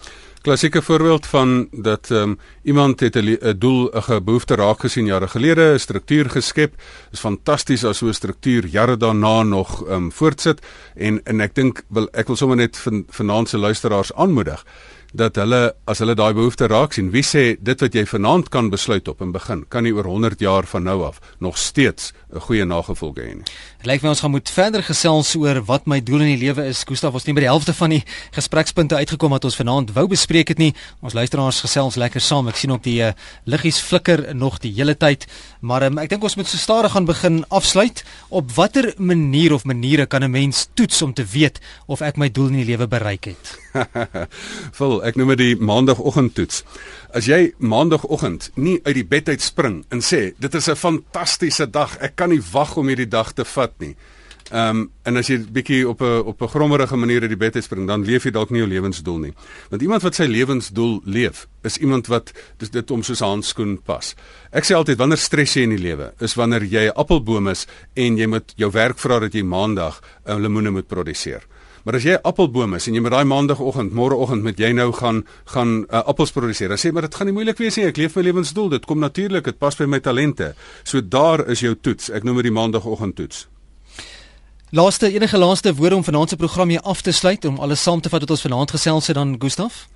klassieke 0.48 0.82
voorbeeld 0.82 1.26
van 1.26 1.68
dat 1.70 2.08
um, 2.10 2.38
iemand 2.62 3.00
het 3.00 3.16
'n 3.16 3.58
doel 3.58 3.90
'n 3.92 4.24
behoefte 4.24 4.54
raak 4.54 4.80
gesien 4.80 5.06
jare 5.06 5.28
gelede, 5.28 5.72
'n 5.74 5.78
struktuur 5.78 6.30
geskep. 6.30 6.72
Is 7.10 7.20
fantasties 7.20 7.84
as 7.84 7.98
so 7.98 8.06
'n 8.06 8.14
struktuur 8.14 8.66
jare 8.66 8.96
daarna 8.96 9.42
nog 9.42 9.88
um, 9.88 10.12
voortsit 10.12 10.66
en 10.94 11.20
en 11.24 11.40
ek 11.40 11.54
dink 11.54 11.82
wil 11.88 12.08
ek 12.12 12.26
wil 12.26 12.36
sommer 12.36 12.56
net 12.56 12.76
van 12.76 13.04
vanaand 13.08 13.48
se 13.48 13.58
luisteraars 13.58 14.14
aanmoedig 14.14 14.64
dat 15.12 15.36
hulle 15.40 15.72
as 15.88 16.02
hulle 16.02 16.14
daai 16.18 16.34
behoefte 16.36 16.68
raak 16.68 16.92
sien, 16.92 17.10
wie 17.14 17.24
sê 17.24 17.56
dit 17.60 17.80
wat 17.80 17.94
jy 17.94 18.04
vanaand 18.06 18.50
kan 18.52 18.68
besluit 18.70 19.08
op 19.08 19.22
in 19.24 19.32
begin, 19.32 19.64
kan 19.72 19.86
nie 19.86 19.94
oor 19.96 20.04
100 20.04 20.40
jaar 20.40 20.68
van 20.68 20.84
nou 20.84 21.02
af 21.06 21.20
nog 21.40 21.58
steeds 21.58 22.12
'n 22.34 22.40
goeie 22.40 22.64
nagevolge 22.64 23.20
hê 23.20 23.34
nie. 23.34 23.48
Dit 23.78 23.86
lyk 23.86 24.02
my 24.02 24.08
ons 24.08 24.20
gaan 24.20 24.30
moet 24.30 24.50
verder 24.50 24.82
gesels 24.82 25.34
oor 25.34 25.64
wat 25.64 25.86
my 25.86 26.00
doel 26.00 26.20
in 26.20 26.36
die 26.36 26.44
lewe 26.46 26.66
is. 26.66 26.84
Gustaf, 26.84 27.12
ons 27.14 27.24
het 27.24 27.34
by 27.34 27.40
die 27.40 27.48
helfte 27.48 27.72
van 27.72 27.90
die 27.90 28.04
gesprekspunte 28.32 28.96
uitgekom 28.96 29.30
wat 29.30 29.44
ons 29.44 29.56
vanaand 29.56 29.92
wou 29.92 30.06
bespreek 30.06 30.48
het 30.48 30.58
nie. 30.58 30.74
Ons 31.00 31.14
luisteraars 31.14 31.60
gesels 31.60 31.96
lekker 31.96 32.20
saam. 32.20 32.48
Ek 32.48 32.56
sien 32.56 32.70
op 32.70 32.82
die 32.82 33.00
uh, 33.02 33.12
liggies 33.44 33.80
flikker 33.80 34.34
nog 34.34 34.58
die 34.58 34.72
hele 34.72 34.94
tyd, 34.94 35.26
maar 35.60 35.82
um, 35.82 35.98
ek 35.98 36.10
dink 36.12 36.22
ons 36.22 36.36
moet 36.38 36.48
so 36.48 36.58
stadig 36.60 36.92
gaan 36.92 37.06
begin 37.08 37.40
afsluit. 37.48 38.04
Op 38.28 38.52
watter 38.54 38.92
manier 38.96 39.52
of 39.52 39.64
maniere 39.64 40.06
kan 40.06 40.22
'n 40.24 40.30
mens 40.30 40.68
toets 40.74 41.02
om 41.02 41.14
te 41.14 41.24
weet 41.24 41.60
of 41.86 42.00
ek 42.00 42.16
my 42.16 42.30
doel 42.30 42.46
in 42.46 42.60
die 42.62 42.64
lewe 42.64 42.86
bereik 42.86 43.24
het? 43.24 43.58
Vol, 44.78 45.02
ek 45.04 45.16
noem 45.16 45.28
dit 45.28 45.38
die 45.38 45.56
maandagoggendtoets. 45.56 46.64
As 47.12 47.26
jy 47.26 47.54
maandagooggend 47.58 48.50
nie 48.54 48.80
uit 48.84 48.94
die 48.94 49.06
bed 49.06 49.28
uit 49.28 49.42
spring 49.42 49.84
en 49.88 50.00
sê 50.00 50.34
dit 50.38 50.54
is 50.54 50.68
'n 50.68 50.76
fantastiese 50.76 51.70
dag, 51.70 51.96
ek 52.00 52.16
kan 52.16 52.30
nie 52.30 52.42
wag 52.52 52.76
om 52.76 52.86
hierdie 52.88 53.08
dag 53.08 53.32
te 53.32 53.44
vat 53.44 53.72
nie, 53.78 53.96
Ehm 54.48 54.76
um, 54.76 54.90
en 55.04 55.16
as 55.20 55.28
jy 55.28 55.36
bietjie 55.52 55.82
op 55.88 56.00
'n 56.00 56.22
op 56.24 56.42
'n 56.42 56.48
grommerige 56.48 56.96
manier 56.96 57.20
uit 57.20 57.28
die 57.28 57.36
bed 57.36 57.54
uitspring, 57.54 57.86
dan 57.86 58.04
leef 58.04 58.24
jy 58.24 58.30
dalk 58.30 58.50
nie 58.50 58.58
jou 58.58 58.68
lewensdoel 58.68 59.18
nie. 59.18 59.34
Want 59.70 59.82
iemand 59.82 60.02
wat 60.02 60.14
sy 60.14 60.24
lewensdoel 60.24 61.00
leef, 61.04 61.46
is 61.62 61.76
iemand 61.76 62.06
wat 62.06 62.32
dis 62.56 62.70
dit 62.70 62.90
om 62.90 63.02
soos 63.02 63.20
handskoen 63.20 63.82
pas. 63.84 64.14
Ek 64.50 64.64
sê 64.64 64.74
altyd 64.74 64.98
wanneer 64.98 65.18
stres 65.18 65.54
jy 65.54 65.62
in 65.62 65.70
die 65.70 65.78
lewe, 65.78 66.12
is 66.20 66.34
wanneer 66.34 66.64
jy 66.64 66.86
'n 66.86 66.96
appelboom 66.96 67.48
is 67.48 67.66
en 67.94 68.16
jy 68.16 68.26
moet 68.26 68.52
jou 68.56 68.70
werk 68.70 68.98
vra 68.98 69.18
dat 69.18 69.34
jy 69.34 69.42
maandag 69.42 70.00
'n 70.26 70.40
lemoene 70.40 70.70
moet 70.70 70.86
produseer. 70.86 71.42
Maar 71.84 71.94
as 71.94 72.02
jy 72.02 72.12
'n 72.12 72.22
appelboom 72.22 72.74
is 72.74 72.86
en 72.86 72.94
jy 72.94 73.00
met 73.00 73.12
daai 73.12 73.24
maandagooggend, 73.24 73.92
môreoggend 73.92 74.42
met 74.42 74.58
jy 74.58 74.72
nou 74.72 74.92
gaan 74.92 75.26
gaan 75.44 75.84
uh, 75.90 76.02
appels 76.06 76.32
produseer. 76.32 76.68
Dan 76.68 76.78
sê 76.78 76.92
maar 76.92 77.02
dit 77.02 77.14
gaan 77.14 77.26
nie 77.26 77.34
moeilik 77.34 77.58
wees 77.58 77.76
nie. 77.76 77.86
Ek 77.86 77.96
leef 77.96 78.16
my 78.16 78.22
lewensdoel. 78.22 78.68
Dit 78.68 78.86
kom 78.86 78.98
natuurlik. 78.98 79.44
Dit 79.44 79.58
pas 79.58 79.76
by 79.76 79.84
my 79.84 80.00
talente. 80.00 80.54
So 80.84 81.00
daar 81.00 81.48
is 81.48 81.60
jou 81.60 81.74
toets. 81.80 82.10
Ek 82.10 82.24
noem 82.24 82.36
dit 82.36 82.44
die 82.44 82.52
maandagooggend 82.52 83.16
toets. 83.16 83.48
Laaste 84.70 85.12
enige 85.12 85.38
laaste 85.38 85.74
woorde 85.74 85.96
om 85.96 86.04
vanaand 86.04 86.28
se 86.28 86.36
program 86.36 86.68
hier 86.68 86.80
af 86.80 87.00
te 87.00 87.12
sluit 87.12 87.44
om 87.44 87.58
alles 87.58 87.82
saam 87.82 88.00
te 88.00 88.08
vat 88.12 88.20
wat 88.20 88.30
ons 88.30 88.42
vanaand 88.44 88.70
gesels 88.70 89.06
het 89.06 89.16
dan 89.16 89.36
Gustaf. 89.40 89.86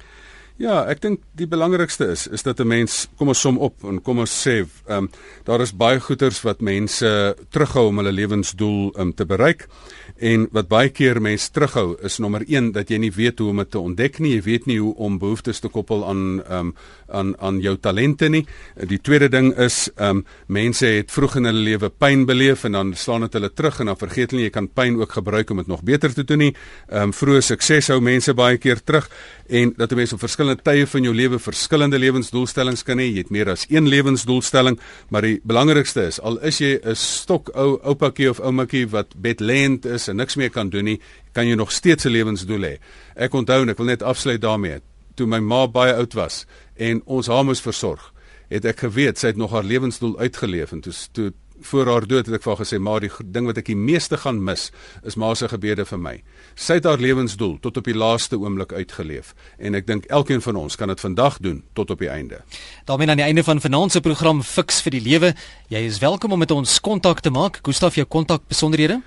Ja, 0.56 0.86
ek 0.88 1.02
dink 1.04 1.20
die 1.36 1.48
belangrikste 1.48 2.08
is 2.12 2.24
is 2.26 2.42
dat 2.42 2.60
'n 2.60 2.66
mens 2.66 3.08
kom 3.16 3.28
ons 3.28 3.40
som 3.40 3.58
op 3.58 3.84
en 3.84 4.00
kom 4.02 4.18
ons 4.18 4.32
sê, 4.46 4.64
ehm 4.88 4.96
um, 4.96 5.10
daar 5.44 5.60
is 5.60 5.76
baie 5.76 6.00
goeders 6.00 6.40
wat 6.42 6.60
mense 6.60 7.36
terughou 7.50 7.86
om 7.88 7.96
hulle 7.96 8.12
lewensdoel 8.12 8.92
um, 8.98 9.14
te 9.14 9.26
bereik. 9.26 9.68
En 10.16 10.48
wat 10.52 10.68
baie 10.68 10.88
keer 10.88 11.20
mense 11.20 11.50
terughou 11.50 11.96
is 12.04 12.18
nommer 12.18 12.44
1 12.46 12.72
dat 12.72 12.90
jy 12.90 12.98
nie 12.98 13.12
weet 13.14 13.38
hoe 13.38 13.50
om 13.50 13.62
dit 13.62 13.70
te 13.70 13.80
ontdek 13.80 14.18
nie. 14.22 14.34
Jy 14.36 14.42
weet 14.42 14.66
nie 14.66 14.78
hoe 14.80 14.94
om 14.96 15.18
behoeftes 15.18 15.60
te 15.60 15.68
koppel 15.68 16.04
aan 16.08 16.42
ehm 16.42 16.58
um, 16.58 16.74
aan 17.12 17.34
aan 17.44 17.58
jou 17.60 17.74
talente 17.76 18.28
nie. 18.32 18.46
Die 18.88 18.98
tweede 18.98 19.28
ding 19.28 19.52
is 19.60 19.90
ehm 19.96 20.22
um, 20.22 20.24
mense 20.46 20.86
het 20.86 21.10
vroeg 21.12 21.36
in 21.36 21.50
hulle 21.50 21.64
lewe 21.66 21.90
pyn 21.90 22.24
beleef 22.26 22.64
en 22.64 22.72
dan 22.72 22.94
slaan 22.96 23.26
dit 23.26 23.36
hulle 23.36 23.50
terug 23.52 23.80
en 23.80 23.90
dan 23.92 23.98
vergeet 24.00 24.32
hulle 24.32 24.46
jy 24.46 24.52
kan 24.54 24.68
pyn 24.68 24.96
ook 25.00 25.12
gebruik 25.12 25.50
om 25.50 25.60
dit 25.60 25.68
nog 25.68 25.82
beter 25.82 26.14
te 26.14 26.24
doen 26.24 26.38
nie. 26.38 26.54
Ehm 26.88 27.10
um, 27.10 27.12
vroeë 27.12 27.42
sukses 27.52 27.90
hou 27.92 28.00
mense 28.00 28.34
baie 28.34 28.58
keer 28.58 28.80
terug 28.80 29.10
en 29.48 29.74
dat 29.76 29.92
'n 29.92 29.96
mens 29.96 30.12
op 30.12 30.20
verskillende 30.20 30.62
tye 30.62 30.86
van 30.86 31.02
jou 31.02 31.14
lewe 31.14 31.38
verskillende 31.38 31.98
lewensdoelstellings 31.98 32.82
kan 32.82 32.98
hê. 32.98 33.12
Jy 33.12 33.18
het 33.18 33.30
meer 33.30 33.50
as 33.50 33.66
een 33.68 33.88
lewensdoelstelling, 33.88 34.78
maar 35.10 35.22
die 35.22 35.40
belangrikste 35.44 36.06
is 36.06 36.20
al 36.20 36.38
is 36.40 36.58
jy 36.58 36.80
'n 36.82 36.94
stok 36.94 37.50
ou 37.54 37.78
oupakie 37.82 38.30
of 38.30 38.40
oumakie 38.40 38.86
wat 38.88 39.14
bedlend 39.16 39.84
is 39.86 40.01
en 40.08 40.16
niks 40.16 40.36
meer 40.36 40.50
kan 40.50 40.70
doen 40.70 40.84
nie, 40.84 41.00
kan 41.32 41.46
jy 41.46 41.54
nog 41.54 41.72
steeds 41.72 42.04
'n 42.04 42.10
lewensdoel 42.10 42.62
hê. 42.62 42.78
Ek 43.16 43.34
onthou 43.34 43.62
en 43.62 43.68
ek 43.68 43.78
wil 43.78 43.86
net 43.86 44.02
afsluit 44.02 44.40
daarmee. 44.40 44.80
Toe 45.14 45.26
my 45.26 45.38
ma 45.38 45.66
baie 45.68 45.94
oud 45.94 46.14
was 46.14 46.46
en 46.76 47.02
ons 47.04 47.26
haar 47.26 47.44
moes 47.44 47.60
versorg, 47.60 48.12
het 48.48 48.64
ek 48.64 48.78
geweet 48.78 49.18
sy 49.18 49.26
het 49.26 49.36
nog 49.36 49.50
haar 49.50 49.64
lewensdoel 49.64 50.18
uitgeleef 50.18 50.72
en 50.72 50.80
toe 50.80 50.92
toe 51.12 51.32
voor 51.62 51.86
haar 51.86 52.06
dood 52.06 52.26
het 52.26 52.34
ek 52.34 52.44
vir 52.44 52.58
gesê 52.58 52.78
maar 52.82 53.02
die 53.04 53.10
ding 53.34 53.46
wat 53.46 53.58
ek 53.60 53.68
die 53.70 53.78
meeste 53.78 54.18
gaan 54.20 54.40
mis 54.44 54.70
is 55.06 55.16
ma 55.20 55.32
se 55.38 55.48
gebede 55.50 55.84
vir 55.88 56.00
my. 56.00 56.14
Sy 56.54 56.78
het 56.80 56.88
haar 56.88 57.02
lewensdoel 57.02 57.58
tot 57.62 57.78
op 57.78 57.88
die 57.88 57.96
laaste 57.96 58.38
oomblik 58.40 58.72
uitgeleef 58.72 59.32
en 59.58 59.78
ek 59.78 59.86
dink 59.86 60.08
elkeen 60.10 60.42
van 60.44 60.58
ons 60.64 60.76
kan 60.76 60.92
dit 60.92 61.00
vandag 61.00 61.38
doen 61.44 61.62
tot 61.78 61.90
op 61.90 62.02
die 62.02 62.10
einde. 62.10 62.42
daarmee 62.84 63.10
aan 63.10 63.22
die 63.22 63.26
einde 63.26 63.44
van 63.44 63.60
vanaand 63.60 63.92
se 63.92 64.00
program 64.00 64.42
Fix 64.42 64.82
vir 64.82 64.90
die 64.90 65.00
lewe. 65.02 65.34
Jy 65.68 65.78
is 65.86 65.98
welkom 65.98 66.32
om 66.32 66.38
met 66.38 66.50
ons 66.50 66.80
kontak 66.80 67.20
te 67.20 67.30
maak. 67.30 67.60
Gustaf 67.62 67.94
jou 67.94 68.06
kontak 68.06 68.42
besonderhede? 68.48 69.00